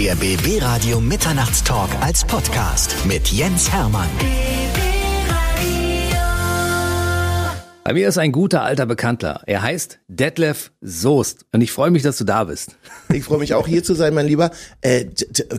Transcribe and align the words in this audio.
Der 0.00 0.14
BB 0.14 0.62
Radio 0.62 0.98
Mitternachtstalk 0.98 1.90
als 2.00 2.24
Podcast 2.24 2.96
mit 3.04 3.28
Jens 3.28 3.70
Hermann. 3.70 4.08
Bei 7.84 7.92
mir 7.92 8.08
ist 8.08 8.16
ein 8.16 8.32
guter 8.32 8.62
alter 8.62 8.86
Bekannter. 8.86 9.42
Er 9.46 9.60
heißt 9.60 9.98
Detlef 10.08 10.72
Soest. 10.80 11.44
Und 11.52 11.60
ich 11.60 11.70
freue 11.70 11.90
mich, 11.90 12.02
dass 12.02 12.16
du 12.16 12.24
da 12.24 12.44
bist. 12.44 12.78
Ich 13.12 13.24
freue 13.24 13.40
mich 13.40 13.52
auch 13.52 13.68
hier 13.68 13.84
zu 13.84 13.92
sein, 13.92 14.14
mein 14.14 14.26
Lieber. 14.26 14.52
Äh, 14.80 15.04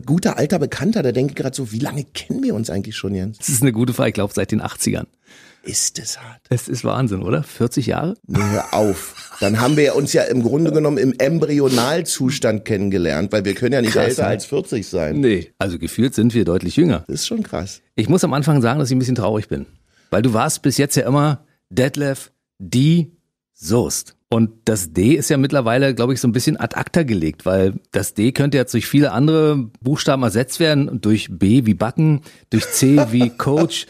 guter 0.08 0.40
alter 0.40 0.58
Bekannter, 0.58 1.04
da 1.04 1.12
denke 1.12 1.34
ich 1.34 1.36
gerade 1.36 1.56
so, 1.56 1.72
wie 1.72 1.80
lange 1.80 2.06
kennen 2.06 2.42
wir 2.42 2.56
uns 2.56 2.72
eigentlich 2.72 2.96
schon, 2.96 3.14
Jens? 3.14 3.38
Das 3.38 3.50
ist 3.50 3.62
eine 3.62 3.74
gute 3.74 3.94
Frage, 3.94 4.10
ich 4.10 4.16
glaube 4.16 4.34
seit 4.34 4.52
den 4.52 4.64
80ern. 4.64 5.06
Ist 5.64 6.00
es 6.00 6.20
hart. 6.20 6.42
Es 6.50 6.68
ist 6.68 6.84
Wahnsinn, 6.84 7.22
oder? 7.22 7.44
40 7.44 7.86
Jahre? 7.86 8.16
Nee, 8.26 8.40
hör 8.42 8.74
auf. 8.74 9.38
Dann 9.40 9.60
haben 9.60 9.78
wir 9.78 9.96
uns 9.96 10.12
ja 10.12 10.24
im 10.24 10.42
Grunde 10.42 10.72
genommen 10.72 10.98
im 10.98 11.14
Embryonalzustand 11.18 12.66
kennengelernt, 12.66 13.32
weil 13.32 13.46
wir 13.46 13.54
können 13.54 13.74
ja 13.74 13.82
nicht 13.82 13.94
krass, 13.94 14.10
älter 14.10 14.24
ne? 14.24 14.28
als 14.30 14.46
40 14.46 14.88
sein. 14.88 15.20
Nee, 15.20 15.52
also 15.60 15.78
gefühlt 15.78 16.16
sind 16.16 16.34
wir 16.34 16.46
deutlich 16.46 16.78
jünger. 16.78 17.04
Das 17.08 17.22
ist 17.22 17.28
schon 17.28 17.44
krass. 17.44 17.82
Ich 17.96 18.10
muss 18.10 18.24
am 18.24 18.34
Anfang 18.34 18.62
sagen, 18.62 18.80
dass 18.80 18.90
ich 18.90 18.96
ein 18.96 19.00
bisschen 19.00 19.16
traurig 19.16 19.48
bin. 19.48 19.68
Weil 20.10 20.24
du 20.24 20.34
warst 20.34 20.64
bis 20.64 20.78
jetzt 20.78 20.96
ja 20.96 21.06
immer 21.08 21.46
Detlef 21.70 22.32
die 22.58 23.16
Soest. 23.54 24.16
Und 24.34 24.52
das 24.64 24.94
D 24.94 25.16
ist 25.16 25.30
ja 25.30 25.36
mittlerweile, 25.36 25.94
glaube 25.94 26.14
ich, 26.14 26.22
so 26.22 26.28
ein 26.30 26.32
bisschen 26.32 26.58
ad 26.58 26.78
acta 26.78 27.04
gelegt, 27.04 27.46
weil 27.46 27.74
das 27.92 28.14
D 28.14 28.32
könnte 28.32 28.56
jetzt 28.58 28.74
durch 28.74 28.88
viele 28.88 29.12
andere 29.12 29.70
Buchstaben 29.82 30.24
ersetzt 30.24 30.62
werden, 30.62 31.02
durch 31.02 31.28
B 31.30 31.66
wie 31.66 31.74
Backen, 31.74 32.22
durch 32.50 32.66
C 32.70 32.98
wie 33.12 33.30
Coach, 33.38 33.88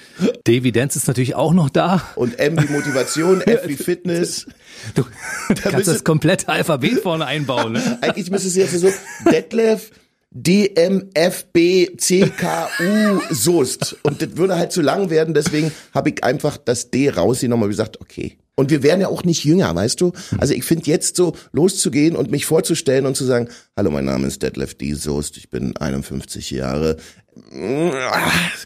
D 0.47 0.63
wie 0.63 0.71
Dance 0.71 0.97
ist 0.97 1.07
natürlich 1.07 1.35
auch 1.35 1.53
noch 1.53 1.69
da. 1.69 2.01
Und 2.15 2.39
M 2.39 2.59
wie 2.59 2.73
Motivation, 2.73 3.41
F 3.45 3.67
wie 3.67 3.75
Fitness. 3.75 4.47
Du, 4.95 5.03
du 5.49 5.61
kannst 5.61 5.87
das 5.87 6.03
komplette 6.03 6.49
Alphabet 6.49 7.01
vorne 7.03 7.27
einbauen. 7.27 7.73
Ne? 7.73 7.99
Eigentlich 8.01 8.31
müsste 8.31 8.47
es 8.47 8.55
jetzt 8.55 8.79
so, 8.79 8.89
Detlef, 9.31 9.91
DMFBCKU 10.31 10.81
Soest. 13.29 13.95
Und 14.01 14.23
das 14.23 14.37
würde 14.37 14.55
halt 14.57 14.71
zu 14.71 14.81
lang 14.81 15.11
werden, 15.11 15.35
deswegen 15.35 15.71
habe 15.93 16.09
ich 16.09 16.23
einfach 16.23 16.57
das 16.57 16.89
D 16.89 17.11
rausgenommen 17.11 17.65
und 17.65 17.69
gesagt, 17.69 18.01
okay, 18.01 18.39
und 18.55 18.69
wir 18.69 18.83
werden 18.83 19.01
ja 19.01 19.07
auch 19.07 19.23
nicht 19.23 19.43
jünger, 19.43 19.73
weißt 19.73 20.01
du? 20.01 20.11
Also 20.37 20.53
ich 20.53 20.63
finde 20.63 20.85
jetzt 20.85 21.15
so 21.15 21.33
loszugehen 21.53 22.15
und 22.15 22.31
mich 22.31 22.45
vorzustellen 22.45 23.05
und 23.05 23.15
zu 23.15 23.25
sagen, 23.25 23.49
hallo, 23.77 23.91
mein 23.91 24.05
Name 24.05 24.27
ist 24.27 24.43
Detlef 24.43 24.75
D. 24.75 24.93
Soest, 24.93 25.37
ich 25.37 25.49
bin 25.49 25.75
51 25.77 26.51
Jahre. 26.51 26.97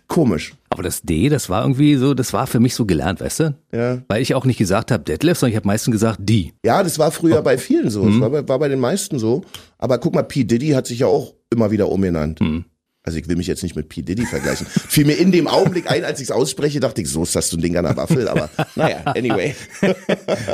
Komisch. 0.08 0.56
Aber 0.69 0.81
das 0.81 1.03
D, 1.03 1.30
das 1.30 1.50
war 1.50 1.61
irgendwie 1.61 1.95
so, 1.95 2.13
das 2.16 2.33
war 2.33 2.47
für 2.47 2.59
mich 2.59 2.73
so 2.73 2.86
gelernt, 2.86 3.22
weißt 3.22 3.39
du? 3.41 3.56
Ja. 3.72 4.02
Weil 4.08 4.22
ich 4.22 4.33
auch 4.33 4.45
nicht 4.45 4.58
gesagt 4.58 4.91
habe 4.91 5.03
Detlef, 5.03 5.38
sondern 5.38 5.52
ich 5.52 5.58
habe 5.58 5.67
meistens 5.67 5.91
gesagt 5.91 6.19
die. 6.23 6.53
Ja, 6.66 6.81
das 6.81 6.97
war 6.97 7.11
früher 7.11 7.39
oh. 7.39 7.44
bei 7.44 7.58
vielen 7.58 7.89
so. 7.89 8.03
Mhm. 8.03 8.11
Das 8.11 8.22
war 8.22 8.30
bei, 8.31 8.47
war 8.47 8.59
bei 8.59 8.67
den 8.67 8.80
meisten 8.80 9.19
so. 9.19 9.44
Aber 9.78 10.00
guck 10.00 10.16
mal, 10.16 10.23
P. 10.23 10.44
Diddy 10.44 10.69
hat 10.69 10.88
sich 10.88 11.00
ja 11.00 11.08
auch 11.08 11.36
immer 11.52 11.69
wieder 11.69 11.89
umgenannt. 11.89 12.41
Mhm. 12.41 12.66
Also 13.06 13.20
ich 13.20 13.28
will 13.30 13.36
mich 13.36 13.48
jetzt 13.48 13.61
nicht 13.61 13.75
mit 13.75 13.88
P. 13.88 14.02
Diddy 14.02 14.25
vergleichen. 14.25 14.66
Fiel 14.66 15.06
mir 15.06 15.14
in 15.14 15.31
dem 15.31 15.48
Augenblick 15.48 15.89
ein, 15.89 16.03
als 16.03 16.20
ich 16.20 16.30
es 16.30 16.31
ausspreche, 16.31 16.80
dachte 16.80 17.02
ich, 17.02 17.09
so 17.09 17.23
ist 17.23 17.36
das 17.36 17.50
so 17.50 17.58
ein 17.58 17.62
Ding 17.62 17.78
an 17.78 17.86
der 17.86 17.95
Waffel. 17.95 18.28
Aber 18.28 18.50
naja, 18.75 19.02
anyway. 19.06 19.56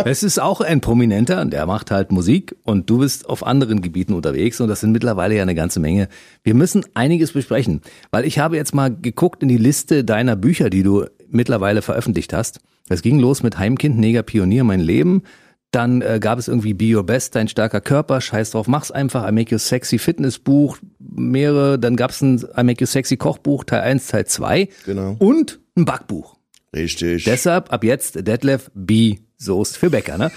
Es 0.05 0.23
ist 0.23 0.39
auch 0.39 0.61
ein 0.61 0.81
Prominenter, 0.81 1.45
der 1.45 1.65
macht 1.65 1.91
halt 1.91 2.11
Musik 2.11 2.55
und 2.63 2.89
du 2.89 2.99
bist 2.99 3.29
auf 3.29 3.45
anderen 3.45 3.81
Gebieten 3.81 4.13
unterwegs 4.13 4.59
und 4.59 4.67
das 4.67 4.81
sind 4.81 4.91
mittlerweile 4.91 5.35
ja 5.35 5.41
eine 5.41 5.55
ganze 5.55 5.79
Menge. 5.79 6.09
Wir 6.43 6.53
müssen 6.53 6.83
einiges 6.93 7.31
besprechen, 7.31 7.81
weil 8.11 8.25
ich 8.25 8.39
habe 8.39 8.57
jetzt 8.57 8.73
mal 8.73 8.93
geguckt 8.93 9.43
in 9.43 9.49
die 9.49 9.57
Liste 9.57 10.03
deiner 10.03 10.35
Bücher, 10.35 10.69
die 10.69 10.83
du 10.83 11.05
mittlerweile 11.29 11.81
veröffentlicht 11.81 12.33
hast. 12.33 12.59
Es 12.89 13.01
ging 13.01 13.19
los 13.19 13.43
mit 13.43 13.57
Heimkind, 13.57 13.97
Neger, 13.97 14.23
Pionier, 14.23 14.63
mein 14.63 14.81
Leben. 14.81 15.23
Dann 15.71 16.01
äh, 16.01 16.19
gab 16.19 16.37
es 16.37 16.49
irgendwie 16.49 16.73
Be 16.73 16.95
Your 16.95 17.05
Best, 17.05 17.35
dein 17.35 17.47
starker 17.47 17.79
Körper, 17.79 18.19
scheiß 18.19 18.51
drauf, 18.51 18.67
mach's 18.67 18.91
einfach, 18.91 19.27
I 19.27 19.31
Make 19.31 19.51
You 19.51 19.57
Sexy 19.57 19.97
Fitnessbuch, 19.97 20.77
mehrere, 20.99 21.79
dann 21.79 21.95
gab's 21.95 22.21
ein 22.21 22.43
I 22.57 22.63
Make 22.63 22.81
You 22.81 22.85
Sexy 22.87 23.15
Kochbuch, 23.15 23.63
Teil 23.63 23.81
1, 23.81 24.07
Teil 24.07 24.25
2 24.25 24.67
genau. 24.85 25.15
und 25.19 25.59
ein 25.77 25.85
Backbuch. 25.85 26.35
Richtig. 26.75 27.23
Deshalb 27.23 27.71
ab 27.71 27.83
jetzt 27.83 28.27
Detlef 28.27 28.69
B. 28.73 29.17
Soest 29.37 29.77
für 29.77 29.89
Bäcker, 29.89 30.17
ne? 30.17 30.31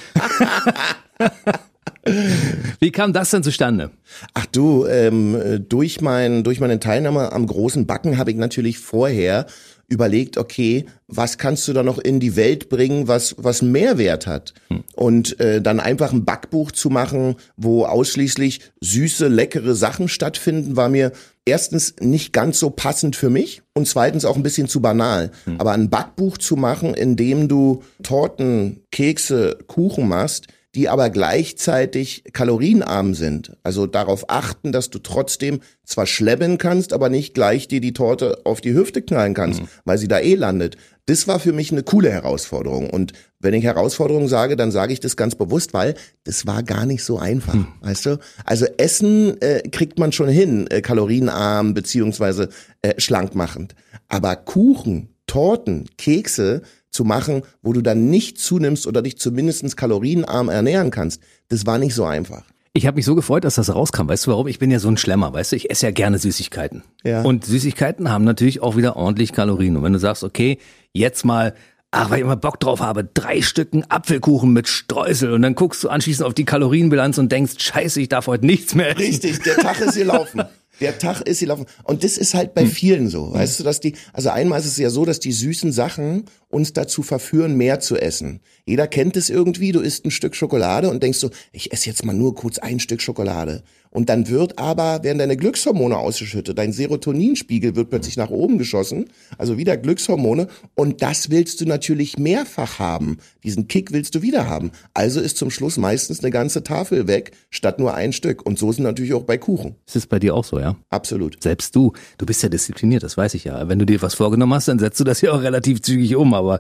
Wie 2.80 2.90
kam 2.90 3.12
das 3.12 3.30
denn 3.30 3.42
zustande? 3.42 3.90
Ach 4.34 4.46
du, 4.46 4.86
ähm, 4.86 5.64
durch, 5.68 6.00
mein, 6.00 6.44
durch 6.44 6.60
meine 6.60 6.80
Teilnahme 6.80 7.32
am 7.32 7.46
großen 7.46 7.86
Backen 7.86 8.18
habe 8.18 8.30
ich 8.30 8.36
natürlich 8.36 8.78
vorher 8.78 9.46
überlegt, 9.88 10.38
okay, 10.38 10.86
was 11.06 11.38
kannst 11.38 11.68
du 11.68 11.72
da 11.72 11.82
noch 11.82 11.98
in 11.98 12.20
die 12.20 12.36
Welt 12.36 12.68
bringen, 12.68 13.08
was 13.08 13.34
was 13.38 13.62
Mehrwert 13.62 14.26
hat? 14.26 14.54
Hm. 14.68 14.84
Und 14.94 15.40
äh, 15.40 15.60
dann 15.60 15.80
einfach 15.80 16.12
ein 16.12 16.24
Backbuch 16.24 16.72
zu 16.72 16.90
machen, 16.90 17.36
wo 17.56 17.84
ausschließlich 17.84 18.60
süße, 18.80 19.28
leckere 19.28 19.74
Sachen 19.74 20.08
stattfinden, 20.08 20.76
war 20.76 20.88
mir 20.88 21.12
erstens 21.44 21.94
nicht 22.00 22.32
ganz 22.32 22.58
so 22.58 22.70
passend 22.70 23.16
für 23.16 23.30
mich 23.30 23.62
und 23.74 23.86
zweitens 23.86 24.24
auch 24.24 24.36
ein 24.36 24.42
bisschen 24.42 24.68
zu 24.68 24.80
banal. 24.80 25.30
Hm. 25.44 25.60
Aber 25.60 25.72
ein 25.72 25.90
Backbuch 25.90 26.38
zu 26.38 26.56
machen, 26.56 26.94
in 26.94 27.16
dem 27.16 27.48
du 27.48 27.82
Torten, 28.02 28.80
Kekse, 28.90 29.58
Kuchen 29.66 30.08
machst, 30.08 30.46
die 30.74 30.88
aber 30.88 31.10
gleichzeitig 31.10 32.24
kalorienarm 32.32 33.14
sind. 33.14 33.56
Also 33.62 33.86
darauf 33.86 34.28
achten, 34.28 34.72
dass 34.72 34.90
du 34.90 34.98
trotzdem 34.98 35.60
zwar 35.84 36.06
schleppen 36.06 36.58
kannst, 36.58 36.92
aber 36.92 37.08
nicht 37.08 37.34
gleich 37.34 37.68
dir 37.68 37.80
die 37.80 37.92
Torte 37.92 38.38
auf 38.44 38.60
die 38.60 38.74
Hüfte 38.74 39.02
knallen 39.02 39.34
kannst, 39.34 39.62
mhm. 39.62 39.68
weil 39.84 39.98
sie 39.98 40.08
da 40.08 40.18
eh 40.18 40.34
landet. 40.34 40.76
Das 41.06 41.28
war 41.28 41.38
für 41.38 41.52
mich 41.52 41.70
eine 41.70 41.82
coole 41.82 42.10
Herausforderung. 42.10 42.90
Und 42.90 43.12
wenn 43.38 43.54
ich 43.54 43.64
Herausforderung 43.64 44.26
sage, 44.26 44.56
dann 44.56 44.72
sage 44.72 44.92
ich 44.92 45.00
das 45.00 45.16
ganz 45.16 45.34
bewusst, 45.34 45.74
weil 45.74 45.94
das 46.24 46.46
war 46.46 46.62
gar 46.62 46.86
nicht 46.86 47.04
so 47.04 47.18
einfach, 47.18 47.54
mhm. 47.54 47.68
weißt 47.82 48.06
du? 48.06 48.18
Also 48.44 48.66
Essen 48.78 49.40
äh, 49.42 49.68
kriegt 49.68 49.98
man 49.98 50.12
schon 50.12 50.28
hin, 50.28 50.66
äh, 50.70 50.80
kalorienarm 50.80 51.74
beziehungsweise 51.74 52.48
äh, 52.82 52.94
schlankmachend. 52.98 53.74
Aber 54.08 54.34
Kuchen, 54.34 55.10
Torten, 55.26 55.88
Kekse, 55.98 56.62
zu 56.94 57.04
machen, 57.04 57.42
wo 57.62 57.72
du 57.72 57.82
dann 57.82 58.08
nicht 58.08 58.38
zunimmst 58.38 58.86
oder 58.86 59.02
dich 59.02 59.18
zumindest 59.18 59.76
kalorienarm 59.76 60.48
ernähren 60.48 60.90
kannst, 60.90 61.20
das 61.48 61.66
war 61.66 61.78
nicht 61.78 61.94
so 61.94 62.04
einfach. 62.04 62.44
Ich 62.72 62.86
habe 62.86 62.96
mich 62.96 63.04
so 63.04 63.14
gefreut, 63.14 63.44
dass 63.44 63.54
das 63.54 63.72
rauskam. 63.72 64.08
Weißt 64.08 64.26
du 64.26 64.32
warum? 64.32 64.48
Ich 64.48 64.58
bin 64.58 64.70
ja 64.70 64.80
so 64.80 64.88
ein 64.88 64.96
Schlemmer, 64.96 65.32
weißt 65.32 65.52
du? 65.52 65.56
Ich 65.56 65.70
esse 65.70 65.86
ja 65.86 65.92
gerne 65.92 66.18
Süßigkeiten. 66.18 66.82
Ja. 67.04 67.22
Und 67.22 67.44
Süßigkeiten 67.44 68.10
haben 68.10 68.24
natürlich 68.24 68.62
auch 68.62 68.76
wieder 68.76 68.96
ordentlich 68.96 69.32
Kalorien. 69.32 69.76
Und 69.76 69.84
wenn 69.84 69.92
du 69.92 70.00
sagst, 70.00 70.24
okay, 70.24 70.58
jetzt 70.92 71.24
mal 71.24 71.54
ach, 71.94 72.10
weil 72.10 72.18
ich 72.18 72.24
immer 72.24 72.36
Bock 72.36 72.58
drauf 72.60 72.80
habe, 72.80 73.04
drei 73.04 73.40
Stücken 73.40 73.84
Apfelkuchen 73.88 74.52
mit 74.52 74.68
Streusel 74.68 75.32
und 75.32 75.42
dann 75.42 75.54
guckst 75.54 75.84
du 75.84 75.88
anschließend 75.88 76.26
auf 76.26 76.34
die 76.34 76.44
Kalorienbilanz 76.44 77.18
und 77.18 77.30
denkst, 77.30 77.54
scheiße, 77.58 78.00
ich 78.00 78.08
darf 78.08 78.26
heute 78.26 78.46
nichts 78.46 78.74
mehr 78.74 78.90
essen. 78.90 78.98
Richtig, 78.98 79.42
der 79.42 79.56
Tag 79.56 79.80
ist 79.80 79.96
gelaufen. 79.96 80.42
Der 80.80 80.98
Tag 80.98 81.20
ist 81.22 81.40
gelaufen. 81.40 81.66
Und 81.84 82.04
das 82.04 82.18
ist 82.18 82.34
halt 82.34 82.54
bei 82.54 82.62
hm. 82.62 82.70
vielen 82.70 83.08
so. 83.08 83.32
Weißt 83.32 83.60
du, 83.60 83.64
dass 83.64 83.80
die, 83.80 83.94
also 84.12 84.30
einmal 84.30 84.60
ist 84.60 84.66
es 84.66 84.76
ja 84.76 84.90
so, 84.90 85.04
dass 85.04 85.20
die 85.20 85.32
süßen 85.32 85.72
Sachen 85.72 86.24
uns 86.48 86.72
dazu 86.72 87.02
verführen, 87.02 87.56
mehr 87.56 87.80
zu 87.80 87.96
essen. 87.96 88.40
Jeder 88.64 88.86
kennt 88.86 89.16
es 89.16 89.30
irgendwie, 89.30 89.72
du 89.72 89.80
isst 89.80 90.04
ein 90.04 90.10
Stück 90.10 90.34
Schokolade 90.34 90.88
und 90.88 91.02
denkst 91.02 91.18
so, 91.18 91.30
ich 91.52 91.72
esse 91.72 91.88
jetzt 91.88 92.04
mal 92.04 92.14
nur 92.14 92.34
kurz 92.34 92.58
ein 92.58 92.80
Stück 92.80 93.02
Schokolade. 93.02 93.62
Und 93.94 94.08
dann 94.08 94.28
wird 94.28 94.58
aber, 94.58 95.04
werden 95.04 95.18
deine 95.18 95.36
Glückshormone 95.36 95.96
ausgeschüttet, 95.96 96.58
dein 96.58 96.72
Serotoninspiegel 96.72 97.76
wird 97.76 97.90
plötzlich 97.90 98.16
nach 98.16 98.30
oben 98.30 98.58
geschossen, 98.58 99.04
also 99.38 99.56
wieder 99.56 99.76
Glückshormone. 99.76 100.48
Und 100.74 101.00
das 101.00 101.30
willst 101.30 101.60
du 101.60 101.64
natürlich 101.64 102.18
mehrfach 102.18 102.80
haben. 102.80 103.18
Diesen 103.44 103.68
Kick 103.68 103.92
willst 103.92 104.16
du 104.16 104.22
wieder 104.22 104.48
haben. 104.48 104.72
Also 104.94 105.20
ist 105.20 105.36
zum 105.36 105.50
Schluss 105.50 105.76
meistens 105.76 106.20
eine 106.20 106.32
ganze 106.32 106.64
Tafel 106.64 107.06
weg, 107.06 107.36
statt 107.50 107.78
nur 107.78 107.94
ein 107.94 108.12
Stück. 108.12 108.44
Und 108.44 108.58
so 108.58 108.72
sind 108.72 108.82
natürlich 108.82 109.14
auch 109.14 109.22
bei 109.22 109.38
Kuchen. 109.38 109.76
Ist 109.86 109.94
es 109.94 110.06
bei 110.08 110.18
dir 110.18 110.34
auch 110.34 110.44
so, 110.44 110.58
ja? 110.58 110.74
Absolut. 110.90 111.40
Selbst 111.40 111.76
du, 111.76 111.92
du 112.18 112.26
bist 112.26 112.42
ja 112.42 112.48
diszipliniert, 112.48 113.04
das 113.04 113.16
weiß 113.16 113.34
ich 113.34 113.44
ja. 113.44 113.68
Wenn 113.68 113.78
du 113.78 113.86
dir 113.86 114.02
was 114.02 114.14
vorgenommen 114.14 114.54
hast, 114.54 114.66
dann 114.66 114.80
setzt 114.80 114.98
du 114.98 115.04
das 115.04 115.20
ja 115.20 115.30
auch 115.30 115.42
relativ 115.42 115.82
zügig 115.82 116.16
um. 116.16 116.34
Aber 116.34 116.58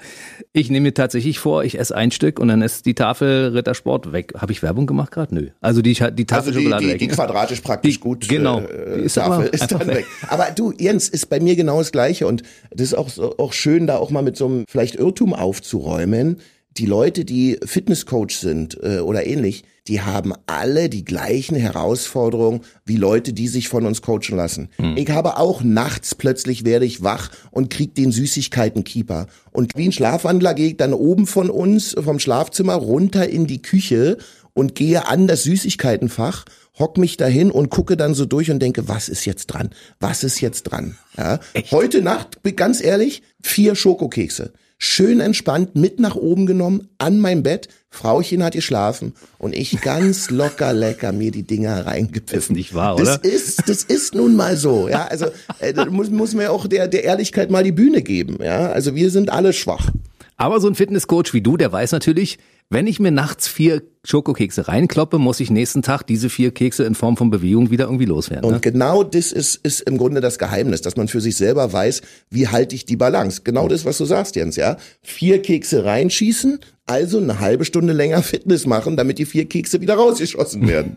ich 0.52 0.70
nehme 0.70 0.84
mir 0.84 0.94
tatsächlich 0.94 1.40
vor, 1.40 1.64
ich 1.64 1.80
esse 1.80 1.96
ein 1.96 2.12
Stück 2.12 2.38
und 2.38 2.46
dann 2.46 2.62
ist 2.62 2.86
die 2.86 2.94
Tafel 2.94 3.48
Rittersport 3.48 4.12
weg. 4.12 4.34
Habe 4.36 4.52
ich 4.52 4.62
Werbung 4.62 4.86
gemacht 4.86 5.10
gerade? 5.10 5.34
Nö. 5.34 5.48
Also 5.60 5.82
die, 5.82 5.94
die 5.94 6.26
Tafel 6.26 6.50
also 6.50 6.50
die, 6.52 6.56
Schokolade 6.58 6.84
die, 6.84 6.92
weg. 6.92 6.98
Die 7.00 7.08
quadratisch 7.26 7.60
praktisch 7.60 7.94
die, 7.94 8.00
gut. 8.00 8.28
Genau. 8.28 8.60
Äh, 8.60 9.02
ist, 9.02 9.14
Tafel 9.14 9.46
ist 9.52 9.70
dann 9.72 9.86
weg. 9.86 9.96
weg. 9.96 10.06
Aber 10.28 10.50
du, 10.54 10.72
Jens, 10.78 11.08
ist 11.08 11.28
bei 11.28 11.40
mir 11.40 11.56
genau 11.56 11.78
das 11.78 11.92
Gleiche 11.92 12.26
und 12.26 12.42
das 12.70 12.88
ist 12.88 12.94
auch, 12.94 13.08
so, 13.08 13.36
auch 13.38 13.52
schön, 13.52 13.86
da 13.86 13.96
auch 13.96 14.10
mal 14.10 14.22
mit 14.22 14.36
so 14.36 14.46
einem 14.46 14.64
vielleicht 14.68 14.96
Irrtum 14.96 15.34
aufzuräumen. 15.34 16.40
Die 16.76 16.86
Leute, 16.86 17.24
die 17.24 17.58
Fitnesscoach 17.64 18.32
sind 18.32 18.78
äh, 18.82 18.98
oder 18.98 19.26
ähnlich, 19.26 19.62
die 19.86 20.00
haben 20.00 20.32
alle 20.46 20.88
die 20.88 21.04
gleichen 21.04 21.56
Herausforderungen 21.56 22.62
wie 22.84 22.96
Leute, 22.96 23.32
die 23.32 23.48
sich 23.48 23.68
von 23.68 23.86
uns 23.86 24.02
coachen 24.02 24.36
lassen. 24.36 24.70
Mhm. 24.78 24.96
Ich 24.96 25.10
habe 25.10 25.36
auch 25.36 25.62
nachts 25.62 26.14
plötzlich 26.14 26.64
werde 26.64 26.86
ich 26.86 27.02
wach 27.02 27.30
und 27.50 27.70
krieg 27.70 27.94
den 27.94 28.10
Süßigkeitenkeeper. 28.10 29.26
Und 29.52 29.76
wie 29.76 29.86
ein 29.86 29.92
Schlafwandler 29.92 30.54
gehe 30.54 30.68
ich 30.68 30.76
dann 30.78 30.94
oben 30.94 31.26
von 31.26 31.50
uns, 31.50 31.94
vom 32.02 32.18
Schlafzimmer 32.18 32.74
runter 32.74 33.28
in 33.28 33.46
die 33.46 33.62
Küche 33.62 34.16
und 34.54 34.74
gehe 34.74 35.06
an 35.06 35.26
das 35.26 35.42
Süßigkeitenfach 35.42 36.44
hock 36.78 36.98
mich 36.98 37.16
dahin 37.16 37.50
und 37.50 37.70
gucke 37.70 37.96
dann 37.96 38.14
so 38.14 38.24
durch 38.24 38.50
und 38.50 38.60
denke, 38.60 38.88
was 38.88 39.08
ist 39.08 39.24
jetzt 39.24 39.46
dran? 39.46 39.70
Was 40.00 40.24
ist 40.24 40.40
jetzt 40.40 40.64
dran? 40.64 40.96
Ja. 41.16 41.38
Heute 41.70 42.02
Nacht, 42.02 42.40
ganz 42.56 42.82
ehrlich, 42.82 43.22
vier 43.42 43.74
Schokokekse. 43.74 44.52
Schön 44.76 45.20
entspannt, 45.20 45.76
mit 45.76 46.00
nach 46.00 46.16
oben 46.16 46.46
genommen, 46.46 46.88
an 46.98 47.20
mein 47.20 47.42
Bett, 47.42 47.68
Frauchen 47.90 48.42
hat 48.42 48.54
geschlafen 48.54 49.14
und 49.38 49.54
ich 49.54 49.80
ganz 49.80 50.30
locker 50.30 50.72
lecker 50.72 51.12
mir 51.12 51.30
die 51.30 51.44
Dinger 51.44 51.86
reingepfiffen. 51.86 52.38
Ist 52.38 52.50
nicht 52.50 52.74
wahr, 52.74 52.96
oder? 52.96 53.18
Das 53.18 53.32
ist, 53.32 53.68
das 53.68 53.84
ist 53.84 54.14
nun 54.14 54.34
mal 54.34 54.56
so, 54.56 54.88
ja. 54.88 55.06
Also 55.06 55.26
äh, 55.60 55.72
da 55.72 55.84
muss, 55.86 56.10
muss 56.10 56.34
man 56.34 56.46
ja 56.46 56.50
auch 56.50 56.66
der, 56.66 56.88
der 56.88 57.04
Ehrlichkeit 57.04 57.52
mal 57.52 57.62
die 57.62 57.72
Bühne 57.72 58.02
geben, 58.02 58.38
ja. 58.42 58.72
Also 58.72 58.96
wir 58.96 59.10
sind 59.10 59.30
alle 59.30 59.52
schwach. 59.52 59.90
Aber 60.36 60.60
so 60.60 60.66
ein 60.66 60.74
Fitnesscoach 60.74 61.32
wie 61.32 61.40
du, 61.40 61.56
der 61.56 61.70
weiß 61.70 61.92
natürlich, 61.92 62.38
wenn 62.70 62.86
ich 62.86 62.98
mir 62.98 63.10
nachts 63.10 63.46
vier 63.46 63.82
Schokokekse 64.04 64.68
reinkloppe, 64.68 65.18
muss 65.18 65.40
ich 65.40 65.50
nächsten 65.50 65.82
Tag 65.82 66.02
diese 66.06 66.28
vier 66.28 66.50
Kekse 66.52 66.84
in 66.84 66.94
Form 66.94 67.16
von 67.16 67.30
Bewegung 67.30 67.70
wieder 67.70 67.84
irgendwie 67.84 68.04
loswerden. 68.06 68.44
Und 68.44 68.54
Ne? 68.54 68.60
genau 68.60 69.02
das 69.02 69.32
ist, 69.32 69.56
ist 69.64 69.80
im 69.82 69.96
Grunde 69.96 70.20
das 70.20 70.38
Geheimnis, 70.38 70.82
dass 70.82 70.96
man 70.96 71.08
für 71.08 71.20
sich 71.20 71.36
selber 71.36 71.72
weiß, 71.72 72.02
wie 72.30 72.48
halte 72.48 72.74
ich 72.74 72.84
die 72.84 72.96
Balance. 72.96 73.42
Genau 73.44 73.68
das, 73.68 73.84
was 73.84 73.98
du 73.98 74.04
sagst, 74.04 74.36
Jens, 74.36 74.56
ja. 74.56 74.76
Vier 75.02 75.40
Kekse 75.40 75.84
reinschießen, 75.84 76.58
also 76.86 77.18
eine 77.18 77.40
halbe 77.40 77.64
Stunde 77.64 77.92
länger 77.92 78.22
Fitness 78.24 78.66
machen, 78.66 78.96
damit 78.96 79.18
die 79.18 79.26
vier 79.26 79.46
Kekse 79.46 79.80
wieder 79.80 79.94
rausgeschossen 79.94 80.66
werden. 80.68 80.96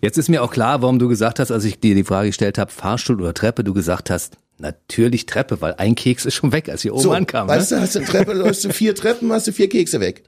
Jetzt 0.00 0.16
ist 0.16 0.28
mir 0.30 0.42
auch 0.42 0.50
klar, 0.50 0.80
warum 0.80 0.98
du 0.98 1.08
gesagt 1.08 1.38
hast, 1.40 1.50
als 1.50 1.64
ich 1.64 1.78
dir 1.80 1.94
die 1.94 2.04
Frage 2.04 2.28
gestellt 2.28 2.56
habe, 2.56 2.70
Fahrstuhl 2.70 3.20
oder 3.20 3.34
Treppe, 3.34 3.64
du 3.64 3.74
gesagt 3.74 4.08
hast, 4.08 4.36
natürlich 4.56 5.26
Treppe, 5.26 5.60
weil 5.60 5.74
ein 5.74 5.94
Keks 5.94 6.24
ist 6.24 6.34
schon 6.34 6.52
weg, 6.52 6.70
als 6.70 6.84
wir 6.84 6.94
oben 6.94 7.02
So, 7.02 7.12
ankamen. 7.12 7.48
weißt 7.54 7.72
ne? 7.72 7.76
du, 7.76 7.82
hast 7.82 7.94
du 7.94 7.98
eine 7.98 8.08
Treppe, 8.08 8.32
läufst 8.32 8.64
du 8.64 8.70
vier 8.72 8.94
Treppen, 8.94 9.30
hast 9.32 9.46
du 9.46 9.52
vier 9.52 9.68
Kekse 9.68 10.00
weg. 10.00 10.24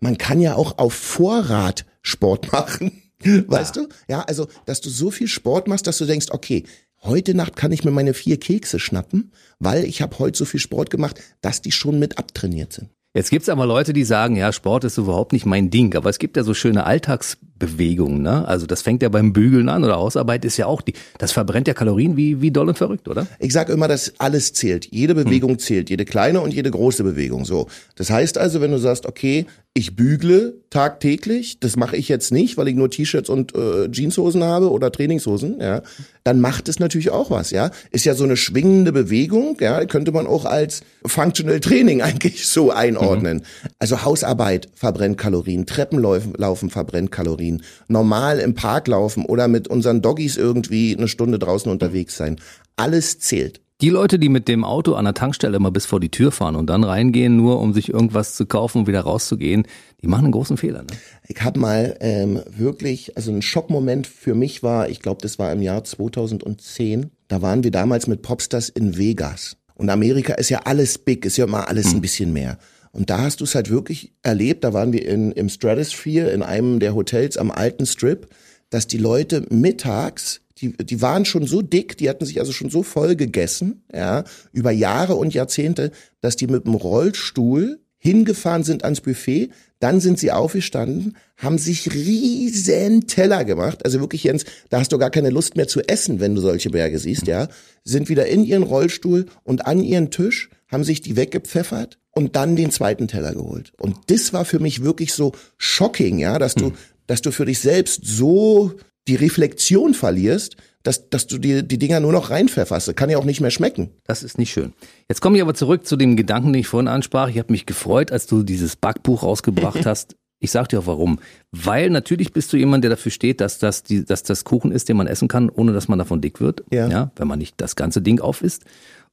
Man 0.00 0.18
kann 0.18 0.40
ja 0.40 0.54
auch 0.54 0.78
auf 0.78 0.94
Vorrat 0.94 1.84
Sport 2.02 2.50
machen. 2.52 3.02
Weißt 3.22 3.76
du? 3.76 3.86
Ja, 4.08 4.22
also, 4.22 4.48
dass 4.64 4.80
du 4.80 4.88
so 4.88 5.10
viel 5.10 5.28
Sport 5.28 5.68
machst, 5.68 5.86
dass 5.86 5.98
du 5.98 6.06
denkst, 6.06 6.28
okay, 6.30 6.64
heute 7.02 7.34
Nacht 7.34 7.54
kann 7.54 7.70
ich 7.70 7.84
mir 7.84 7.90
meine 7.90 8.14
vier 8.14 8.40
Kekse 8.40 8.78
schnappen, 8.78 9.32
weil 9.58 9.84
ich 9.84 10.00
habe 10.00 10.18
heute 10.18 10.38
so 10.38 10.46
viel 10.46 10.60
Sport 10.60 10.90
gemacht, 10.90 11.20
dass 11.42 11.60
die 11.60 11.72
schon 11.72 11.98
mit 11.98 12.16
abtrainiert 12.18 12.72
sind. 12.72 12.88
Jetzt 13.12 13.30
gibt's 13.30 13.48
aber 13.48 13.66
Leute, 13.66 13.92
die 13.92 14.04
sagen, 14.04 14.36
ja, 14.36 14.52
Sport 14.52 14.84
ist 14.84 14.96
überhaupt 14.96 15.32
nicht 15.32 15.44
mein 15.44 15.68
Ding, 15.68 15.96
aber 15.96 16.08
es 16.08 16.20
gibt 16.20 16.36
ja 16.36 16.44
so 16.44 16.54
schöne 16.54 16.84
Alltagsbewegungen, 16.84 18.22
ne? 18.22 18.46
Also 18.46 18.66
das 18.66 18.82
fängt 18.82 19.02
ja 19.02 19.08
beim 19.08 19.32
Bügeln 19.32 19.68
an 19.68 19.82
oder 19.82 19.96
Hausarbeit 19.96 20.44
ist 20.44 20.58
ja 20.58 20.66
auch 20.66 20.80
die, 20.80 20.94
das 21.18 21.32
verbrennt 21.32 21.66
ja 21.66 21.74
Kalorien 21.74 22.16
wie, 22.16 22.40
wie 22.40 22.52
doll 22.52 22.68
und 22.68 22.78
verrückt, 22.78 23.08
oder? 23.08 23.26
Ich 23.40 23.52
sage 23.52 23.72
immer, 23.72 23.88
dass 23.88 24.14
alles 24.18 24.52
zählt. 24.52 24.86
Jede 24.92 25.16
Bewegung 25.16 25.58
zählt, 25.58 25.90
jede 25.90 26.04
kleine 26.04 26.40
und 26.40 26.54
jede 26.54 26.70
große 26.70 27.02
Bewegung. 27.02 27.44
So, 27.44 27.66
das 27.96 28.10
heißt 28.10 28.38
also, 28.38 28.60
wenn 28.60 28.70
du 28.70 28.78
sagst, 28.78 29.06
okay, 29.06 29.46
ich 29.72 29.94
bügle 29.94 30.64
tagtäglich, 30.70 31.60
das 31.60 31.76
mache 31.76 31.96
ich 31.96 32.08
jetzt 32.08 32.32
nicht, 32.32 32.56
weil 32.56 32.66
ich 32.66 32.74
nur 32.74 32.90
T-Shirts 32.90 33.30
und 33.30 33.54
äh, 33.54 33.88
Jeanshosen 33.88 34.42
habe 34.42 34.70
oder 34.72 34.90
Trainingshosen, 34.90 35.60
ja, 35.60 35.82
dann 36.24 36.40
macht 36.40 36.68
es 36.68 36.80
natürlich 36.80 37.10
auch 37.10 37.30
was, 37.30 37.52
ja. 37.52 37.70
Ist 37.92 38.04
ja 38.04 38.14
so 38.14 38.24
eine 38.24 38.36
schwingende 38.36 38.90
Bewegung, 38.92 39.56
ja, 39.60 39.84
könnte 39.84 40.10
man 40.10 40.26
auch 40.26 40.44
als 40.44 40.82
Functional 41.06 41.60
Training 41.60 42.02
eigentlich 42.02 42.48
so 42.48 42.72
einordnen. 42.72 43.42
Also 43.78 44.02
Hausarbeit 44.02 44.68
verbrennt 44.74 45.18
Kalorien, 45.18 45.66
Treppenlaufen 45.66 46.34
laufen 46.36 46.70
verbrennt 46.70 47.12
Kalorien, 47.12 47.62
normal 47.86 48.40
im 48.40 48.54
Park 48.54 48.88
laufen 48.88 49.24
oder 49.24 49.46
mit 49.46 49.68
unseren 49.68 50.02
Doggies 50.02 50.36
irgendwie 50.36 50.96
eine 50.96 51.06
Stunde 51.06 51.38
draußen 51.38 51.70
unterwegs 51.70 52.16
sein. 52.16 52.40
Alles 52.74 53.20
zählt. 53.20 53.60
Die 53.80 53.88
Leute, 53.88 54.18
die 54.18 54.28
mit 54.28 54.46
dem 54.46 54.62
Auto 54.62 54.92
an 54.92 55.06
der 55.06 55.14
Tankstelle 55.14 55.56
immer 55.56 55.70
bis 55.70 55.86
vor 55.86 56.00
die 56.00 56.10
Tür 56.10 56.32
fahren 56.32 56.54
und 56.54 56.66
dann 56.68 56.84
reingehen, 56.84 57.36
nur 57.36 57.60
um 57.60 57.72
sich 57.72 57.88
irgendwas 57.88 58.34
zu 58.34 58.44
kaufen 58.44 58.80
und 58.80 58.86
wieder 58.86 59.00
rauszugehen, 59.00 59.66
die 60.02 60.06
machen 60.06 60.24
einen 60.24 60.32
großen 60.32 60.58
Fehler. 60.58 60.82
Ne? 60.82 60.88
Ich 61.28 61.40
habe 61.40 61.58
mal 61.58 61.96
ähm, 62.00 62.42
wirklich, 62.54 63.16
also 63.16 63.32
ein 63.32 63.40
Schockmoment 63.40 64.06
für 64.06 64.34
mich 64.34 64.62
war, 64.62 64.90
ich 64.90 65.00
glaube, 65.00 65.22
das 65.22 65.38
war 65.38 65.50
im 65.50 65.62
Jahr 65.62 65.82
2010. 65.82 67.10
Da 67.28 67.40
waren 67.40 67.64
wir 67.64 67.70
damals 67.70 68.06
mit 68.06 68.20
Popstars 68.20 68.68
in 68.68 68.98
Vegas. 68.98 69.56
Und 69.76 69.88
Amerika 69.88 70.34
ist 70.34 70.50
ja 70.50 70.60
alles 70.64 70.98
big, 70.98 71.24
ist 71.24 71.38
ja 71.38 71.46
immer 71.46 71.68
alles 71.68 71.94
ein 71.94 72.02
bisschen 72.02 72.34
mehr. 72.34 72.58
Und 72.92 73.08
da 73.08 73.22
hast 73.22 73.40
du 73.40 73.44
es 73.44 73.54
halt 73.54 73.70
wirklich 73.70 74.12
erlebt, 74.22 74.62
da 74.62 74.74
waren 74.74 74.92
wir 74.92 75.06
in, 75.06 75.32
im 75.32 75.48
Stratosphere, 75.48 76.32
in 76.32 76.42
einem 76.42 76.80
der 76.80 76.94
Hotels 76.94 77.38
am 77.38 77.50
alten 77.50 77.86
Strip, 77.86 78.28
dass 78.68 78.86
die 78.88 78.98
Leute 78.98 79.46
mittags, 79.48 80.42
die, 80.60 80.76
die 80.76 81.00
waren 81.02 81.24
schon 81.24 81.46
so 81.46 81.62
dick, 81.62 81.96
die 81.96 82.08
hatten 82.08 82.26
sich 82.26 82.38
also 82.38 82.52
schon 82.52 82.70
so 82.70 82.82
voll 82.82 83.16
gegessen, 83.16 83.82
ja, 83.92 84.24
über 84.52 84.70
Jahre 84.70 85.14
und 85.14 85.34
Jahrzehnte, 85.34 85.90
dass 86.20 86.36
die 86.36 86.46
mit 86.46 86.66
dem 86.66 86.74
Rollstuhl 86.74 87.80
hingefahren 87.98 88.64
sind 88.64 88.82
ans 88.82 89.02
Buffet, 89.02 89.50
dann 89.78 90.00
sind 90.00 90.18
sie 90.18 90.32
aufgestanden, 90.32 91.16
haben 91.36 91.58
sich 91.58 91.92
riesen 91.92 93.06
Teller 93.06 93.44
gemacht, 93.44 93.84
also 93.84 94.00
wirklich 94.00 94.24
Jens, 94.24 94.44
da 94.70 94.80
hast 94.80 94.92
du 94.92 94.98
gar 94.98 95.10
keine 95.10 95.30
Lust 95.30 95.56
mehr 95.56 95.68
zu 95.68 95.80
essen, 95.82 96.18
wenn 96.18 96.34
du 96.34 96.40
solche 96.40 96.70
Berge 96.70 96.98
siehst, 96.98 97.26
ja, 97.26 97.48
sind 97.84 98.08
wieder 98.08 98.26
in 98.26 98.44
ihren 98.44 98.62
Rollstuhl 98.62 99.26
und 99.44 99.66
an 99.66 99.82
ihren 99.82 100.10
Tisch, 100.10 100.50
haben 100.68 100.84
sich 100.84 101.00
die 101.00 101.16
weggepfeffert 101.16 101.98
und 102.12 102.36
dann 102.36 102.56
den 102.56 102.70
zweiten 102.70 103.08
Teller 103.08 103.34
geholt. 103.34 103.72
Und 103.78 103.96
das 104.06 104.32
war 104.32 104.44
für 104.44 104.60
mich 104.60 104.82
wirklich 104.82 105.12
so 105.12 105.32
shocking, 105.58 106.18
ja, 106.18 106.38
dass 106.38 106.54
du, 106.54 106.72
dass 107.06 107.22
du 107.22 107.32
für 107.32 107.44
dich 107.44 107.58
selbst 107.58 108.04
so 108.04 108.72
die 109.08 109.16
Reflexion 109.16 109.94
verlierst, 109.94 110.56
dass, 110.82 111.10
dass 111.10 111.26
du 111.26 111.38
dir 111.38 111.62
die 111.62 111.78
Dinger 111.78 112.00
nur 112.00 112.12
noch 112.12 112.30
reinpfefferst. 112.30 112.96
Kann 112.96 113.10
ja 113.10 113.18
auch 113.18 113.24
nicht 113.24 113.40
mehr 113.40 113.50
schmecken. 113.50 113.90
Das 114.04 114.22
ist 114.22 114.38
nicht 114.38 114.52
schön. 114.52 114.72
Jetzt 115.08 115.20
komme 115.20 115.36
ich 115.36 115.42
aber 115.42 115.54
zurück 115.54 115.86
zu 115.86 115.96
dem 115.96 116.16
Gedanken, 116.16 116.52
den 116.52 116.60
ich 116.60 116.68
vorhin 116.68 116.88
ansprach. 116.88 117.28
Ich 117.28 117.38
habe 117.38 117.52
mich 117.52 117.66
gefreut, 117.66 118.12
als 118.12 118.26
du 118.26 118.42
dieses 118.42 118.76
Backbuch 118.76 119.22
rausgebracht 119.22 119.84
hast. 119.86 120.16
Ich 120.42 120.50
sag 120.50 120.68
dir 120.70 120.80
auch 120.80 120.86
warum. 120.86 121.18
Weil 121.50 121.90
natürlich 121.90 122.32
bist 122.32 122.50
du 122.52 122.56
jemand, 122.56 122.82
der 122.82 122.90
dafür 122.90 123.12
steht, 123.12 123.42
dass 123.42 123.58
das, 123.58 123.82
die, 123.82 124.06
dass 124.06 124.22
das 124.22 124.44
Kuchen 124.44 124.72
ist, 124.72 124.88
den 124.88 124.96
man 124.96 125.06
essen 125.06 125.28
kann, 125.28 125.50
ohne 125.50 125.74
dass 125.74 125.88
man 125.88 125.98
davon 125.98 126.22
dick 126.22 126.40
wird. 126.40 126.64
Ja. 126.72 126.88
ja 126.88 127.10
wenn 127.16 127.28
man 127.28 127.38
nicht 127.38 127.60
das 127.60 127.76
ganze 127.76 128.00
Ding 128.00 128.20
auf 128.20 128.40
isst. 128.40 128.64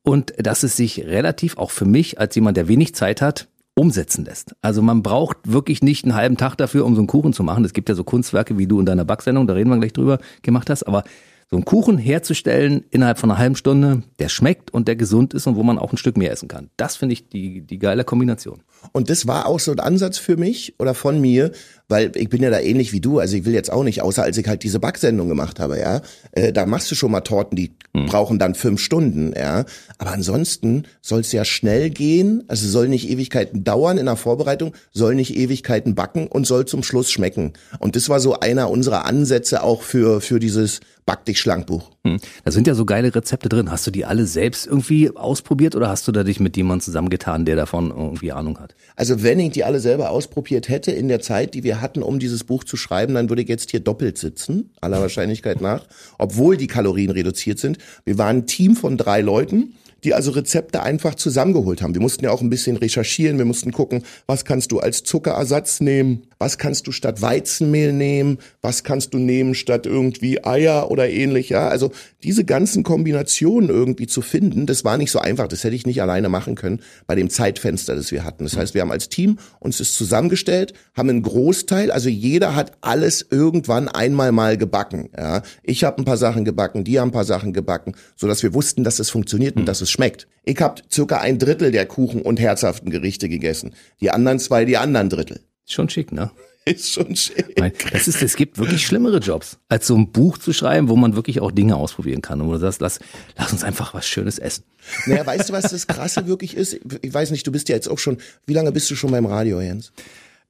Und 0.03 0.33
dass 0.37 0.63
es 0.63 0.77
sich 0.77 1.05
relativ 1.05 1.57
auch 1.57 1.71
für 1.71 1.83
mich, 1.83 2.17
als 2.17 2.33
jemand, 2.35 2.55
der 2.55 2.69
wenig 2.69 2.95
Zeit 2.95 3.21
hat, 3.21 3.49
umsetzen 3.77 4.25
lässt. 4.25 4.55
Also 4.61 4.81
man 4.81 5.03
braucht 5.03 5.37
wirklich 5.43 5.81
nicht 5.81 6.03
einen 6.03 6.15
halben 6.15 6.37
Tag 6.37 6.55
dafür, 6.55 6.85
um 6.85 6.95
so 6.95 7.01
einen 7.01 7.07
Kuchen 7.07 7.33
zu 7.33 7.43
machen. 7.43 7.63
Es 7.63 7.73
gibt 7.73 7.89
ja 7.89 7.95
so 7.95 8.03
Kunstwerke, 8.03 8.57
wie 8.57 8.67
du 8.67 8.79
in 8.79 8.85
deiner 8.85 9.05
Backsendung, 9.05 9.47
da 9.47 9.53
reden 9.53 9.69
wir 9.69 9.77
gleich 9.77 9.93
drüber, 9.93 10.19
gemacht 10.41 10.69
hast. 10.69 10.83
Aber 10.83 11.03
so 11.49 11.55
einen 11.55 11.65
Kuchen 11.65 11.97
herzustellen 11.97 12.83
innerhalb 12.89 13.19
von 13.19 13.31
einer 13.31 13.39
halben 13.39 13.55
Stunde, 13.55 14.03
der 14.19 14.29
schmeckt 14.29 14.73
und 14.73 14.87
der 14.87 14.95
gesund 14.95 15.33
ist 15.33 15.47
und 15.47 15.55
wo 15.55 15.63
man 15.63 15.79
auch 15.79 15.93
ein 15.93 15.97
Stück 15.97 16.17
mehr 16.17 16.31
essen 16.31 16.49
kann. 16.49 16.69
Das 16.75 16.97
finde 16.97 17.13
ich 17.13 17.29
die, 17.29 17.61
die 17.61 17.79
geile 17.79 18.03
Kombination. 18.03 18.63
Und 18.91 19.09
das 19.09 19.27
war 19.27 19.45
auch 19.47 19.59
so 19.59 19.71
ein 19.71 19.79
Ansatz 19.79 20.17
für 20.17 20.37
mich 20.37 20.75
oder 20.79 20.93
von 20.93 21.19
mir, 21.19 21.51
weil 21.87 22.11
ich 22.15 22.29
bin 22.29 22.41
ja 22.41 22.49
da 22.49 22.59
ähnlich 22.59 22.93
wie 22.93 22.99
du. 22.99 23.19
Also 23.19 23.37
ich 23.37 23.45
will 23.45 23.53
jetzt 23.53 23.71
auch 23.71 23.83
nicht, 23.83 24.01
außer 24.01 24.23
als 24.23 24.37
ich 24.37 24.47
halt 24.47 24.63
diese 24.63 24.79
Backsendung 24.79 25.29
gemacht 25.29 25.59
habe, 25.59 25.79
ja. 25.79 26.01
Äh, 26.31 26.51
da 26.51 26.65
machst 26.65 26.91
du 26.91 26.95
schon 26.95 27.11
mal 27.11 27.21
Torten, 27.21 27.55
die 27.55 27.71
brauchen 28.05 28.39
dann 28.39 28.55
fünf 28.55 28.81
Stunden, 28.81 29.33
ja. 29.37 29.65
Aber 29.97 30.11
ansonsten 30.11 30.83
soll 31.01 31.21
es 31.21 31.31
ja 31.31 31.45
schnell 31.45 31.89
gehen, 31.89 32.43
also 32.47 32.67
soll 32.67 32.87
nicht 32.87 33.09
Ewigkeiten 33.09 33.63
dauern 33.63 33.97
in 33.97 34.05
der 34.05 34.15
Vorbereitung, 34.15 34.73
soll 34.91 35.15
nicht 35.15 35.35
Ewigkeiten 35.35 35.95
backen 35.95 36.27
und 36.27 36.45
soll 36.45 36.65
zum 36.65 36.83
Schluss 36.83 37.11
schmecken. 37.11 37.53
Und 37.79 37.95
das 37.95 38.09
war 38.09 38.19
so 38.19 38.39
einer 38.39 38.69
unserer 38.69 39.05
Ansätze 39.05 39.63
auch 39.63 39.81
für, 39.81 40.21
für 40.21 40.39
dieses 40.39 40.81
Back 41.05 41.23
dich 41.25 41.39
Schlankbuch. 41.39 41.91
Hm. 42.03 42.19
Da 42.43 42.51
sind 42.51 42.67
ja 42.67 42.75
so 42.75 42.85
geile 42.85 43.15
Rezepte 43.15 43.47
drin. 43.47 43.71
Hast 43.71 43.87
du 43.87 43.91
die 43.91 44.05
alle 44.05 44.25
selbst 44.25 44.67
irgendwie 44.67 45.15
ausprobiert 45.15 45.75
oder 45.75 45.87
hast 45.87 46.07
du 46.07 46.11
da 46.11 46.23
dich 46.23 46.39
mit 46.39 46.57
jemandem 46.57 46.83
zusammengetan, 46.83 47.45
der 47.45 47.55
davon 47.55 47.91
irgendwie 47.91 48.33
Ahnung 48.33 48.59
hat? 48.59 48.66
Also 48.95 49.23
wenn 49.23 49.39
ich 49.39 49.51
die 49.51 49.63
alle 49.63 49.79
selber 49.79 50.09
ausprobiert 50.09 50.69
hätte 50.69 50.91
in 50.91 51.07
der 51.07 51.19
Zeit, 51.19 51.53
die 51.53 51.63
wir 51.63 51.81
hatten, 51.81 52.01
um 52.01 52.19
dieses 52.19 52.43
Buch 52.43 52.63
zu 52.63 52.77
schreiben, 52.77 53.13
dann 53.13 53.29
würde 53.29 53.41
ich 53.41 53.47
jetzt 53.47 53.71
hier 53.71 53.79
doppelt 53.79 54.17
sitzen, 54.17 54.71
aller 54.81 55.01
Wahrscheinlichkeit 55.01 55.61
nach, 55.61 55.85
obwohl 56.17 56.57
die 56.57 56.67
Kalorien 56.67 57.11
reduziert 57.11 57.59
sind. 57.59 57.77
Wir 58.05 58.17
waren 58.17 58.37
ein 58.37 58.47
Team 58.47 58.75
von 58.75 58.97
drei 58.97 59.21
Leuten, 59.21 59.73
die 60.03 60.13
also 60.13 60.31
Rezepte 60.31 60.83
einfach 60.83 61.15
zusammengeholt 61.15 61.81
haben. 61.81 61.93
Wir 61.93 62.01
mussten 62.01 62.23
ja 62.23 62.31
auch 62.31 62.41
ein 62.41 62.49
bisschen 62.49 62.77
recherchieren, 62.77 63.37
wir 63.37 63.45
mussten 63.45 63.71
gucken, 63.71 64.03
was 64.25 64.45
kannst 64.45 64.71
du 64.71 64.79
als 64.79 65.03
Zuckerersatz 65.03 65.81
nehmen, 65.81 66.26
was 66.39 66.57
kannst 66.57 66.87
du 66.87 66.91
statt 66.91 67.21
Weizenmehl 67.21 67.93
nehmen, 67.93 68.37
was 68.61 68.83
kannst 68.83 69.13
du 69.13 69.17
nehmen 69.17 69.55
statt 69.55 69.85
irgendwie 69.85 70.43
Eier 70.43 70.91
oder 70.91 71.09
ähnlich, 71.09 71.49
ja. 71.49 71.67
Also 71.67 71.91
diese 72.23 72.45
ganzen 72.45 72.83
Kombinationen 72.83 73.69
irgendwie 73.69 74.07
zu 74.07 74.21
finden, 74.21 74.65
das 74.65 74.83
war 74.83 74.97
nicht 74.97 75.11
so 75.11 75.19
einfach, 75.19 75.47
das 75.47 75.63
hätte 75.63 75.75
ich 75.75 75.85
nicht 75.85 76.01
alleine 76.01 76.29
machen 76.29 76.55
können 76.55 76.81
bei 77.05 77.15
dem 77.15 77.29
Zeitfenster, 77.29 77.95
das 77.95 78.11
wir 78.11 78.23
hatten. 78.23 78.43
Das 78.43 78.57
heißt, 78.57 78.73
wir 78.73 78.81
haben 78.81 78.91
als 78.91 79.09
Team 79.09 79.39
uns 79.59 79.77
das 79.77 79.93
zusammengestellt, 79.93 80.73
haben 80.95 81.09
einen 81.09 81.21
Großteil, 81.21 81.91
also 81.91 82.09
jeder 82.09 82.55
hat 82.55 82.73
alles 82.81 83.25
irgendwann 83.29 83.87
einmal 83.87 84.31
mal 84.31 84.57
gebacken, 84.57 85.09
ja. 85.17 85.41
Ich 85.63 85.83
habe 85.83 86.01
ein 86.01 86.05
paar 86.05 86.17
Sachen 86.17 86.45
gebacken, 86.45 86.83
die 86.83 86.99
haben 86.99 87.09
ein 87.09 87.13
paar 87.13 87.25
Sachen 87.25 87.53
gebacken, 87.53 87.95
so 88.15 88.27
dass 88.27 88.43
wir 88.43 88.53
wussten, 88.53 88.83
dass 88.83 88.99
es 88.99 89.09
funktioniert 89.09 89.55
und 89.55 89.65
dass 89.65 89.81
es 89.81 89.91
schmeckt. 89.91 90.27
Ich 90.43 90.61
habe 90.61 90.81
circa 90.91 91.17
ein 91.17 91.39
Drittel 91.39 91.71
der 91.71 91.85
Kuchen 91.85 92.21
und 92.21 92.39
herzhaften 92.39 92.89
Gerichte 92.89 93.27
gegessen, 93.27 93.73
die 93.99 94.11
anderen 94.11 94.39
zwei 94.39 94.63
die 94.65 94.77
anderen 94.77 95.09
Drittel. 95.09 95.41
Schon 95.67 95.89
schick, 95.89 96.11
ne? 96.11 96.31
Ist 96.65 96.91
schon 96.91 97.15
schön. 97.15 97.45
Nein, 97.57 97.71
Das 97.93 98.09
ist, 98.09 98.21
es 98.21 98.35
gibt 98.35 98.57
wirklich 98.57 98.85
schlimmere 98.85 99.19
Jobs, 99.19 99.57
als 99.69 99.87
so 99.87 99.95
ein 99.95 100.11
Buch 100.11 100.37
zu 100.37 100.51
schreiben, 100.51 100.89
wo 100.89 100.97
man 100.97 101.15
wirklich 101.15 101.39
auch 101.39 101.49
Dinge 101.51 101.77
ausprobieren 101.77 102.21
kann. 102.21 102.41
Und 102.41 102.47
wo 102.49 102.51
du 102.53 102.59
sagst, 102.59 102.81
lass, 102.81 102.99
lass 103.37 103.53
uns 103.53 103.63
einfach 103.63 103.93
was 103.93 104.05
Schönes 104.05 104.37
essen. 104.37 104.65
Naja, 105.05 105.25
weißt 105.25 105.47
du, 105.47 105.53
was 105.53 105.71
das 105.71 105.87
Krasse 105.87 106.27
wirklich 106.27 106.57
ist? 106.57 106.77
Ich 107.01 107.13
weiß 107.13 107.31
nicht, 107.31 107.47
du 107.47 107.53
bist 107.53 107.69
ja 107.69 107.75
jetzt 107.75 107.87
auch 107.89 107.99
schon, 107.99 108.17
wie 108.47 108.53
lange 108.53 108.73
bist 108.73 108.91
du 108.91 108.95
schon 108.95 109.11
beim 109.11 109.25
Radio, 109.25 109.61
Jens? 109.61 109.93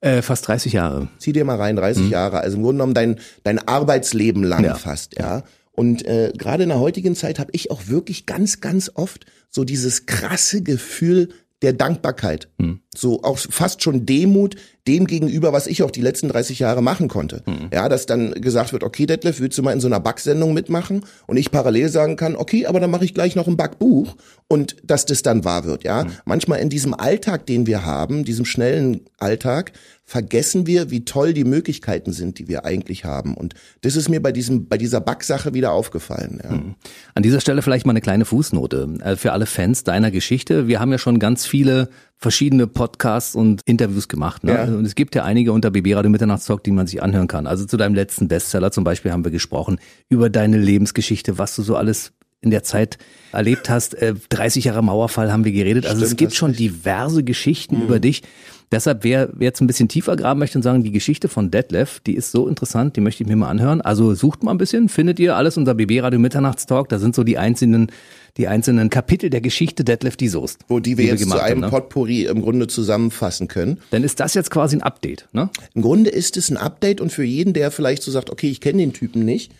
Äh, 0.00 0.22
fast 0.22 0.48
30 0.48 0.72
Jahre. 0.72 1.06
Zieh 1.18 1.32
dir 1.32 1.44
mal 1.44 1.56
rein, 1.56 1.76
30 1.76 2.10
Jahre. 2.10 2.40
Also 2.40 2.56
im 2.56 2.64
Grunde 2.64 2.78
genommen 2.78 2.94
dein, 2.94 3.20
dein 3.44 3.58
Arbeitsleben 3.68 4.42
lang 4.42 4.64
Ja. 4.64 4.74
fast, 4.74 5.16
ja. 5.18 5.44
Und 5.70 6.04
äh, 6.04 6.32
gerade 6.36 6.64
in 6.64 6.70
der 6.70 6.80
heutigen 6.80 7.14
Zeit 7.14 7.38
habe 7.38 7.50
ich 7.52 7.70
auch 7.70 7.86
wirklich 7.86 8.26
ganz, 8.26 8.60
ganz 8.60 8.90
oft 8.94 9.24
so 9.50 9.62
dieses 9.62 10.06
krasse 10.06 10.62
Gefühl 10.64 11.28
der 11.62 11.72
Dankbarkeit. 11.72 12.48
Hm. 12.60 12.80
So 12.96 13.22
auch 13.22 13.38
fast 13.38 13.82
schon 13.82 14.06
Demut 14.06 14.56
dem 14.88 15.06
gegenüber, 15.06 15.52
was 15.52 15.66
ich 15.66 15.82
auch 15.82 15.90
die 15.90 16.00
letzten 16.00 16.28
30 16.28 16.58
Jahre 16.58 16.82
machen 16.82 17.08
konnte. 17.08 17.42
Hm. 17.44 17.68
Ja, 17.72 17.88
dass 17.88 18.06
dann 18.06 18.32
gesagt 18.32 18.72
wird, 18.72 18.82
okay, 18.82 19.06
Detlef, 19.06 19.38
willst 19.38 19.58
du 19.58 19.62
mal 19.62 19.72
in 19.72 19.80
so 19.80 19.86
einer 19.86 20.00
Backsendung 20.00 20.54
mitmachen? 20.54 21.04
Und 21.26 21.36
ich 21.36 21.50
parallel 21.50 21.90
sagen 21.90 22.16
kann, 22.16 22.34
okay, 22.34 22.66
aber 22.66 22.80
dann 22.80 22.90
mache 22.90 23.04
ich 23.04 23.14
gleich 23.14 23.36
noch 23.36 23.46
ein 23.46 23.56
Backbuch 23.56 24.16
und 24.48 24.76
dass 24.82 25.04
das 25.04 25.22
dann 25.22 25.44
wahr 25.44 25.64
wird. 25.64 25.84
Ja, 25.84 26.02
hm. 26.02 26.10
manchmal 26.24 26.60
in 26.60 26.70
diesem 26.70 26.94
Alltag, 26.94 27.46
den 27.46 27.66
wir 27.66 27.84
haben, 27.84 28.24
diesem 28.24 28.46
schnellen 28.46 29.02
Alltag, 29.18 29.72
vergessen 30.08 30.66
wir, 30.66 30.90
wie 30.90 31.04
toll 31.04 31.34
die 31.34 31.44
Möglichkeiten 31.44 32.14
sind, 32.14 32.38
die 32.38 32.48
wir 32.48 32.64
eigentlich 32.64 33.04
haben. 33.04 33.34
Und 33.34 33.54
das 33.82 33.94
ist 33.94 34.08
mir 34.08 34.22
bei 34.22 34.32
diesem, 34.32 34.66
bei 34.66 34.78
dieser 34.78 35.02
Backsache 35.02 35.52
wieder 35.52 35.72
aufgefallen. 35.72 36.40
Ja. 36.42 36.50
Hm. 36.50 36.76
An 37.14 37.22
dieser 37.22 37.42
Stelle 37.42 37.60
vielleicht 37.60 37.84
mal 37.84 37.90
eine 37.90 38.00
kleine 38.00 38.24
Fußnote 38.24 38.88
äh, 39.04 39.16
für 39.16 39.32
alle 39.32 39.44
Fans 39.44 39.84
deiner 39.84 40.10
Geschichte. 40.10 40.66
Wir 40.66 40.80
haben 40.80 40.90
ja 40.92 40.98
schon 40.98 41.18
ganz 41.18 41.44
viele 41.44 41.90
verschiedene 42.18 42.66
Podcasts 42.66 43.34
und 43.34 43.62
Interviews 43.64 44.08
gemacht. 44.08 44.42
Ne? 44.44 44.52
Ja. 44.52 44.64
Und 44.64 44.84
es 44.84 44.96
gibt 44.96 45.14
ja 45.14 45.24
einige 45.24 45.52
unter 45.52 45.70
BB 45.70 45.94
Radio 45.94 46.10
Mitternachtstalk, 46.10 46.64
die 46.64 46.72
man 46.72 46.86
sich 46.86 47.02
anhören 47.02 47.28
kann. 47.28 47.46
Also 47.46 47.64
zu 47.64 47.76
deinem 47.76 47.94
letzten 47.94 48.26
Bestseller 48.28 48.72
zum 48.72 48.84
Beispiel 48.84 49.12
haben 49.12 49.24
wir 49.24 49.30
gesprochen 49.30 49.78
über 50.08 50.28
deine 50.28 50.58
Lebensgeschichte, 50.58 51.38
was 51.38 51.54
du 51.54 51.62
so 51.62 51.76
alles 51.76 52.12
in 52.40 52.50
der 52.50 52.64
Zeit 52.64 52.98
erlebt 53.32 53.70
hast. 53.70 53.96
30 54.30 54.64
äh, 54.64 54.68
Jahre 54.68 54.82
Mauerfall 54.82 55.32
haben 55.32 55.44
wir 55.44 55.52
geredet. 55.52 55.86
Also 55.86 55.98
Stimmt, 55.98 56.10
es 56.10 56.16
gibt 56.16 56.34
schon 56.34 56.52
diverse 56.52 57.22
Geschichten 57.22 57.78
mhm. 57.78 57.82
über 57.84 58.00
dich. 58.00 58.22
Deshalb, 58.70 59.02
wer, 59.02 59.30
wer 59.32 59.46
jetzt 59.46 59.62
ein 59.62 59.66
bisschen 59.66 59.88
tiefer 59.88 60.14
graben 60.14 60.38
möchte 60.38 60.58
und 60.58 60.62
sagen, 60.62 60.82
die 60.82 60.92
Geschichte 60.92 61.28
von 61.28 61.50
Detlef, 61.50 62.00
die 62.00 62.14
ist 62.14 62.32
so 62.32 62.48
interessant, 62.48 62.96
die 62.96 63.00
möchte 63.00 63.22
ich 63.22 63.28
mir 63.28 63.36
mal 63.36 63.48
anhören. 63.48 63.80
Also 63.80 64.14
sucht 64.14 64.42
mal 64.42 64.50
ein 64.50 64.58
bisschen, 64.58 64.90
findet 64.90 65.18
ihr 65.18 65.36
alles 65.36 65.56
unter 65.56 65.74
BB 65.74 66.02
Radio 66.02 66.18
Mitternachtstalk. 66.18 66.88
Da 66.90 66.98
sind 66.98 67.14
so 67.14 67.24
die 67.24 67.38
einzelnen, 67.38 67.90
die 68.38 68.48
einzelnen 68.48 68.88
Kapitel 68.88 69.30
der 69.30 69.40
Geschichte 69.40 69.84
Detlef 69.84 70.16
die 70.16 70.28
Soest. 70.28 70.60
Wo 70.68 70.80
die 70.80 70.96
wir 70.96 71.04
die 71.04 71.10
jetzt 71.10 71.20
wir 71.26 71.36
zu 71.36 71.42
einem 71.42 71.64
haben, 71.64 71.70
ne? 71.72 71.80
Potpourri 71.80 72.24
im 72.24 72.40
Grunde 72.40 72.68
zusammenfassen 72.68 73.48
können. 73.48 73.80
Dann 73.90 74.04
ist 74.04 74.20
das 74.20 74.34
jetzt 74.34 74.50
quasi 74.50 74.76
ein 74.76 74.82
Update, 74.82 75.28
ne? 75.32 75.50
Im 75.74 75.82
Grunde 75.82 76.10
ist 76.10 76.36
es 76.36 76.48
ein 76.50 76.56
Update 76.56 77.00
und 77.00 77.12
für 77.12 77.24
jeden, 77.24 77.52
der 77.52 77.70
vielleicht 77.70 78.02
so 78.02 78.10
sagt, 78.10 78.30
okay, 78.30 78.48
ich 78.48 78.60
kenne 78.60 78.78
den 78.78 78.92
Typen 78.92 79.24
nicht, 79.24 79.52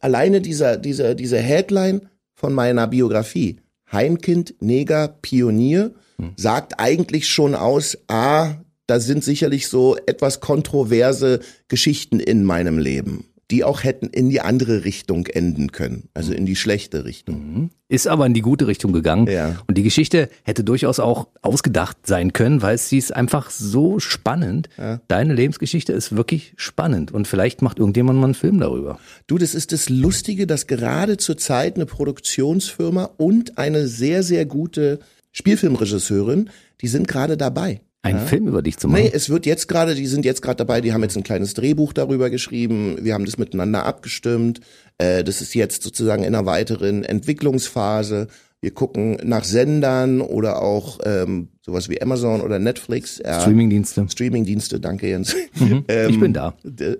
alleine 0.00 0.40
dieser, 0.40 0.76
dieser, 0.76 1.14
dieser 1.14 1.40
Headline 1.40 2.02
von 2.34 2.52
meiner 2.52 2.86
Biografie, 2.86 3.56
Heimkind, 3.90 4.54
Neger, 4.60 5.16
Pionier, 5.22 5.92
sagt 6.36 6.80
eigentlich 6.80 7.28
schon 7.28 7.54
aus, 7.54 7.98
ah, 8.08 8.54
da 8.86 9.00
sind 9.00 9.22
sicherlich 9.22 9.68
so 9.68 9.96
etwas 10.06 10.40
kontroverse 10.40 11.40
Geschichten 11.68 12.20
in 12.20 12.44
meinem 12.44 12.78
Leben 12.78 13.26
die 13.50 13.62
auch 13.62 13.84
hätten 13.84 14.06
in 14.06 14.28
die 14.28 14.40
andere 14.40 14.84
Richtung 14.84 15.26
enden 15.26 15.70
können, 15.70 16.08
also 16.14 16.32
in 16.32 16.46
die 16.46 16.56
schlechte 16.56 17.04
Richtung. 17.04 17.36
Mhm. 17.36 17.70
Ist 17.88 18.08
aber 18.08 18.26
in 18.26 18.34
die 18.34 18.40
gute 18.42 18.66
Richtung 18.66 18.92
gegangen. 18.92 19.28
Ja. 19.28 19.62
Und 19.68 19.78
die 19.78 19.84
Geschichte 19.84 20.28
hätte 20.42 20.64
durchaus 20.64 20.98
auch 20.98 21.28
ausgedacht 21.42 21.98
sein 22.04 22.32
können, 22.32 22.60
weil 22.60 22.76
sie 22.78 22.98
ist 22.98 23.14
einfach 23.14 23.50
so 23.50 24.00
spannend. 24.00 24.68
Ja. 24.76 25.00
Deine 25.06 25.34
Lebensgeschichte 25.34 25.92
ist 25.92 26.16
wirklich 26.16 26.54
spannend 26.56 27.12
und 27.12 27.28
vielleicht 27.28 27.62
macht 27.62 27.78
irgendjemand 27.78 28.18
mal 28.18 28.26
einen 28.26 28.34
Film 28.34 28.58
darüber. 28.58 28.98
Du, 29.28 29.38
das 29.38 29.54
ist 29.54 29.70
das 29.70 29.88
Lustige, 29.88 30.48
dass 30.48 30.66
gerade 30.66 31.16
zur 31.16 31.36
Zeit 31.36 31.76
eine 31.76 31.86
Produktionsfirma 31.86 33.10
und 33.16 33.58
eine 33.58 33.86
sehr, 33.86 34.24
sehr 34.24 34.46
gute 34.46 34.98
Spielfilmregisseurin, 35.30 36.50
die 36.80 36.88
sind 36.88 37.06
gerade 37.06 37.36
dabei. 37.36 37.80
Einen 38.06 38.18
ja. 38.20 38.24
Film 38.24 38.46
über 38.46 38.62
dich 38.62 38.78
zu 38.78 38.88
machen? 38.88 39.02
Nee, 39.02 39.10
es 39.12 39.28
wird 39.28 39.46
jetzt 39.46 39.66
gerade, 39.66 39.94
die 39.94 40.06
sind 40.06 40.24
jetzt 40.24 40.40
gerade 40.40 40.56
dabei, 40.56 40.80
die 40.80 40.92
haben 40.92 41.02
jetzt 41.02 41.16
ein 41.16 41.24
kleines 41.24 41.54
Drehbuch 41.54 41.92
darüber 41.92 42.30
geschrieben, 42.30 42.98
wir 43.00 43.14
haben 43.14 43.24
das 43.24 43.36
miteinander 43.36 43.84
abgestimmt. 43.84 44.60
Äh, 44.98 45.24
das 45.24 45.40
ist 45.40 45.54
jetzt 45.54 45.82
sozusagen 45.82 46.22
in 46.22 46.34
einer 46.34 46.46
weiteren 46.46 47.02
Entwicklungsphase. 47.02 48.28
Wir 48.60 48.70
gucken 48.70 49.18
nach 49.24 49.44
Sendern 49.44 50.20
oder 50.20 50.62
auch 50.62 51.00
ähm, 51.04 51.48
sowas 51.64 51.88
wie 51.88 52.00
Amazon 52.00 52.40
oder 52.40 52.58
Netflix. 52.58 53.20
Äh, 53.20 53.40
Streamingdienste. 53.40 54.06
Streamingdienste, 54.08 54.80
danke 54.80 55.08
Jens. 55.08 55.34
Mhm, 55.58 55.84
ähm, 55.88 56.10
ich 56.10 56.20
bin 56.20 56.32
da. 56.32 56.54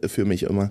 Für 0.07 0.25
mich 0.25 0.43
immer. 0.43 0.69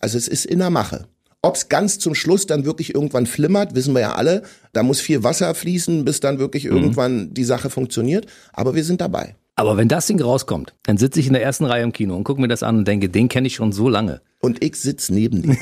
Also 0.00 0.18
es 0.18 0.26
ist 0.26 0.46
in 0.46 0.58
der 0.58 0.70
Mache. 0.70 1.06
Ob 1.42 1.54
es 1.54 1.68
ganz 1.68 1.98
zum 1.98 2.14
Schluss 2.14 2.46
dann 2.46 2.64
wirklich 2.64 2.94
irgendwann 2.94 3.26
flimmert, 3.26 3.74
wissen 3.74 3.94
wir 3.94 4.00
ja 4.00 4.14
alle. 4.14 4.42
Da 4.72 4.82
muss 4.82 5.00
viel 5.00 5.22
Wasser 5.22 5.54
fließen, 5.54 6.04
bis 6.04 6.18
dann 6.20 6.38
wirklich 6.38 6.64
mhm. 6.64 6.72
irgendwann 6.72 7.34
die 7.34 7.44
Sache 7.44 7.70
funktioniert. 7.70 8.26
Aber 8.52 8.74
wir 8.74 8.82
sind 8.82 9.00
dabei. 9.00 9.36
Aber 9.58 9.78
wenn 9.78 9.88
das 9.88 10.06
Ding 10.06 10.20
rauskommt, 10.20 10.74
dann 10.82 10.98
sitze 10.98 11.18
ich 11.18 11.26
in 11.26 11.32
der 11.32 11.42
ersten 11.42 11.64
Reihe 11.64 11.82
im 11.82 11.92
Kino 11.92 12.14
und 12.14 12.24
gucke 12.24 12.40
mir 12.40 12.48
das 12.48 12.62
an 12.62 12.76
und 12.76 12.86
denke, 12.86 13.08
den 13.08 13.28
kenne 13.28 13.46
ich 13.46 13.54
schon 13.54 13.72
so 13.72 13.88
lange. 13.88 14.20
Und 14.40 14.62
ich 14.62 14.76
sitze 14.76 15.14
neben 15.14 15.40
dir. 15.40 15.56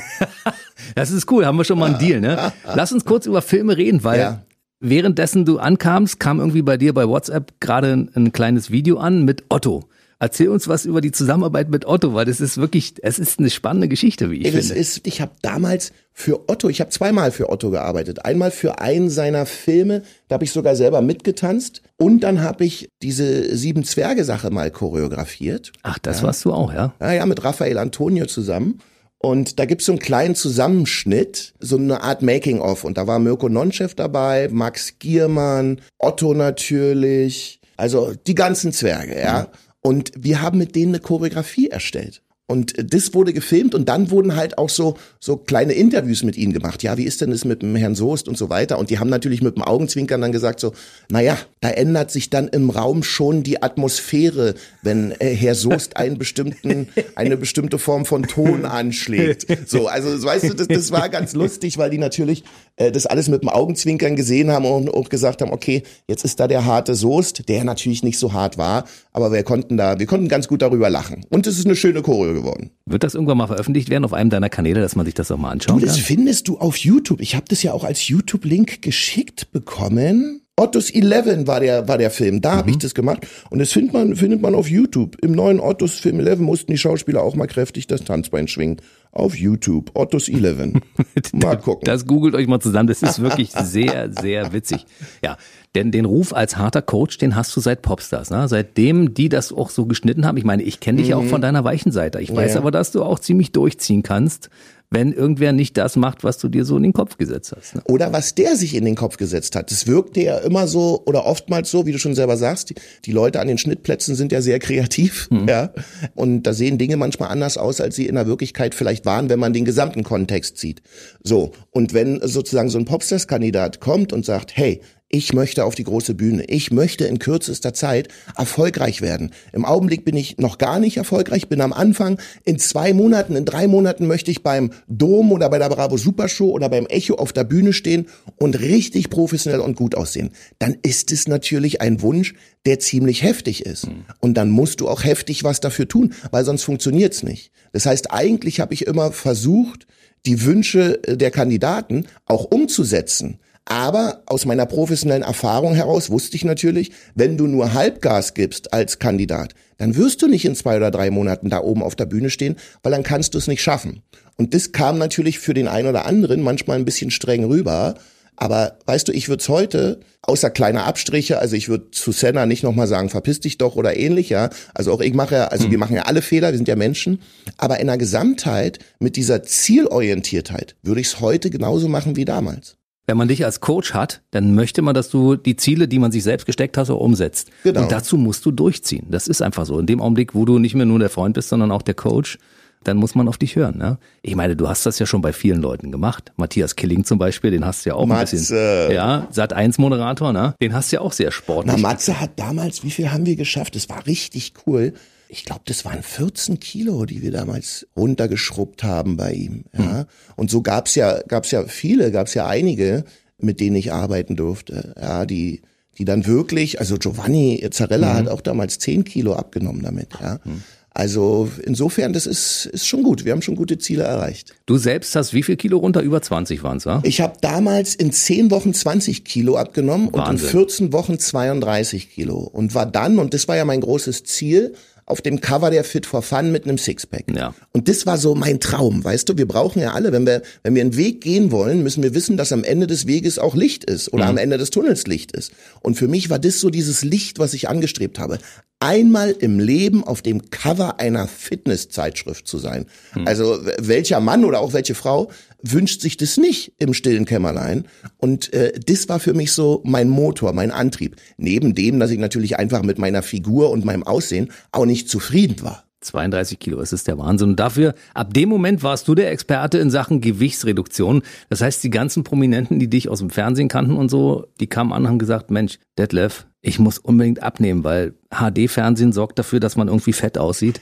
das 0.95 1.11
ist 1.11 1.31
cool, 1.31 1.45
haben 1.45 1.57
wir 1.57 1.63
schon 1.63 1.79
mal 1.79 1.91
einen 1.91 1.99
Deal, 1.99 2.19
ne? 2.19 2.51
Lass 2.75 2.91
uns 2.91 3.05
kurz 3.05 3.25
über 3.25 3.41
Filme 3.41 3.77
reden, 3.77 4.03
weil 4.03 4.19
ja. 4.19 4.41
währenddessen 4.81 5.45
du 5.45 5.59
ankamst, 5.59 6.19
kam 6.19 6.39
irgendwie 6.39 6.61
bei 6.61 6.75
dir 6.75 6.93
bei 6.93 7.07
WhatsApp 7.07 7.53
gerade 7.61 7.93
ein, 7.93 8.11
ein 8.15 8.31
kleines 8.33 8.69
Video 8.69 8.97
an 8.97 9.23
mit 9.23 9.45
Otto. 9.47 9.85
Erzähl 10.19 10.49
uns 10.49 10.67
was 10.67 10.85
über 10.85 11.01
die 11.01 11.11
Zusammenarbeit 11.11 11.69
mit 11.69 11.85
Otto, 11.85 12.13
weil 12.13 12.25
das 12.25 12.39
ist 12.39 12.57
wirklich, 12.57 12.95
es 13.01 13.19
ist 13.19 13.39
eine 13.39 13.49
spannende 13.49 13.87
Geschichte, 13.87 14.31
wie 14.31 14.37
ich 14.37 14.53
es 14.53 14.67
finde. 14.67 14.79
Ist, 14.79 15.05
ich 15.05 15.19
habe 15.19 15.31
damals 15.41 15.91
für 16.13 16.49
Otto, 16.49 16.69
ich 16.69 16.79
habe 16.79 16.89
zweimal 16.89 17.31
für 17.31 17.49
Otto 17.49 17.69
gearbeitet. 17.69 18.23
Einmal 18.23 18.51
für 18.51 18.79
einen 18.79 19.09
seiner 19.09 19.45
Filme, 19.45 20.03
da 20.27 20.35
habe 20.35 20.45
ich 20.45 20.51
sogar 20.51 20.75
selber 20.77 21.01
mitgetanzt. 21.01 21.81
Und 21.97 22.21
dann 22.21 22.41
habe 22.41 22.63
ich 22.63 22.89
diese 23.01 23.55
Sieben 23.55 23.83
Zwerge-Sache 23.83 24.51
mal 24.51 24.71
choreografiert. 24.71 25.73
Ach, 25.83 25.99
das 25.99 26.21
ja. 26.21 26.27
warst 26.27 26.45
du 26.45 26.53
auch, 26.53 26.73
ja? 26.73 26.93
Ja, 27.01 27.11
ja, 27.11 27.25
mit 27.25 27.43
Raphael 27.43 27.77
Antonio 27.77 28.25
zusammen. 28.25 28.79
Und 29.17 29.59
da 29.59 29.65
gibt's 29.65 29.85
so 29.85 29.91
einen 29.91 29.99
kleinen 29.99 30.35
Zusammenschnitt, 30.35 31.53
so 31.59 31.77
eine 31.77 32.01
Art 32.01 32.21
Making-of. 32.21 32.83
Und 32.83 32.97
da 32.97 33.07
war 33.07 33.19
Mirko 33.19 33.49
Nonchef 33.49 33.95
dabei, 33.95 34.49
Max 34.51 34.99
Giermann, 34.99 35.81
Otto 35.97 36.33
natürlich, 36.33 37.59
also 37.75 38.13
die 38.27 38.35
ganzen 38.35 38.71
Zwerge, 38.71 39.19
ja. 39.19 39.41
Mhm. 39.41 39.64
Und 39.85 40.13
wir 40.17 40.41
haben 40.41 40.57
mit 40.57 40.75
denen 40.75 40.95
eine 40.95 40.99
Choreografie 40.99 41.67
erstellt. 41.67 42.23
Und 42.47 42.73
das 42.93 43.13
wurde 43.13 43.33
gefilmt 43.33 43.75
und 43.75 43.87
dann 43.87 44.09
wurden 44.09 44.35
halt 44.35 44.57
auch 44.57 44.69
so, 44.69 44.97
so 45.19 45.37
kleine 45.37 45.73
Interviews 45.73 46.23
mit 46.23 46.37
ihnen 46.37 46.53
gemacht. 46.53 46.81
Ja, 46.81 46.97
wie 46.97 47.03
ist 47.03 47.21
denn 47.21 47.29
das 47.29 47.45
mit 47.45 47.61
dem 47.61 47.75
Herrn 47.75 47.93
Soest 47.93 48.27
und 48.27 48.35
so 48.35 48.49
weiter? 48.49 48.79
Und 48.79 48.89
die 48.89 48.97
haben 48.97 49.09
natürlich 49.09 49.43
mit 49.43 49.55
dem 49.55 49.63
Augenzwinkern 49.63 50.21
dann 50.21 50.31
gesagt 50.31 50.59
so, 50.59 50.73
naja, 51.09 51.37
da 51.61 51.69
ändert 51.69 52.09
sich 52.09 52.31
dann 52.31 52.47
im 52.47 52.71
Raum 52.71 53.03
schon 53.03 53.43
die 53.43 53.61
Atmosphäre, 53.61 54.55
wenn 54.81 55.11
äh, 55.19 55.35
Herr 55.35 55.53
Soest 55.53 55.97
einen 55.97 56.17
bestimmten, 56.17 56.89
eine 57.15 57.37
bestimmte 57.37 57.77
Form 57.77 58.05
von 58.05 58.23
Ton 58.23 58.65
anschlägt. 58.65 59.47
So, 59.67 59.87
also 59.87 60.23
weißt 60.23 60.49
du, 60.49 60.53
das, 60.53 60.67
das 60.67 60.91
war 60.91 61.09
ganz 61.09 61.33
lustig, 61.33 61.77
weil 61.77 61.91
die 61.91 61.99
natürlich 61.99 62.43
äh, 62.77 62.91
das 62.91 63.05
alles 63.05 63.27
mit 63.27 63.41
dem 63.41 63.49
Augenzwinkern 63.49 64.15
gesehen 64.15 64.51
haben 64.51 64.65
und, 64.65 64.89
und 64.89 65.09
gesagt 65.09 65.41
haben, 65.41 65.51
okay, 65.51 65.83
jetzt 66.07 66.25
ist 66.25 66.39
da 66.39 66.47
der 66.47 66.65
harte 66.65 66.95
Soest, 66.95 67.47
der 67.49 67.63
natürlich 67.63 68.03
nicht 68.03 68.19
so 68.19 68.33
hart 68.33 68.57
war, 68.57 68.85
aber 69.11 69.31
wir 69.31 69.43
konnten 69.43 69.77
da, 69.77 69.99
wir 69.99 70.05
konnten 70.05 70.27
ganz 70.27 70.47
gut 70.47 70.61
darüber 70.61 70.89
lachen. 70.89 71.25
Und 71.29 71.47
es 71.47 71.57
ist 71.57 71.65
eine 71.65 71.75
schöne 71.75 72.01
Choreo 72.01 72.33
geworden. 72.33 72.71
Wird 72.85 73.03
das 73.03 73.15
irgendwann 73.15 73.37
mal 73.37 73.47
veröffentlicht 73.47 73.89
werden 73.89 74.05
auf 74.05 74.13
einem 74.13 74.29
deiner 74.29 74.49
Kanäle, 74.49 74.81
dass 74.81 74.95
man 74.95 75.05
sich 75.05 75.15
das 75.15 75.31
auch 75.31 75.37
mal 75.37 75.51
anschaut? 75.51 75.81
Du, 75.81 75.85
das 75.85 75.97
findest 75.97 76.47
du 76.47 76.57
auf 76.57 76.77
YouTube. 76.77 77.21
Ich 77.21 77.35
habe 77.35 77.45
das 77.49 77.63
ja 77.63 77.73
auch 77.73 77.83
als 77.83 78.07
YouTube-Link 78.07 78.81
geschickt 78.81 79.51
bekommen. 79.51 80.44
Ottos 80.57 80.89
11 80.89 81.47
war 81.47 81.59
der, 81.59 81.85
war 81.89 81.97
der 81.97 82.09
Film. 82.09 82.39
Da 82.39 82.53
mhm. 82.53 82.57
habe 82.57 82.69
ich 82.69 82.77
das 82.77 82.95
gemacht. 82.95 83.27
Und 83.49 83.59
das 83.59 83.73
findet 83.73 83.93
man, 83.93 84.15
findet 84.15 84.41
man 84.41 84.55
auf 84.55 84.69
YouTube. 84.69 85.17
Im 85.21 85.33
neuen 85.33 85.59
Ottos 85.59 85.95
Film 85.95 86.21
11 86.21 86.39
mussten 86.39 86.71
die 86.71 86.77
Schauspieler 86.77 87.21
auch 87.23 87.35
mal 87.35 87.47
kräftig 87.47 87.87
das 87.87 88.05
Tanzbein 88.05 88.47
schwingen. 88.47 88.77
Auf 89.11 89.35
YouTube. 89.35 89.91
Ottos 89.95 90.29
11. 90.29 90.81
Mal 91.33 91.57
gucken. 91.57 91.85
Das 91.85 92.05
googelt 92.05 92.35
euch 92.35 92.47
mal 92.47 92.59
zusammen. 92.59 92.87
Das 92.87 93.01
ist 93.01 93.21
wirklich 93.21 93.51
sehr, 93.51 94.11
sehr 94.11 94.51
witzig. 94.51 94.85
Ja. 95.23 95.37
Denn 95.73 95.91
den 95.91 96.03
Ruf 96.03 96.33
als 96.33 96.57
harter 96.57 96.81
Coach, 96.81 97.17
den 97.17 97.33
hast 97.33 97.55
du 97.55 97.61
seit 97.61 97.81
Popstars, 97.81 98.29
ne? 98.29 98.49
Seitdem 98.49 99.13
die 99.13 99.29
das 99.29 99.53
auch 99.53 99.69
so 99.69 99.85
geschnitten 99.85 100.25
haben. 100.25 100.37
Ich 100.37 100.43
meine, 100.43 100.63
ich 100.63 100.81
kenne 100.81 100.97
dich 100.97 101.07
mhm. 101.07 101.11
ja 101.11 101.17
auch 101.17 101.23
mhm. 101.23 101.29
von 101.29 101.41
deiner 101.41 101.63
weichen 101.63 101.93
Seite. 101.93 102.19
Ich 102.19 102.33
weiß 102.33 102.55
ja. 102.55 102.59
aber, 102.59 102.71
dass 102.71 102.91
du 102.91 103.03
auch 103.03 103.19
ziemlich 103.19 103.53
durchziehen 103.53 104.03
kannst 104.03 104.49
wenn 104.95 105.11
irgendwer 105.11 105.51
nicht 105.51 105.75
das 105.75 105.97
macht, 105.97 106.23
was 106.23 106.37
du 106.37 106.47
dir 106.47 106.63
so 106.63 106.77
in 106.77 106.83
den 106.83 106.93
Kopf 106.93 107.17
gesetzt 107.17 107.53
hast. 107.55 107.75
Ne? 107.75 107.81
Oder 107.89 108.13
was 108.13 108.33
der 108.33 108.55
sich 108.55 108.75
in 108.75 108.85
den 108.85 108.95
Kopf 108.95 109.17
gesetzt 109.17 109.57
hat. 109.57 109.69
Das 109.69 109.87
wirkte 109.87 110.21
ja 110.21 110.37
immer 110.37 110.67
so 110.67 111.03
oder 111.05 111.25
oftmals 111.25 111.69
so, 111.69 111.85
wie 111.85 111.91
du 111.91 111.99
schon 111.99 112.15
selber 112.15 112.37
sagst. 112.37 112.69
Die, 112.69 112.75
die 113.03 113.11
Leute 113.11 113.41
an 113.41 113.49
den 113.49 113.57
Schnittplätzen 113.57 114.15
sind 114.15 114.31
ja 114.31 114.41
sehr 114.41 114.57
kreativ, 114.59 115.27
mhm. 115.29 115.49
ja. 115.49 115.73
Und 116.15 116.43
da 116.43 116.53
sehen 116.53 116.77
Dinge 116.77 116.95
manchmal 116.95 117.29
anders 117.29 117.57
aus, 117.57 117.81
als 117.81 117.97
sie 117.97 118.07
in 118.07 118.15
der 118.15 118.25
Wirklichkeit 118.25 118.73
vielleicht 118.73 119.05
waren, 119.05 119.27
wenn 119.27 119.37
man 119.37 119.51
den 119.51 119.65
gesamten 119.65 120.03
Kontext 120.03 120.59
sieht. 120.59 120.81
So. 121.21 121.51
Und 121.71 121.93
wenn 121.93 122.21
sozusagen 122.25 122.69
so 122.69 122.77
ein 122.77 122.85
Popstars-Kandidat 122.85 123.81
kommt 123.81 124.13
und 124.13 124.25
sagt, 124.25 124.55
hey, 124.55 124.79
ich 125.07 125.33
möchte 125.33 125.65
auf 125.65 125.75
die 125.75 125.83
große 125.83 126.15
Bühne. 126.15 126.45
Ich 126.45 126.71
möchte 126.71 127.05
in 127.05 127.19
kürzester 127.19 127.73
Zeit 127.73 128.09
erfolgreich 128.35 129.01
werden. 129.01 129.31
Im 129.53 129.63
Augenblick 129.63 130.03
bin 130.03 130.17
ich 130.17 130.39
noch 130.39 130.57
gar 130.57 130.79
nicht 130.79 130.97
erfolgreich, 130.97 131.47
bin 131.47 131.61
am 131.61 131.73
Anfang. 131.73 132.19
In 132.43 132.57
zwei 132.57 132.91
Monaten, 132.91 133.35
in 133.35 133.45
drei 133.45 133.67
Monaten 133.67 134.07
möchte 134.07 134.31
ich 134.31 134.41
beim 134.41 134.71
Dom 134.87 135.31
oder 135.31 135.49
bei 135.49 135.59
der 135.59 135.69
Bravo 135.69 135.97
Supershow 135.97 136.49
oder 136.49 136.69
beim 136.69 136.87
Echo 136.87 137.15
auf 137.15 137.33
der 137.33 137.43
Bühne 137.43 137.71
stehen 137.71 138.07
und 138.37 138.59
richtig 138.59 139.11
professionell 139.11 139.59
und 139.59 139.75
gut 139.75 139.93
aussehen. 139.93 140.31
Dann 140.57 140.75
ist 140.81 141.11
es 141.11 141.27
natürlich 141.27 141.81
ein 141.81 142.01
Wunsch, 142.01 142.33
der 142.65 142.79
ziemlich 142.79 143.21
heftig 143.21 143.63
ist. 143.65 143.87
Mhm. 143.87 144.05
Und 144.19 144.33
dann 144.35 144.49
musst 144.49 144.81
du 144.81 144.89
auch 144.89 145.03
heftig 145.03 145.43
was 145.43 145.59
dafür 145.59 145.87
tun, 145.87 146.13
weil 146.31 146.43
sonst 146.43 146.63
funktioniert's 146.63 147.21
nicht. 147.21 147.51
Das 147.73 147.85
heißt, 147.85 148.11
eigentlich 148.11 148.59
habe 148.59 148.73
ich 148.73 148.87
immer 148.87 149.11
versucht, 149.11 149.85
die 150.25 150.43
Wünsche 150.43 150.99
der 151.07 151.29
Kandidaten 151.29 152.07
auch 152.25 152.45
umzusetzen 152.45 153.39
Aber 153.65 154.21
aus 154.27 154.45
meiner 154.45 154.67
professionellen 154.67 155.23
Erfahrung 155.23 155.73
heraus 155.73 156.11
wusste 156.11 156.35
ich 156.35 156.45
natürlich, 156.45 156.91
wenn 157.15 157.35
du 157.35 157.47
nur 157.47 157.73
Halbgas 157.73 158.35
gibst 158.35 158.73
als 158.73 158.99
Kandidat, 158.99 159.55
dann 159.77 159.95
wirst 159.95 160.21
du 160.21 160.27
nicht 160.27 160.45
in 160.45 160.55
zwei 160.55 160.77
oder 160.77 160.91
drei 160.91 161.09
Monaten 161.09 161.49
da 161.49 161.59
oben 161.61 161.81
auf 161.81 161.95
der 161.95 162.05
Bühne 162.05 162.29
stehen, 162.29 162.57
weil 162.83 162.91
dann 162.91 163.03
kannst 163.03 163.33
du 163.33 163.39
es 163.39 163.47
nicht 163.47 163.63
schaffen. 163.63 164.03
Und 164.37 164.53
das 164.53 164.71
kam 164.71 164.99
natürlich 164.99 165.39
für 165.39 165.55
den 165.55 165.67
einen 165.67 165.87
oder 165.87 166.05
anderen 166.05 166.41
manchmal 166.41 166.77
ein 166.77 166.85
bisschen 166.85 167.09
streng 167.09 167.43
rüber. 167.45 167.95
Aber 168.37 168.77
weißt 168.85 169.07
du, 169.07 169.13
ich 169.13 169.29
würde 169.29 169.41
es 169.41 169.49
heute, 169.49 169.99
außer 170.21 170.49
kleiner 170.49 170.85
Abstriche, 170.85 171.39
also 171.39 171.55
ich 171.55 171.69
würde 171.69 171.89
zu 171.91 172.11
Senna 172.11 172.45
nicht 172.45 172.63
nochmal 172.63 172.87
sagen, 172.87 173.09
verpiss 173.09 173.39
dich 173.39 173.57
doch 173.57 173.77
oder 173.77 173.97
ähnlich, 173.97 174.29
ja. 174.29 174.49
Also 174.73 174.91
auch 174.91 174.99
ich 174.99 175.13
mache 175.13 175.35
ja, 175.35 175.47
also 175.47 175.65
hm. 175.65 175.71
wir 175.71 175.77
machen 175.79 175.95
ja 175.95 176.03
alle 176.03 176.21
Fehler, 176.21 176.51
wir 176.51 176.57
sind 176.57 176.67
ja 176.67 176.75
Menschen. 176.75 177.21
Aber 177.57 177.79
in 177.79 177.87
der 177.87 177.97
Gesamtheit, 177.97 178.79
mit 178.99 179.15
dieser 179.15 179.41
Zielorientiertheit, 179.41 180.75
würde 180.83 181.01
ich 181.01 181.07
es 181.07 181.19
heute 181.21 181.49
genauso 181.49 181.87
machen 181.87 182.15
wie 182.15 182.25
damals. 182.25 182.75
Wenn 183.07 183.17
man 183.17 183.27
dich 183.27 183.45
als 183.45 183.59
Coach 183.59 183.93
hat, 183.93 184.21
dann 184.31 184.55
möchte 184.55 184.81
man, 184.81 184.95
dass 184.95 185.09
du 185.09 185.35
die 185.35 185.55
Ziele, 185.55 185.87
die 185.87 185.99
man 185.99 186.11
sich 186.11 186.23
selbst 186.23 186.45
gesteckt 186.45 186.77
hat, 186.77 186.89
auch 186.89 186.99
umsetzt. 186.99 187.51
Genau. 187.63 187.83
Und 187.83 187.91
dazu 187.91 188.17
musst 188.17 188.45
du 188.45 188.51
durchziehen. 188.51 189.05
Das 189.09 189.27
ist 189.27 189.41
einfach 189.41 189.65
so. 189.65 189.77
In 189.77 189.85
dem 189.85 190.01
Augenblick, 190.01 190.33
wo 190.33 190.45
du 190.45 190.57
nicht 190.57 190.73
mehr 190.73 190.87
nur 190.87 190.97
der 190.99 191.09
Freund 191.09 191.35
bist, 191.35 191.49
sondern 191.49 191.71
auch 191.71 191.83
der 191.83 191.93
Coach, 191.93 192.39
dann 192.83 192.97
muss 192.97 193.15
man 193.15 193.27
auf 193.27 193.37
dich 193.37 193.55
hören. 193.55 193.77
Ne? 193.77 193.97
Ich 194.21 194.35
meine, 194.35 194.55
du 194.55 194.67
hast 194.67 194.85
das 194.85 194.99
ja 194.99 195.05
schon 195.05 195.21
bei 195.21 195.33
vielen 195.33 195.61
Leuten 195.61 195.91
gemacht. 195.91 196.31
Matthias 196.35 196.75
Killing 196.75 197.03
zum 197.03 197.17
Beispiel, 197.17 197.51
den 197.51 197.65
hast 197.65 197.85
du 197.85 197.89
ja 197.89 197.95
auch 197.95 198.05
Matze. 198.05 198.35
ein 198.35 198.39
bisschen. 198.39 198.91
Ja, 198.91 199.27
Sat 199.31 199.53
1 199.53 199.77
Moderator, 199.77 200.33
ne? 200.33 200.55
Den 200.61 200.73
hast 200.73 200.91
du 200.91 200.97
ja 200.97 201.01
auch 201.01 201.13
sehr 201.13 201.31
sportlich. 201.31 201.75
Na, 201.75 201.81
Matze 201.81 202.19
hat 202.19 202.31
damals, 202.37 202.83
wie 202.83 202.91
viel 202.91 203.11
haben 203.11 203.25
wir 203.25 203.35
geschafft? 203.35 203.75
Das 203.75 203.89
war 203.89 204.05
richtig 204.05 204.53
cool. 204.65 204.93
Ich 205.29 205.45
glaube, 205.45 205.61
das 205.65 205.85
waren 205.85 206.03
14 206.03 206.59
Kilo, 206.59 207.05
die 207.05 207.21
wir 207.21 207.31
damals 207.31 207.87
runtergeschrubbt 207.95 208.83
haben 208.83 209.17
bei 209.17 209.33
ihm. 209.33 209.65
Ja? 209.77 209.99
Hm. 209.99 210.05
Und 210.35 210.51
so 210.51 210.61
gab's 210.61 210.95
ja, 210.95 211.21
gab's 211.27 211.51
ja 211.51 211.65
viele, 211.65 212.11
gab's 212.11 212.33
ja 212.33 212.47
einige, 212.47 213.05
mit 213.37 213.59
denen 213.59 213.75
ich 213.75 213.91
arbeiten 213.91 214.35
durfte. 214.35 214.93
Ja, 214.99 215.25
die, 215.25 215.61
die 215.97 216.05
dann 216.05 216.25
wirklich, 216.25 216.79
also 216.79 216.97
Giovanni 216.97 217.65
Zarella 217.71 218.13
mhm. 218.13 218.17
hat 218.17 218.27
auch 218.29 218.41
damals 218.41 218.79
10 218.79 219.03
Kilo 219.03 219.33
abgenommen 219.33 219.81
damit. 219.81 220.09
Ja. 220.21 220.39
Mhm. 220.43 220.63
Also 220.95 221.49
insofern, 221.65 222.13
das 222.13 222.25
ist, 222.25 222.67
ist 222.67 222.87
schon 222.87 223.03
gut. 223.03 223.25
Wir 223.25 223.33
haben 223.33 223.41
schon 223.41 223.57
gute 223.57 223.77
Ziele 223.77 224.03
erreicht. 224.03 224.53
Du 224.65 224.77
selbst 224.77 225.13
hast 225.17 225.33
wie 225.33 225.43
viel 225.43 225.57
Kilo 225.57 225.77
runter? 225.79 226.01
Über 226.01 226.21
20 226.21 226.63
waren 226.63 226.77
es, 226.77 226.85
ja? 226.85 227.01
Ich 227.03 227.19
habe 227.19 227.33
damals 227.41 227.95
in 227.95 228.13
10 228.13 228.49
Wochen 228.49 228.73
20 228.73 229.25
Kilo 229.25 229.57
abgenommen 229.57 230.07
Wahnsinn. 230.13 230.47
und 230.47 230.53
in 230.53 230.59
14 230.61 230.93
Wochen 230.93 231.19
32 231.19 232.11
Kilo. 232.11 232.37
Und 232.37 232.75
war 232.75 232.85
dann, 232.85 233.19
und 233.19 233.33
das 233.33 233.49
war 233.49 233.57
ja 233.57 233.65
mein 233.65 233.81
großes 233.81 234.23
Ziel, 234.23 234.73
auf 235.05 235.21
dem 235.21 235.39
Cover 235.39 235.69
der 235.69 235.83
Fit 235.83 236.05
for 236.05 236.21
Fun 236.21 236.51
mit 236.51 236.63
einem 236.63 236.77
Sixpack. 236.77 237.25
Ja. 237.35 237.53
Und 237.73 237.87
das 237.87 238.05
war 238.05 238.17
so 238.17 238.33
mein 238.33 238.59
Traum, 238.59 239.03
weißt 239.03 239.29
du? 239.29 239.37
Wir 239.37 239.47
brauchen 239.47 239.79
ja 239.81 239.93
alle, 239.93 240.11
wenn 240.11 240.25
wir, 240.25 240.41
wenn 240.63 240.73
wir 240.73 240.81
einen 240.81 240.97
Weg 240.97 241.21
gehen 241.21 241.51
wollen, 241.51 241.83
müssen 241.83 242.01
wir 242.01 242.15
wissen, 242.15 242.37
dass 242.37 242.51
am 242.51 242.63
Ende 242.63 242.87
des 242.87 243.05
Weges 243.05 243.37
auch 243.37 243.55
Licht 243.55 243.83
ist 243.83 244.11
oder 244.13 244.23
mhm. 244.23 244.31
am 244.31 244.37
Ende 244.37 244.57
des 244.57 244.71
Tunnels 244.71 245.05
Licht 245.05 245.31
ist. 245.31 245.51
Und 245.81 245.95
für 245.95 246.07
mich 246.07 246.29
war 246.29 246.39
das 246.39 246.59
so 246.59 246.69
dieses 246.69 247.03
Licht, 247.03 247.37
was 247.37 247.53
ich 247.53 247.69
angestrebt 247.69 248.17
habe 248.17 248.39
einmal 248.85 249.31
im 249.31 249.59
Leben 249.59 250.03
auf 250.03 250.21
dem 250.21 250.51
Cover 250.51 250.99
einer 250.99 251.27
Fitnesszeitschrift 251.27 252.47
zu 252.47 252.59
sein. 252.59 252.85
Hm. 253.13 253.27
Also 253.27 253.57
welcher 253.79 254.19
Mann 254.19 254.45
oder 254.45 254.59
auch 254.59 254.73
welche 254.73 254.93
Frau 254.93 255.31
wünscht 255.63 256.01
sich 256.01 256.17
das 256.17 256.37
nicht 256.37 256.73
im 256.77 256.93
stillen 256.93 257.25
Kämmerlein? 257.25 257.87
Und 258.17 258.53
äh, 258.53 258.79
das 258.79 259.09
war 259.09 259.19
für 259.19 259.33
mich 259.33 259.53
so 259.53 259.81
mein 259.85 260.07
Motor, 260.07 260.53
mein 260.53 260.69
Antrieb. 260.69 261.15
Neben 261.37 261.73
dem, 261.73 261.99
dass 261.99 262.11
ich 262.11 262.19
natürlich 262.19 262.59
einfach 262.59 262.83
mit 262.83 262.99
meiner 262.99 263.23
Figur 263.23 263.71
und 263.71 263.85
meinem 263.85 264.03
Aussehen 264.03 264.51
auch 264.71 264.85
nicht 264.85 265.09
zufrieden 265.09 265.63
war. 265.63 265.85
32 266.01 266.59
Kilo, 266.59 266.79
es 266.79 266.93
ist 266.93 267.07
der 267.07 267.17
Wahnsinn. 267.17 267.49
Und 267.49 267.59
dafür, 267.59 267.95
ab 268.13 268.35
dem 268.35 268.49
Moment 268.49 268.83
warst 268.83 269.07
du 269.07 269.15
der 269.15 269.31
Experte 269.31 269.79
in 269.79 269.89
Sachen 269.89 270.21
Gewichtsreduktion. 270.21 271.23
Das 271.49 271.61
heißt, 271.61 271.83
die 271.83 271.89
ganzen 271.89 272.23
Prominenten, 272.23 272.77
die 272.77 272.89
dich 272.89 273.09
aus 273.09 273.17
dem 273.17 273.31
Fernsehen 273.31 273.67
kannten 273.67 273.97
und 273.97 274.09
so, 274.09 274.45
die 274.59 274.67
kamen 274.67 274.93
an 274.93 275.03
und 275.03 275.07
haben 275.09 275.19
gesagt, 275.19 275.49
Mensch, 275.49 275.79
Detlef, 275.97 276.45
ich 276.65 276.79
muss 276.79 276.97
unbedingt 276.97 277.43
abnehmen, 277.43 277.83
weil 277.83 278.13
HD-Fernsehen 278.31 279.13
sorgt 279.13 279.37
dafür, 279.37 279.59
dass 279.59 279.75
man 279.75 279.87
irgendwie 279.87 280.13
fett 280.13 280.37
aussieht. 280.37 280.79